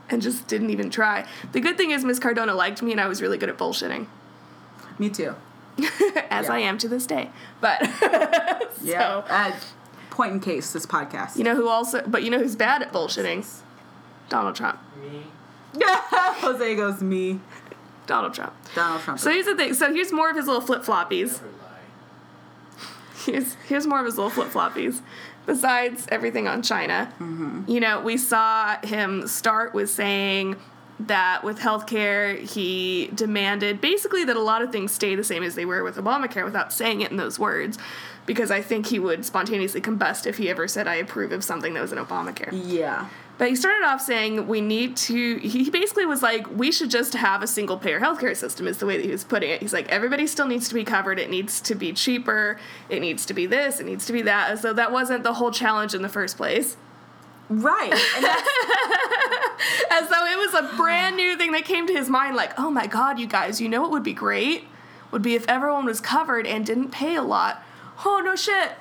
[0.09, 1.25] And just didn't even try.
[1.51, 4.07] The good thing is Miss Cardona liked me and I was really good at bullshitting,
[4.99, 5.35] Me too.
[6.29, 6.53] as Yeah.
[6.53, 7.29] I am to this day.
[7.61, 7.81] But
[8.81, 9.23] Yeah.
[9.23, 9.51] so Uh,
[10.09, 11.35] point in case this podcast.
[11.37, 13.45] you know who also, but you know who's bad at bullshitting?
[14.29, 14.79] Donald Trump.
[15.01, 15.23] Me.
[15.81, 17.39] Jose goes me.
[18.07, 18.53] Donald Trump.
[18.75, 19.19] Donald Trump.
[19.19, 19.73] So here's the thing.
[19.73, 21.41] So here's more of his little flip floppies.
[21.41, 21.79] Never lie.
[23.25, 25.01] Here's here's more of his little flip floppies.
[25.45, 27.69] Besides everything on China, Mm-hmm.
[27.69, 30.55] you know, we saw him start with saying
[30.99, 35.55] that with healthcare, he demanded basically that a lot of things stay the same as
[35.55, 37.77] they were with Obamacare without saying it in those words,
[38.25, 41.73] because I think he would spontaneously combust if he ever said, I approve of something
[41.73, 42.49] that was in Obamacare.
[42.53, 43.07] Yeah.
[43.37, 45.37] But he started off saying we need to.
[45.37, 48.85] He basically was like, we should just have a single payer healthcare system, is the
[48.85, 49.61] way that he was putting it.
[49.61, 51.19] He's like, everybody still needs to be covered.
[51.19, 52.57] It needs to be cheaper.
[52.87, 53.81] It needs to be this.
[53.81, 54.51] It needs to be that.
[54.51, 56.77] As though that wasn't the whole challenge in the first place.
[57.49, 57.91] Right.
[59.91, 62.71] As though it was a brand new thing that came to his mind, like, oh
[62.71, 64.63] my god, you guys, you know what would be great?
[65.11, 67.63] Would be if everyone was covered and didn't pay a lot.
[68.03, 68.71] Oh, no shit.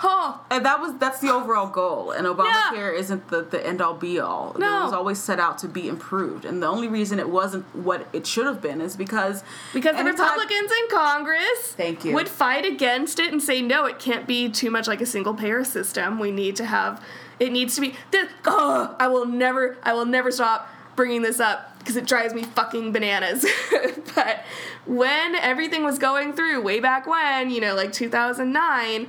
[0.00, 0.38] Huh.
[0.48, 2.12] and that was that's the overall goal.
[2.12, 4.54] And Obamacare isn't the, the end all be all.
[4.56, 4.82] No.
[4.82, 6.44] It was always set out to be improved.
[6.44, 9.42] And the only reason it wasn't what it should have been is because
[9.74, 12.14] Because the Republicans in Congress Thank you.
[12.14, 15.34] would fight against it and say, no, it can't be too much like a single
[15.34, 16.20] payer system.
[16.20, 17.04] We need to have,
[17.40, 21.40] it needs to be, this, oh, I will never, I will never stop bringing this
[21.40, 23.44] up because it drives me fucking bananas.
[24.14, 24.44] but
[24.86, 29.08] when everything was going through, way back when, you know, like 2009,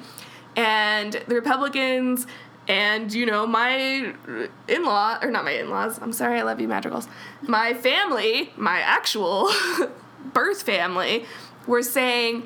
[0.60, 2.28] and the Republicans
[2.68, 4.14] and you know my
[4.68, 7.08] in-law or not my in-laws i'm sorry i love you madrigals.
[7.42, 9.50] My family my actual
[10.34, 11.26] birth family
[11.66, 12.44] were saying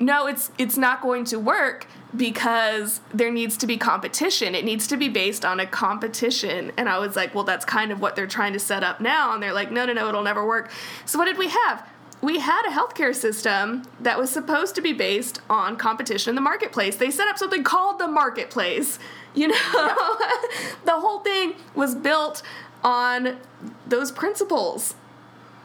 [0.00, 4.54] no it's it's not going to work because there needs to be competition.
[4.54, 6.72] It needs to be based on a competition.
[6.76, 9.32] And i was like well that's kind of what they're trying to set up now.
[9.32, 10.70] And they're like no no no it'll never work.
[11.06, 11.88] So what did we have
[12.22, 16.40] we had a healthcare system that was supposed to be based on competition in the
[16.40, 16.96] marketplace.
[16.96, 19.00] They set up something called the marketplace.
[19.34, 19.54] You know,
[20.84, 22.42] the whole thing was built
[22.84, 23.38] on
[23.86, 24.94] those principles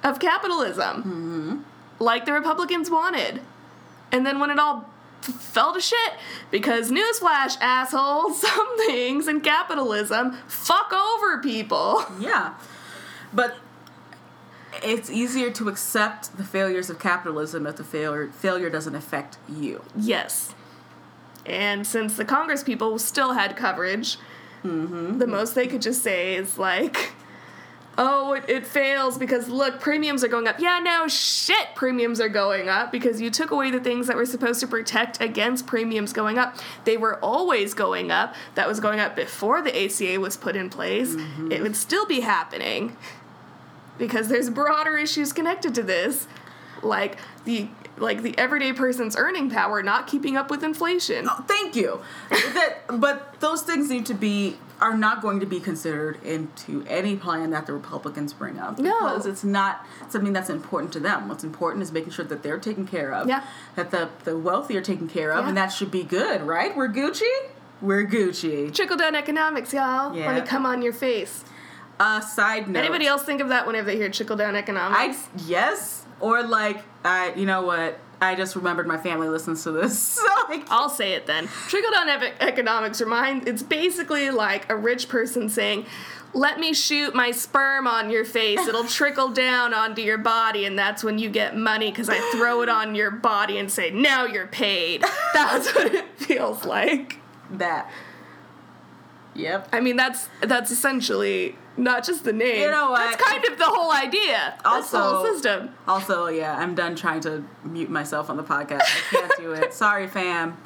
[0.04, 1.58] of capitalism, mm-hmm.
[2.00, 3.42] like the Republicans wanted.
[4.12, 4.90] And then when it all
[5.22, 6.14] f- fell to shit,
[6.50, 12.04] because newsflash, assholes, some things in capitalism fuck over people.
[12.20, 12.56] Yeah.
[13.34, 13.58] But
[14.84, 19.84] it's easier to accept the failures of capitalism if the failure failure doesn't affect you.
[19.96, 20.54] Yes.
[21.46, 24.18] And since the Congress people still had coverage,
[24.64, 25.18] mm-hmm.
[25.18, 27.14] the most they could just say is like,
[27.98, 30.60] oh, it, it fails because look, premiums are going up.
[30.60, 34.26] Yeah, no shit, premiums are going up because you took away the things that were
[34.26, 36.58] supposed to protect against premiums going up.
[36.84, 38.36] They were always going up.
[38.56, 41.16] That was going up before the ACA was put in place.
[41.16, 41.52] Mm-hmm.
[41.52, 42.96] It would still be happening
[43.98, 46.28] because there's broader issues connected to this
[46.84, 47.68] like the
[47.98, 52.00] like the everyday person's earning power not keeping up with inflation Oh, thank you.
[52.30, 57.16] that, but those things need to be are not going to be considered into any
[57.16, 58.92] plan that the Republicans bring up No.
[59.00, 61.28] because it's not something that's important to them.
[61.28, 63.28] What's important is making sure that they're taken care of.
[63.28, 63.44] Yeah.
[63.76, 65.48] That the the wealthy are taken care of, Yeah.
[65.50, 66.78] and that should be good, right?
[66.78, 67.24] We're Gucci.
[67.82, 68.72] We're Gucci.
[68.74, 70.40] trickle down economics y'all let Yeah.
[70.40, 71.44] me come on your face
[72.00, 72.80] Uh, side note.
[72.80, 75.28] anybody else think of that whenever they hear trickle down economics?
[75.30, 77.34] I yes, or like I.
[77.36, 78.00] You know what?
[78.20, 80.24] I just remembered my family listens to this, so
[80.70, 81.48] I'll say it then.
[81.68, 85.86] Trickle down ev- economics remind it's basically like a rich person saying,
[86.34, 88.60] "Let me shoot my sperm on your face.
[88.68, 92.62] It'll trickle down onto your body, and that's when you get money because I throw
[92.64, 95.04] it on your body and say, now you're paid."
[95.34, 97.18] That's what it feels like.
[97.52, 97.92] that.
[99.38, 99.70] Yep.
[99.72, 102.62] I mean, that's that's essentially not just the name.
[102.62, 102.98] You know what?
[102.98, 104.56] That's kind of the whole idea.
[104.64, 105.70] That's the whole Also- system.
[105.88, 108.82] Also, yeah, I'm done trying to mute myself on the podcast.
[108.82, 109.74] I can't do it.
[109.84, 110.58] Sorry, fam.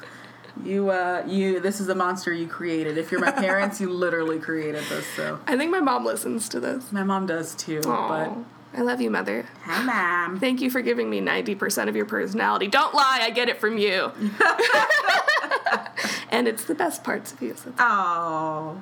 [0.64, 1.60] You, uh, you.
[1.60, 2.98] This is a monster you created.
[2.98, 5.06] If you're my parents, you literally created this.
[5.16, 6.92] So I think my mom listens to this.
[6.92, 7.80] my mom does too.
[7.82, 8.32] But
[8.74, 9.46] I love you, mother.
[9.64, 10.40] Hi, mom.
[10.40, 12.68] Thank you for giving me 90% of your personality.
[12.68, 14.12] Don't lie, I get it from you.
[16.30, 17.54] and it's the best parts of you.
[17.56, 18.80] So Oh.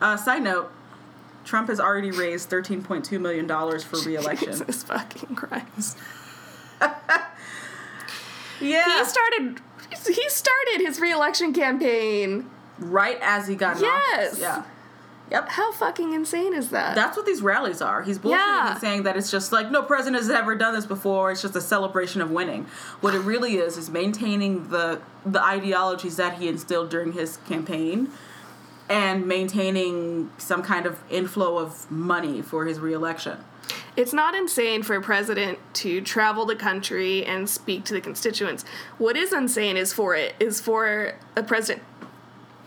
[0.00, 0.70] Uh, side note:
[1.44, 4.48] Trump has already raised 13.2 million dollars for re-election.
[4.52, 5.98] Jesus fucking Christ.
[8.60, 9.00] Yeah.
[9.00, 9.60] He started
[10.06, 12.48] he started his re-election campaign.
[12.78, 14.28] right as he got in Yes.
[14.28, 14.40] office.
[14.40, 14.62] Yeah.
[15.30, 15.48] Yep.
[15.48, 16.94] How fucking insane is that?
[16.94, 18.02] That's what these rallies are.
[18.02, 18.70] He's bullshitting Yeah.
[18.72, 21.32] and saying that it's just like no president has ever done this before.
[21.32, 22.66] It's just a celebration of winning.
[23.00, 28.08] What it really is is maintaining the the ideologies that he instilled during his campaign,
[28.88, 33.38] and maintaining some kind of inflow of money for his reelection.
[33.96, 38.64] It's not insane for a president to travel the country and speak to the constituents.
[38.98, 41.82] What is insane is for it is for a president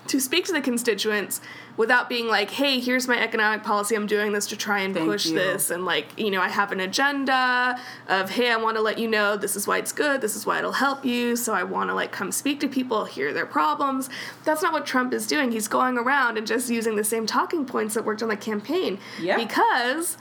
[0.10, 1.40] to speak to the constituents
[1.77, 3.95] without being like, "Hey, here's my economic policy.
[3.95, 5.36] I'm doing this to try and Thank push you.
[5.36, 8.98] this." And like, you know, I have an agenda of, "Hey, I want to let
[8.99, 10.22] you know this is why it's good.
[10.22, 13.06] This is why it'll help you." So I want to like come speak to people,
[13.06, 14.10] hear their problems.
[14.44, 15.52] That's not what Trump is doing.
[15.52, 18.99] He's going around and just using the same talking points that worked on the campaign.
[19.22, 19.38] Yeah.
[19.38, 20.18] Because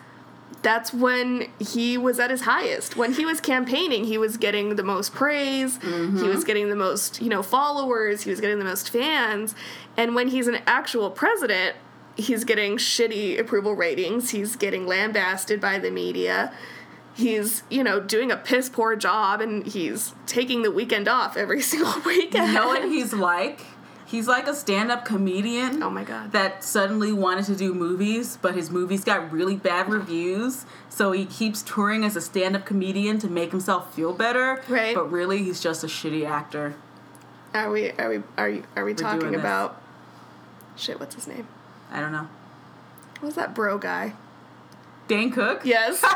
[0.63, 2.97] that's when he was at his highest.
[2.97, 5.79] When he was campaigning, he was getting the most praise.
[5.79, 6.41] He was mm-hmm.
[6.43, 8.23] getting the most, you know, followers.
[8.23, 9.55] He was getting the most fans.
[9.97, 11.77] And when he's an actual president,
[12.17, 14.31] he's getting shitty approval ratings.
[14.31, 16.53] He's getting lambasted by the media.
[17.15, 21.63] He's, you know, doing a piss poor job and he's taking the weekend off every
[21.63, 22.49] single weekend.
[22.49, 23.61] You know what he's like?
[24.09, 25.83] He's like a stand-up comedian.
[25.83, 26.33] Oh my God.
[26.33, 30.65] That suddenly wanted to do movies, but his movies got really bad reviews.
[30.89, 34.63] So he keeps touring as a stand-up comedian to make himself feel better.
[34.67, 34.95] Right.
[34.95, 36.75] But really, he's just a shitty actor.
[37.53, 39.41] Are we are we are you, are we talking doing this.
[39.41, 39.79] about
[40.75, 41.47] shit, what's his name?
[41.91, 42.29] I don't know.
[43.21, 44.15] What was that bro guy?
[45.07, 45.63] Dane Cook.
[45.65, 46.03] Yes.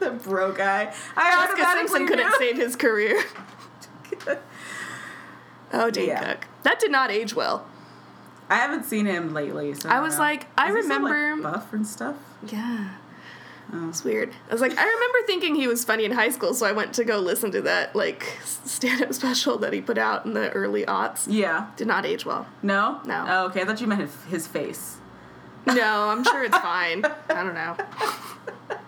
[0.00, 0.92] The bro guy.
[1.16, 3.22] I Jessica automatically Simpson couldn't save his career.
[5.82, 6.34] Oh, Dane Yeah.
[6.34, 6.46] Cook.
[6.62, 7.66] That did not age well.
[8.50, 9.74] I haven't seen him lately.
[9.74, 10.20] So I don't was know.
[10.20, 12.16] like, I Is he still, like, remember- buff and stuff.
[12.46, 12.90] Yeah.
[13.72, 13.88] Oh.
[13.88, 14.30] It's weird.
[14.50, 16.92] I was like, I remember thinking he was funny in high school, so I went
[16.94, 20.84] to go listen to that like stand-up special that he put out in the early
[20.84, 21.24] aughts.
[21.26, 21.68] Yeah.
[21.76, 22.46] Did not age well.
[22.62, 23.00] No.
[23.06, 23.24] No.
[23.26, 23.62] Oh, okay.
[23.62, 24.98] I thought you meant his, his face.
[25.66, 27.04] No, I'm sure it's fine.
[27.30, 27.76] I don't know.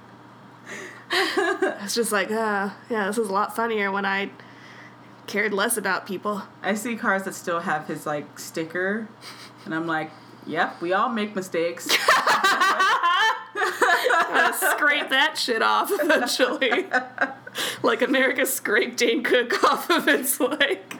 [1.11, 4.31] It's just like, uh, yeah, this is a lot funnier when I
[5.27, 6.43] cared less about people.
[6.63, 9.09] I see cars that still have his like sticker,
[9.65, 10.11] and I'm like,
[10.47, 11.87] yep, we all make mistakes.
[13.57, 16.87] Scrape that shit off eventually.
[17.83, 20.97] like America scraped Dane Cook off of its like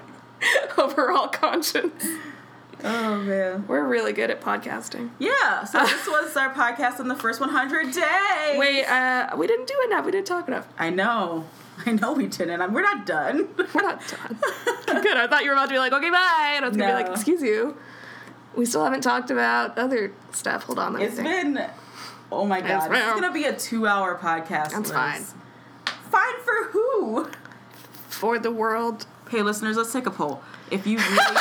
[0.79, 2.05] overall conscience.
[2.85, 3.67] oh man.
[3.67, 5.11] We're really good at podcasting.
[5.19, 5.65] Yeah.
[5.65, 8.59] So this was our podcast on the first 100 days.
[8.59, 10.05] Wait, uh, we didn't do enough.
[10.05, 10.67] We didn't talk enough.
[10.79, 11.45] I know.
[11.87, 12.61] I know we didn't.
[12.61, 13.49] I'm, we're not done.
[13.57, 14.39] We're not done.
[15.03, 15.17] Good.
[15.17, 16.53] I thought you were about to be like, okay, bye.
[16.57, 17.77] And I was gonna be like, excuse you.
[18.55, 20.65] We still haven't talked about other stuff.
[20.65, 21.29] Hold on, let me It's think.
[21.29, 21.71] been.
[22.33, 22.91] Oh my It's god.
[22.93, 23.21] Is fine.
[23.21, 24.71] gonna be a two-hour podcast.
[24.71, 24.91] That's Liz.
[24.93, 25.23] fine.
[26.11, 27.29] Fine for who?
[28.09, 29.07] For the world.
[29.31, 30.43] Hey, listeners, let's take a poll.
[30.71, 31.19] If you really,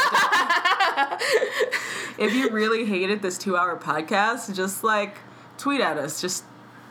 [2.17, 5.17] if you really hated this two-hour podcast, just like
[5.57, 6.21] tweet at us.
[6.21, 6.43] Just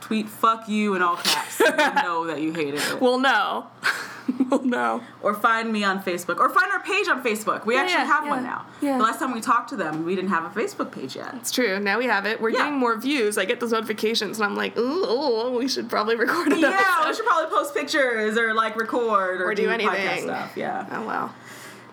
[0.04, 1.58] tweet "fuck you" in all caps.
[1.60, 3.00] know that you hated it.
[3.00, 3.66] Well, no.
[4.50, 5.02] well, no.
[5.22, 6.38] Or find me on Facebook.
[6.38, 7.64] Or find our page on Facebook.
[7.66, 8.30] We Yeah, actually yeah, have yeah.
[8.30, 8.66] one now.
[8.80, 8.96] Yeah.
[8.98, 11.34] The last time we talked to them, we didn't have a Facebook page yet.
[11.34, 11.78] It's true.
[11.78, 12.40] Now we have it.
[12.40, 13.36] We're getting more views.
[13.38, 16.68] I get those notifications, and I'm like, ooh, ooh, we should probably record another.
[16.68, 20.24] Yeah, we should probably post pictures or like record or, Or do podcast anything.
[20.24, 20.52] stuff.
[20.56, 20.86] Yeah.
[20.90, 21.34] Oh well.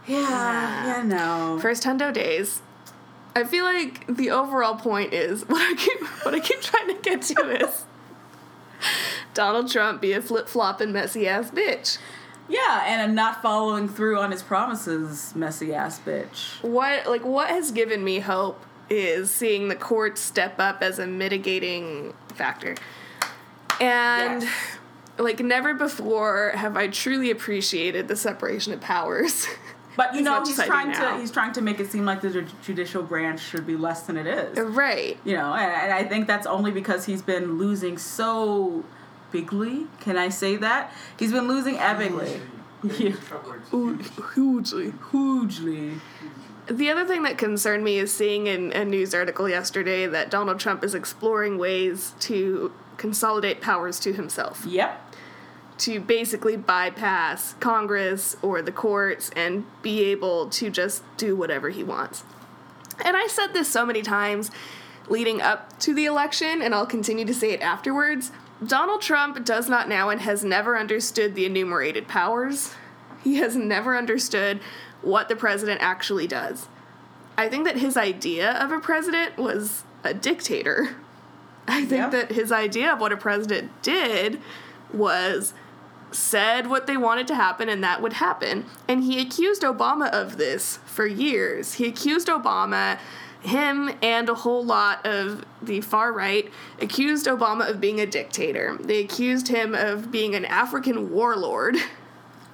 [0.08, 0.98] Yeah.
[0.98, 1.04] Yeah.
[1.04, 1.60] No.
[1.62, 2.62] First hundo days.
[3.36, 6.96] I feel like the overall point is what I keep what I keep trying to
[7.02, 7.86] get to is
[9.34, 11.98] Donald Trump be a flip flopping messy ass bitch.
[12.50, 16.62] Yeah, and a not following through on his promises, messy ass bitch.
[16.64, 21.08] What like what has given me hope is seeing the court step up as a
[21.08, 22.76] mitigating factor.
[23.80, 24.52] And Yes.
[25.18, 29.48] like never before have I truly appreciated the separation of powers.
[29.98, 31.16] But you know, he's as I do trying now.
[31.16, 34.18] to he's trying to make it seem like the judicial branch should be less than
[34.18, 34.58] it is.
[34.60, 35.18] right.
[35.26, 38.84] You know, and, and I think that's only because he's been losing so
[39.32, 39.88] bigly.
[40.00, 40.94] Can I say that?
[41.20, 42.40] He's been losing epically.
[42.98, 43.12] Yeah.
[44.34, 44.94] Hugely.
[45.12, 45.94] Hugely.
[46.68, 50.60] The other thing that concerned me is seeing in a news article yesterday that Donald
[50.60, 55.11] Trump is exploring ways to consolidate powers to himself, Yep.
[55.82, 61.84] To basically bypass Congress or the courts and be able to just do whatever he
[61.84, 62.24] wants.
[63.04, 64.52] And I said this so many times
[65.10, 68.32] leading up to the election, and I'll continue to say it afterwards.
[68.66, 72.76] Donald Trump does not now and has never understood the enumerated powers.
[73.24, 74.60] He has never understood
[75.02, 76.68] what the president actually does.
[77.38, 80.96] I think that his idea of a president was a dictator.
[81.68, 82.10] I think Yeah.
[82.10, 84.40] that his idea of what a president did
[84.94, 85.56] was
[86.12, 88.66] said what they wanted to happen and that would happen.
[88.88, 91.76] And he accused Obama of this for years.
[91.76, 93.00] He accused Obama,
[93.42, 98.78] him and a whole lot of the far right, accused Obama of being a dictator.
[98.80, 101.78] They accused him of being an African warlord.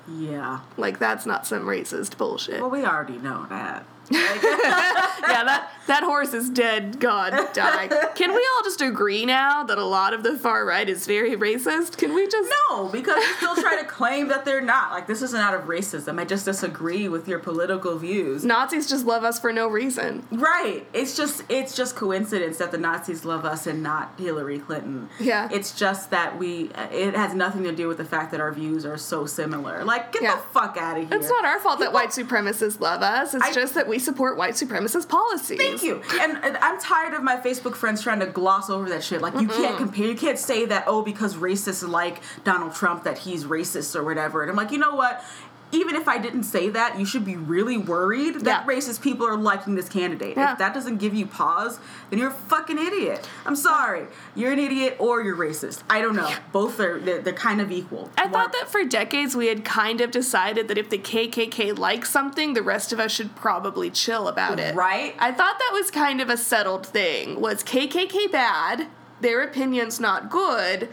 [0.09, 0.61] Yeah.
[0.77, 2.61] Like, that's not some racist bullshit.
[2.61, 3.85] Well, we already know that.
[4.09, 6.99] yeah, that, that horse is dead.
[6.99, 7.87] God, die.
[8.15, 11.35] Can we all just agree now that a lot of the far right is very
[11.35, 11.97] racist?
[11.97, 12.51] Can we just.
[12.69, 14.91] No, because they still try to claim that they're not.
[14.91, 16.19] Like, this isn't out of racism.
[16.19, 18.43] I just disagree with your political views.
[18.45, 20.25] Nazis just love us for no reason.
[20.31, 20.85] Right.
[20.93, 25.09] It's just it's just coincidence that the Nazis love us and not Hillary Clinton.
[25.19, 25.49] Yeah.
[25.51, 28.85] It's just that we it has nothing to do with the fact that our views
[28.85, 29.83] are so similar.
[29.83, 30.35] Like get Yeah.
[30.35, 31.17] the fuck out of here.
[31.17, 33.33] It's not our fault that white supremacists love us.
[33.33, 35.57] It's I- just that we support white supremacist policies.
[35.77, 36.19] Thank you.
[36.19, 39.21] And, and I'm tired of my Facebook friends trying to gloss over that shit.
[39.21, 40.07] Like you can't compare.
[40.07, 44.41] You can't say that oh because racists like Donald Trump that he's racist or whatever.
[44.41, 45.23] And I'm like, you know what?
[45.73, 48.73] Even if I didn't say that, you should be really worried that Yeah.
[48.73, 50.37] racist people are liking this candidate.
[50.37, 50.53] Yeah.
[50.53, 51.79] If that doesn't give you pause,
[52.09, 53.27] then you're a fucking idiot.
[53.45, 54.07] I'm sorry.
[54.33, 55.79] You're an idiot or you're racist.
[55.89, 56.31] I don't know.
[56.53, 58.09] Both are they're, they're kind of equal.
[58.17, 61.73] I One- thought that for decades we had kind of decided that if the KKK
[61.77, 64.73] likes something, the rest of us should probably chill about it.
[64.73, 65.15] Right.
[65.19, 67.41] I thought that was kind of a settled thing.
[67.41, 68.87] Was KKK bad?
[69.19, 70.89] Their opinion's not good.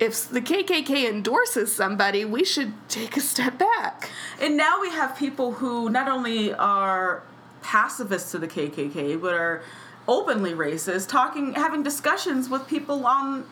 [0.00, 4.10] If the KKK endorses somebody, we should take a step back.
[4.40, 7.22] And now we have people who not only are
[7.62, 9.62] pacifists to the KKK, but are
[10.08, 13.46] openly racist, talking, having discussions with people on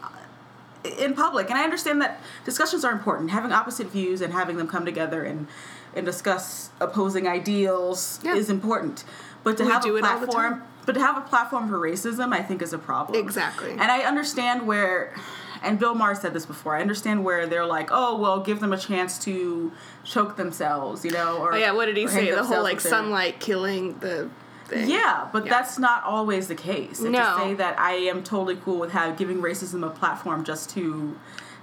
[0.99, 1.49] in public.
[1.49, 3.31] And I understand that discussions are important.
[3.31, 5.47] Having opposite views and having them come together and
[5.95, 8.35] and discuss opposing ideals Yeah.
[8.35, 9.05] is important.
[9.45, 12.63] But to We have a platform, but to have a platform for racism, I think
[12.63, 13.19] is a problem.
[13.19, 13.73] Exactly.
[13.73, 15.15] And I understand where,
[15.63, 16.77] and Bill Maher said this before.
[16.77, 19.73] I understand where they're like, oh well, give them a chance to
[20.05, 22.31] choke themselves, you know, or Oh yeah, what did he say?
[22.31, 24.29] The whole like sunlight killing the
[24.67, 24.89] thing.
[24.91, 25.51] Yeah, but Yeah.
[25.51, 27.01] that's not always the case.
[27.01, 27.19] And No.
[27.21, 31.17] to say that I am totally cool with have, giving racism a platform just to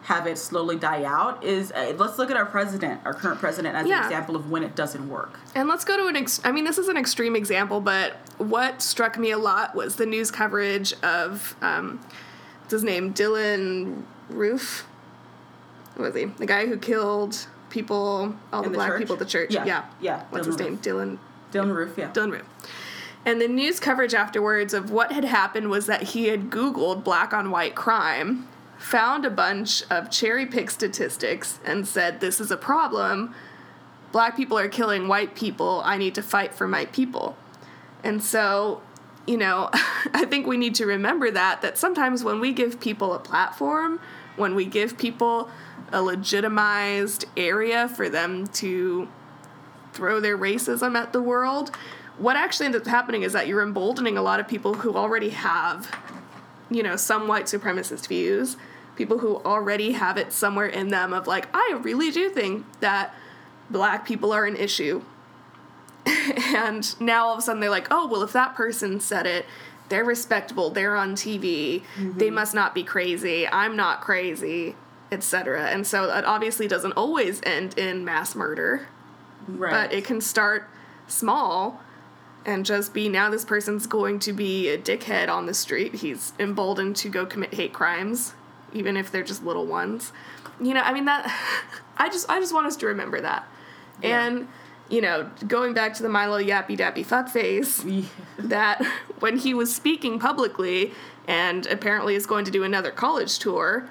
[0.03, 3.75] have it slowly die out is uh, let's look at our president, our current president,
[3.75, 3.99] as Yeah.
[3.99, 5.39] an example of when it doesn't work.
[5.53, 8.81] And let's go to an ex- I mean, this is an extreme example, but what
[8.81, 11.99] struck me a lot was the news coverage of, um,
[12.69, 13.15] what's his name?
[13.15, 14.85] Dylann Roof?
[15.95, 16.25] What was he?
[16.25, 18.99] The guy who killed people, all the, the black church?
[18.99, 19.51] people at the church.
[19.51, 19.85] Yeah, Yeah.
[19.99, 20.69] yeah, What's Dylan his name?
[20.73, 20.81] Roof.
[20.81, 21.17] Dylan
[21.51, 22.11] Dylann Roof, yeah.
[22.11, 22.45] Dylann Roof.
[23.25, 27.33] And the news coverage afterwards of what had happened was that he had Googled black
[27.33, 28.47] on white crime,
[28.77, 33.33] found a bunch of cherry pick statistics, and said, This is a problem.
[34.11, 35.81] Black people are killing white people.
[35.83, 37.35] I need to fight for my people.
[38.03, 38.81] And so,
[39.29, 39.69] you know,
[40.13, 43.99] I think we need to remember that, that sometimes when we give people a platform,
[44.35, 45.49] when we give people
[45.91, 49.07] a legitimized area for them to
[49.93, 51.75] throw their racism at the world,
[52.17, 55.29] what actually ends up happening is that you're emboldening a lot of people who already
[55.29, 55.95] have,
[56.69, 58.57] you know, some white supremacist views,
[58.95, 63.13] people who already have it somewhere in them of like, I really do think that
[63.69, 65.03] black people are an issue.
[66.05, 69.45] and now all of a sudden they're like, oh, well, if that person said it,
[69.89, 72.35] they're respectable, they're on TV, they mm-hmm.
[72.35, 74.75] must not be crazy, I'm not crazy,
[75.11, 75.67] etc.
[75.67, 78.87] And so that obviously doesn't always end in mass murder
[79.47, 79.71] Right.
[79.71, 80.67] but it can start
[81.07, 81.81] small
[82.45, 85.95] and just be now this person's going to be a dickhead on the street.
[85.95, 88.33] He's emboldened to go commit hate crimes,
[88.73, 90.11] even if they're just little ones.
[90.61, 91.25] You know, I mean that
[91.97, 93.47] I just I just want us to remember that.
[94.01, 94.25] Yeah.
[94.25, 94.47] And
[94.89, 98.07] you know, going back to the Milo Yappy Dappy fuck fuckface,
[98.37, 98.83] that
[99.19, 100.93] when he was speaking publicly
[101.27, 103.87] and apparently is going to do another college tour,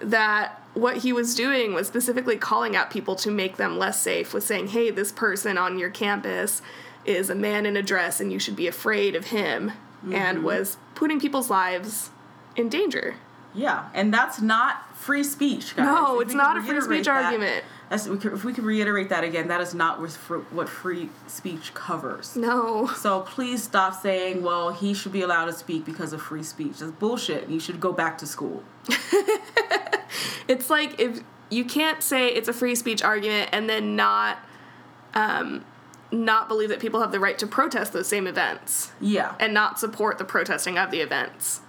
[0.00, 4.34] that what he was doing was specifically calling out people to make them less safe,
[4.34, 6.60] was saying, hey, this person on your campus
[7.06, 9.72] is a man in a dress and you should be afraid of him,
[10.02, 10.46] and mm-hmm.
[10.46, 12.10] was putting people's lives
[12.56, 13.16] in danger.
[13.54, 15.86] yeah, and that's not free speech, guys.
[15.86, 17.64] No, it's not a free speech that- argument.
[17.88, 20.68] That's, we could- if we could reiterate that again, that is not what fr- what
[20.68, 22.34] free speech covers.
[22.34, 22.88] No.
[22.96, 26.78] So please stop saying, well, he should be allowed to speak because of free speech.
[26.80, 27.48] That's bullshit.
[27.48, 28.62] You should go back to school.
[30.48, 34.38] It's like if you can't say it's a free speech argument and then not
[35.14, 35.64] um,
[36.12, 38.92] not believe that people have the right to protest those same events.
[39.00, 39.34] Yeah.
[39.40, 41.60] and not support the protesting of the events.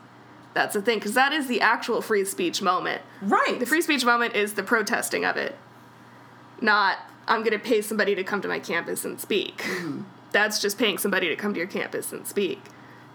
[0.53, 3.01] That's the thing, because that is the actual free speech moment.
[3.21, 3.59] right.
[3.59, 5.55] The free speech moment is the protesting of it,
[6.61, 6.97] not
[7.27, 9.57] I'm going to pay somebody to come to my campus and speak.
[9.57, 10.01] Mm-hmm.
[10.31, 12.61] That's just paying somebody to come to your campus and speak,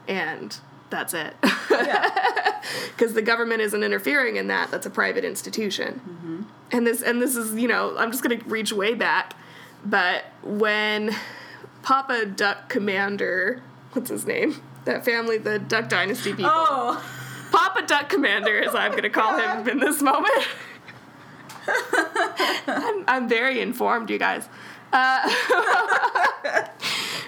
[0.06, 0.56] and
[0.90, 1.34] that's it.
[1.70, 2.18] yeah.
[2.96, 4.70] Because the government isn't interfering in that.
[4.70, 6.00] That's a private institution.
[6.08, 6.42] Mm-hmm.
[6.70, 9.34] And this and this is you know I'm just going to reach way back,
[9.84, 11.10] but when
[11.82, 13.62] Papa Duck Commander,
[13.92, 14.62] what's his name?
[14.84, 16.52] That family, the Duck Dynasty people.
[16.54, 17.04] Oh.
[17.50, 20.46] Papa Duck Commander, as I'm going to call him in this moment.
[22.66, 24.48] I'm, I'm very informed, you guys.
[24.92, 25.30] Uh,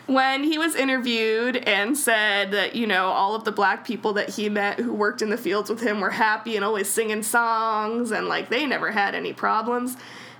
[0.06, 4.30] when he was interviewed and said that, you know, all of the black people that
[4.30, 8.10] he met who worked in the fields with him were happy and always singing songs
[8.10, 9.96] and, like, they never had any problems,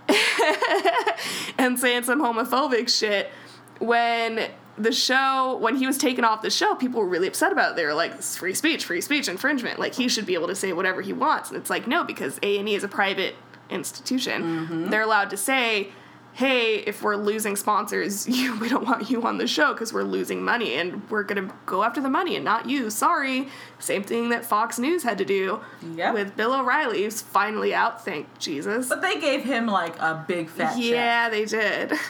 [1.59, 3.30] and saying some homophobic shit,
[3.78, 7.72] when the show when he was taken off the show people were really upset about
[7.72, 7.76] it.
[7.76, 9.78] They were like free speech free speech infringement.
[9.78, 11.51] Like he should be able to say whatever he wants.
[11.51, 13.36] And it's like no because a&e is a private
[13.74, 15.88] institution they're allowed to say
[16.36, 20.02] hey, if we're losing sponsors, you, we don't want you on the show because we're
[20.02, 22.90] losing money and we're going to go after the money and not you.
[22.90, 23.46] Sorry.
[23.78, 25.60] Same thing that Fox News had to do
[25.94, 26.12] Yep.
[26.14, 28.88] with Bill O'Reilly, who's finally out, thank Jesus.
[28.88, 30.82] But they gave him like a big fat check.
[30.82, 31.92] yeah, they did.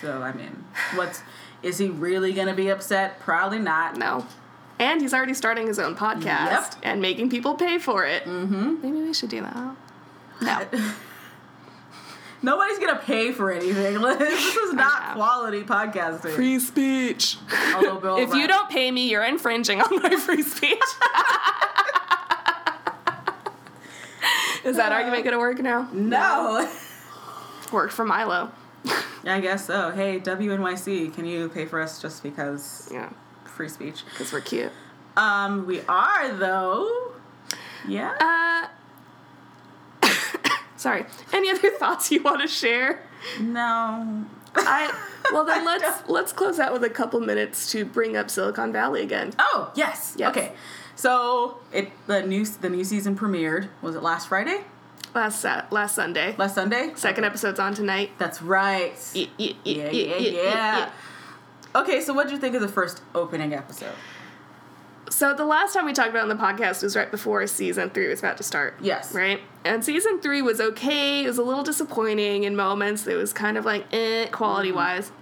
[0.00, 0.64] So I mean,
[0.94, 1.20] what's
[1.62, 3.20] is he really gonna be upset?
[3.20, 3.96] Probably not.
[3.96, 4.26] no.
[4.78, 6.26] And he's already starting his own podcast
[6.72, 6.74] Yep.
[6.82, 8.24] and making people pay for it.
[8.24, 8.82] Mm-hmm.
[8.82, 9.76] Maybe we should do that.
[10.42, 10.66] No.
[12.44, 14.00] Nobody's gonna pay for anything.
[14.18, 16.34] this is not quality podcasting.
[16.34, 17.36] Free speech.
[17.74, 20.82] Although Bill If you don't pay me, you're infringing on my free speech.
[24.64, 25.88] Is that argument gonna work now?
[25.92, 26.68] no.
[27.72, 28.50] Worked for Milo.
[29.24, 29.90] I guess so.
[29.92, 33.08] Hey, WNYC, can you pay for us just because Yeah,
[33.44, 34.04] free speech?
[34.10, 34.70] because we're cute.
[35.16, 37.12] Um, we are though.
[37.88, 38.12] Yeah.
[38.20, 38.68] Uh,
[40.82, 41.06] sorry.
[41.32, 43.02] Any other thoughts you want to share?
[43.40, 44.24] no.
[44.54, 44.92] I
[45.32, 49.00] well then let's let's close out with a couple minutes to bring up Silicon Valley
[49.00, 49.32] again.
[49.38, 50.14] Oh yes.
[50.18, 50.36] Yes.
[50.36, 50.52] Okay.
[50.94, 53.68] So it the new the new season premiered.
[53.80, 54.60] Was it last Friday?
[55.14, 56.34] Last Sa- last Sunday.
[56.36, 56.92] Last Sunday?
[56.96, 58.10] Second episode's on tonight.
[58.18, 58.92] That's right.
[59.14, 60.90] Yeah, yeah, Yeah, yeah, yeah.
[61.74, 63.94] Okay, so what did you think of the first opening episode?
[65.12, 67.90] So the last time we talked about it on the podcast was right before season
[67.90, 68.76] three was about to start.
[68.80, 69.14] Yes.
[69.14, 69.40] Right?
[69.62, 71.24] And season three was okay.
[71.24, 73.06] It was a little disappointing in moments.
[73.06, 75.12] It was kind of like eh, quality wise.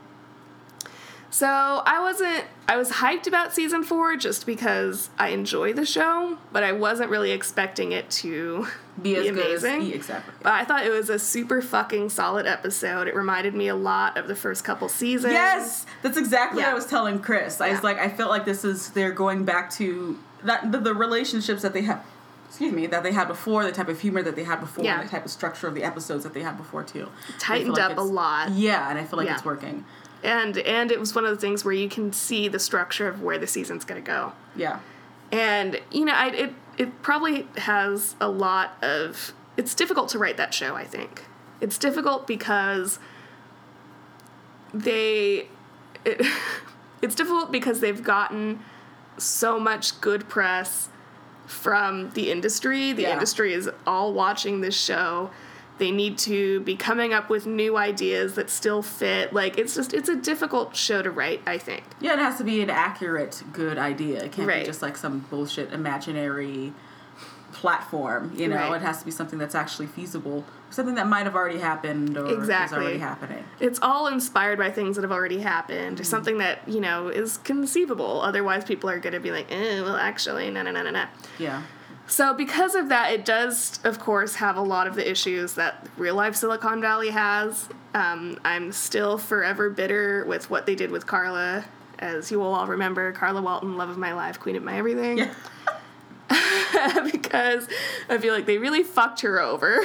[1.31, 6.39] So I wasn't I was hyped about season four just because I enjoy the show,
[6.53, 8.67] but I wasn't really expecting it to
[9.01, 9.89] Be as good as amazing.
[9.91, 10.35] yeah, exactly.
[10.43, 13.07] But I thought it was a super fucking solid episode.
[13.09, 15.33] It reminded me a lot of the first couple seasons.
[15.33, 17.61] Yes, that's exactly what I was telling Chris.
[17.61, 20.95] I was like, I felt like this is they're going back to that the, the
[20.95, 22.05] relationships that they have
[22.49, 25.01] Excuse me, that they had before, the type of humor that they had before, Yeah.
[25.01, 27.09] the type of structure of the episodes that they had before too.
[27.39, 28.51] Tightened like up a lot.
[28.51, 29.35] Yeah, and I feel like Yeah.
[29.35, 29.85] it's working.
[30.23, 33.23] And and it was one of the things where you can see the structure of
[33.23, 34.33] where the season's gonna go.
[34.55, 34.81] Yeah,
[35.33, 39.33] And you know, I, it it probably has a lot of.
[39.57, 40.75] It's difficult to write that show.
[40.75, 41.25] I think
[41.61, 42.99] it's difficult because
[44.73, 45.49] they.
[46.05, 46.27] It,
[47.03, 48.61] it's difficult because they've gotten
[49.19, 50.89] so much good press
[51.47, 52.93] from the industry.
[52.93, 53.13] The Yeah.
[53.15, 55.31] industry is all watching this show.
[55.81, 59.33] They need to be coming up with new ideas that still fit.
[59.33, 61.41] Like it's just it's a difficult show to write.
[61.47, 61.83] I think.
[62.01, 62.13] yeah.
[62.13, 64.23] It has to be an accurate, good idea.
[64.23, 64.61] It can't Right.
[64.61, 66.75] be just like some bullshit imaginary
[67.53, 68.33] platform.
[68.37, 68.77] You know, Right.
[68.77, 72.27] it has to be something that's actually feasible, something that might have already happened or
[72.27, 72.77] Exactly.
[72.77, 73.45] is already happening.
[73.59, 77.39] It's all inspired by things that have already happened or something that, you know, is
[77.39, 78.21] conceivable.
[78.21, 81.05] Otherwise, people are going to be like, eh, well, actually, no, no, no, no, no.
[81.39, 81.63] Yeah.
[82.11, 85.87] So, because of that, it does, of course, have a lot of the issues that
[85.97, 87.69] real life Silicon Valley has.
[87.95, 91.65] Um, I'm still forever bitter with what they did with Carla.
[92.01, 95.19] As you will all remember, Carla Walton, love of my life, queen of my everything.
[95.19, 95.33] Yeah.
[97.13, 97.69] because
[98.09, 99.81] I feel like they really fucked her over.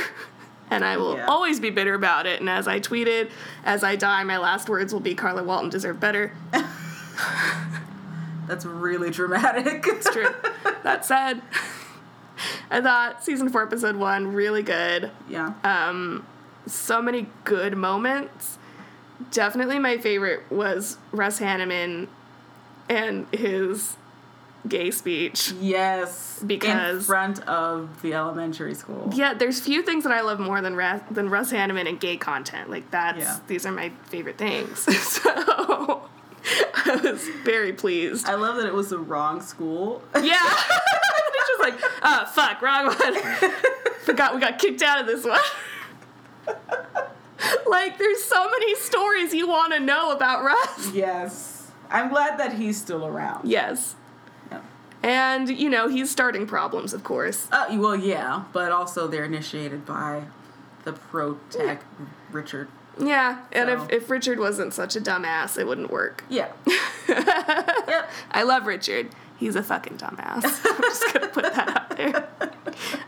[0.71, 1.27] And I will Yeah.
[1.27, 2.39] always be bitter about it.
[2.39, 3.29] And as I tweeted,
[3.63, 6.31] as I die, my last words will be Carla Walton deserved better.
[8.47, 9.85] That's really dramatic.
[9.87, 10.33] It's true.
[10.83, 11.41] that said,
[12.69, 15.11] I thought season four, episode one, really good.
[15.29, 15.53] yeah.
[15.63, 16.25] Um,
[16.67, 18.57] So many good moments.
[19.31, 22.07] Definitely my favorite was Russ Hanneman
[22.89, 23.95] and his
[24.67, 25.51] gay speech.
[25.61, 29.11] Yes, because in front of the elementary school.
[29.13, 32.17] Yeah, there's few things that I love more than Ra- than Russ Hanneman and gay
[32.17, 32.69] content.
[32.69, 33.39] Like that's Yeah.
[33.47, 34.79] these are my favorite things.
[35.07, 35.21] so
[36.85, 38.27] I was very pleased.
[38.27, 40.03] I love that it was the wrong school.
[40.21, 40.41] Yeah.
[41.71, 43.51] like, oh fuck, wrong one.
[44.03, 45.39] Forgot we got kicked out of this one.
[47.67, 50.91] like there's so many stories you want to know about Russ.
[50.93, 53.47] yes, I'm glad that he's still around.
[53.49, 53.95] Yes.
[54.51, 54.61] Yeah.
[55.03, 57.47] And you know, he's starting problems, of course.
[57.51, 60.23] Uh, well, yeah, but also they're initiated by
[60.83, 61.83] the pro tech
[62.31, 62.67] Richard.
[62.99, 66.23] Yeah, and So- if, if Richard wasn't such a dumbass, it wouldn't work.
[66.29, 66.51] Yeah.
[67.09, 68.09] yep.
[68.31, 69.09] I love Richard.
[69.37, 70.43] He's a fucking dumbass.
[70.65, 72.27] I'm just gonna put that out there.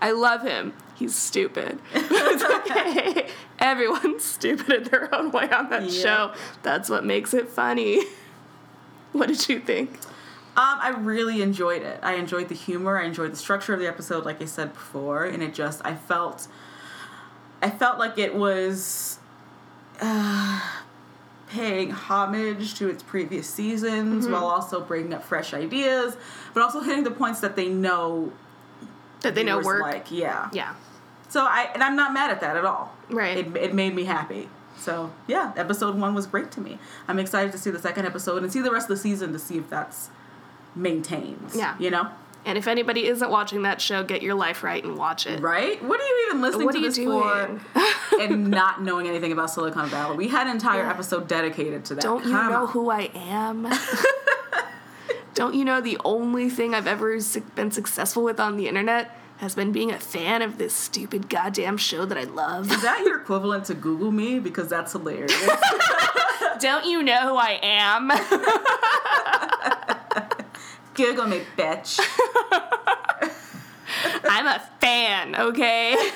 [0.02, 0.74] I love him.
[0.96, 1.80] He's stupid.
[1.94, 3.28] it's okay.
[3.60, 6.02] Everyone's stupid in their own way on that Yeah.
[6.04, 6.34] show.
[6.64, 8.04] That's what makes it funny.
[9.14, 9.92] What did you think?
[10.58, 12.00] Um, I really enjoyed it.
[12.04, 13.00] I enjoyed the humor.
[13.00, 15.96] I enjoyed the structure of the episode, like I said before, and it just I
[15.96, 16.48] felt,
[17.62, 19.20] I felt like it was,
[20.02, 20.60] uh,
[21.50, 24.34] paying homage to its previous seasons Mm-hmm.
[24.34, 26.18] while also bringing up fresh ideas,
[26.54, 28.32] but also hitting the points that they know
[29.22, 29.82] That they know work?
[29.82, 30.76] Like, yeah, Yeah.
[31.30, 32.96] So I and I'm not mad at that at all.
[33.10, 33.38] Right.
[33.38, 34.50] It, it made me happy.
[34.78, 36.80] So yeah, episode one was great to me.
[37.08, 39.40] I'm excited to see the second episode and see the rest of the season to
[39.40, 40.10] see if that's
[40.76, 41.52] maintained.
[41.56, 41.76] Yeah.
[41.80, 42.10] You know?
[42.48, 45.42] And if anybody isn't watching that show, get your life right and watch it.
[45.42, 45.84] Right?
[45.84, 47.60] What are you even listening What to are you this doing?
[47.60, 50.16] for and not knowing anything about Silicon Valley?
[50.16, 52.02] We had an entire episode dedicated to that.
[52.04, 52.68] Don't you know on.
[52.70, 53.68] who I am?
[55.34, 57.20] Don't you know the only thing I've ever
[57.56, 61.76] been successful with on the internet has been being a fan of this stupid goddamn
[61.76, 62.72] show that I love?
[62.72, 64.40] Is that your equivalent to Google me?
[64.40, 65.34] Because that's hilarious.
[66.60, 68.10] Don't you know who I am?
[70.98, 72.00] Google me, bitch.
[74.30, 75.96] I'm a fan, okay?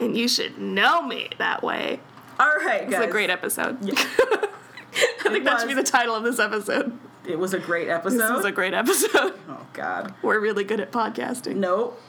[0.00, 2.00] and you should know me that way.
[2.40, 3.00] All right, guys.
[3.00, 3.78] It's a great episode.
[3.90, 6.96] I think that should be the title of this episode.
[7.26, 8.18] It was a great episode.
[8.18, 9.34] This was a great episode.
[9.48, 10.14] oh God.
[10.22, 11.56] We're really good at podcasting.
[11.56, 12.00] Nope.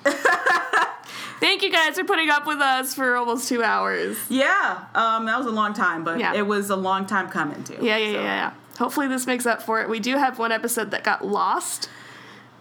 [1.40, 4.18] Thank you guys for putting up with us for almost two hours.
[4.30, 4.86] yeah.
[4.94, 6.34] Um, that was a long time, but Yeah.
[6.36, 7.78] it was a long time coming too.
[7.82, 8.54] Yeah, yeah, So, yeah, yeah.
[8.80, 9.88] Hopefully this makes up for it.
[9.90, 11.90] We do have one episode that got lost.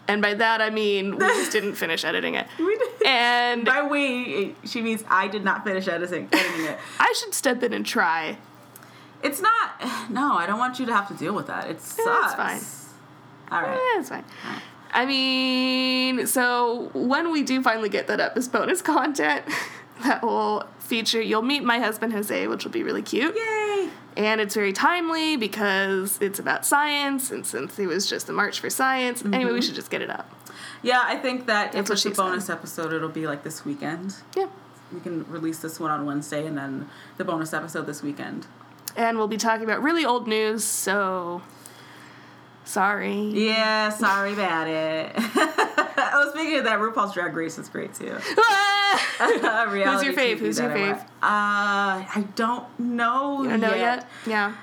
[0.07, 2.47] And by that I mean we just didn't finish editing it.
[2.59, 6.79] We did- And By we, she means I did not finish editing, editing it.
[7.01, 8.37] I should step in and try.
[9.23, 9.55] It's not.
[10.11, 11.69] No, I don't want you to have to deal with that.
[11.71, 12.07] It sucks.
[12.07, 12.61] Yeah, it's fine.
[13.53, 13.77] All right.
[13.97, 14.25] Eh, it's fine.
[14.93, 19.45] I mean, so when we do finally get that up as bonus content,
[20.03, 23.37] that will feature you'll meet my husband Jose, which will be really cute.
[23.37, 23.91] Yay!
[24.19, 28.59] And it's very timely because it's about science, and since it was just the March
[28.59, 29.61] for Science, anyway, we mm-hmm.
[29.61, 30.29] should just get it up.
[30.83, 32.23] Yeah, I think that That's if it's a she said.
[32.23, 34.17] bonus episode, it'll be like this weekend.
[34.37, 34.49] Yeah.
[34.93, 38.49] We can release this one on Wednesday and then the bonus episode this weekend.
[38.97, 41.43] And we'll be talking about really old news, so
[42.65, 43.21] sorry.
[43.21, 45.13] Yeah, sorry about it.
[46.19, 48.17] I was thinking of that RuPaul's Drag Race is great too.
[49.71, 50.39] Reality your fave?
[50.39, 50.93] Who's your I fave?
[50.97, 51.01] watch.
[51.01, 53.43] Uh, I don't know.
[53.43, 54.09] You don't know yet?
[54.27, 54.55] Yeah.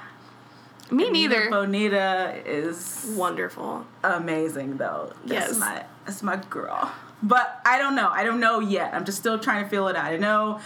[0.91, 1.49] Me neither.
[1.49, 3.85] Bonita is Wonderful.
[4.03, 5.11] amazing though.
[5.25, 5.59] That's Yes.
[5.59, 6.91] my that's my girl.
[7.23, 8.09] But I don't know.
[8.09, 8.93] I don't know yet.
[8.93, 10.05] I'm just still trying to feel it out.
[10.05, 10.59] I know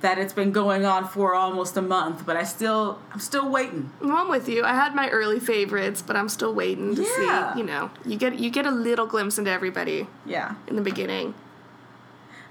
[0.00, 3.90] that it's been going on for almost a month, but I still I'm still waiting.
[4.00, 4.64] Well, I'm with you.
[4.64, 7.52] I had my early favorites, but I'm still waiting to Yeah.
[7.54, 7.60] see.
[7.60, 10.54] You know, you get you get a little glimpse into everybody Yeah.
[10.68, 11.34] in the beginning.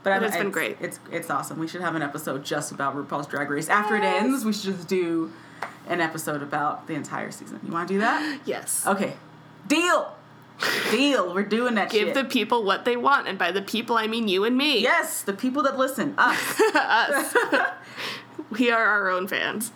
[0.03, 0.78] But, But I- it's been great.
[0.82, 1.57] It's it's awesome.
[1.60, 3.69] We should have an episode just about RuPaul's Drag Race.
[3.69, 5.32] After it ends, we should just do
[5.88, 7.60] an episode about the entire season.
[7.65, 8.40] You want to do that?
[8.45, 8.86] Yes.
[8.86, 9.15] Okay.
[9.68, 10.14] Deal.
[10.91, 11.34] Deal.
[11.34, 12.13] We're doing that Give shit.
[12.15, 14.81] the people what they want, and by the people I mean you and me.
[14.81, 16.61] yes, the people that listen, us.
[16.75, 17.35] Us.
[18.51, 19.71] we are our own fans.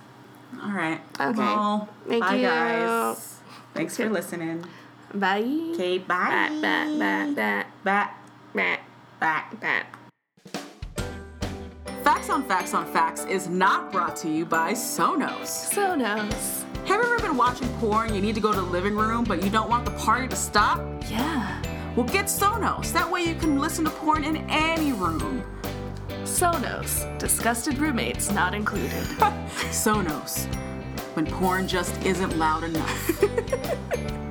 [0.61, 0.99] All right.
[1.19, 1.37] Okay.
[1.37, 2.47] Well, Thank bye you.
[2.47, 3.37] guys.
[3.73, 4.65] Thanks for listening.
[5.13, 5.41] Bye.
[5.73, 6.49] Okay, bye.
[6.49, 6.97] Bye.
[6.97, 7.33] Bye.
[7.35, 7.65] Bye.
[7.83, 8.09] Bye.
[8.53, 8.79] Bye.
[9.19, 9.43] Bye.
[9.59, 10.61] Bye.
[12.03, 15.71] Facts on Facts on Facts is not brought to you by Sonos.
[15.73, 16.60] Sonos.
[16.85, 18.13] Have you ever been watching porn?
[18.13, 20.35] You need to go to the living room, but you don't want the party to
[20.35, 20.79] stop?
[21.09, 21.61] Yeah.
[21.95, 22.91] Well, get Sonos.
[22.91, 25.43] That way you can listen to porn in any room.
[26.23, 27.17] Sonos.
[27.19, 28.89] Disgusted roommates not included.
[29.69, 30.45] Sonos.
[31.15, 33.23] When porn just isn't loud enough.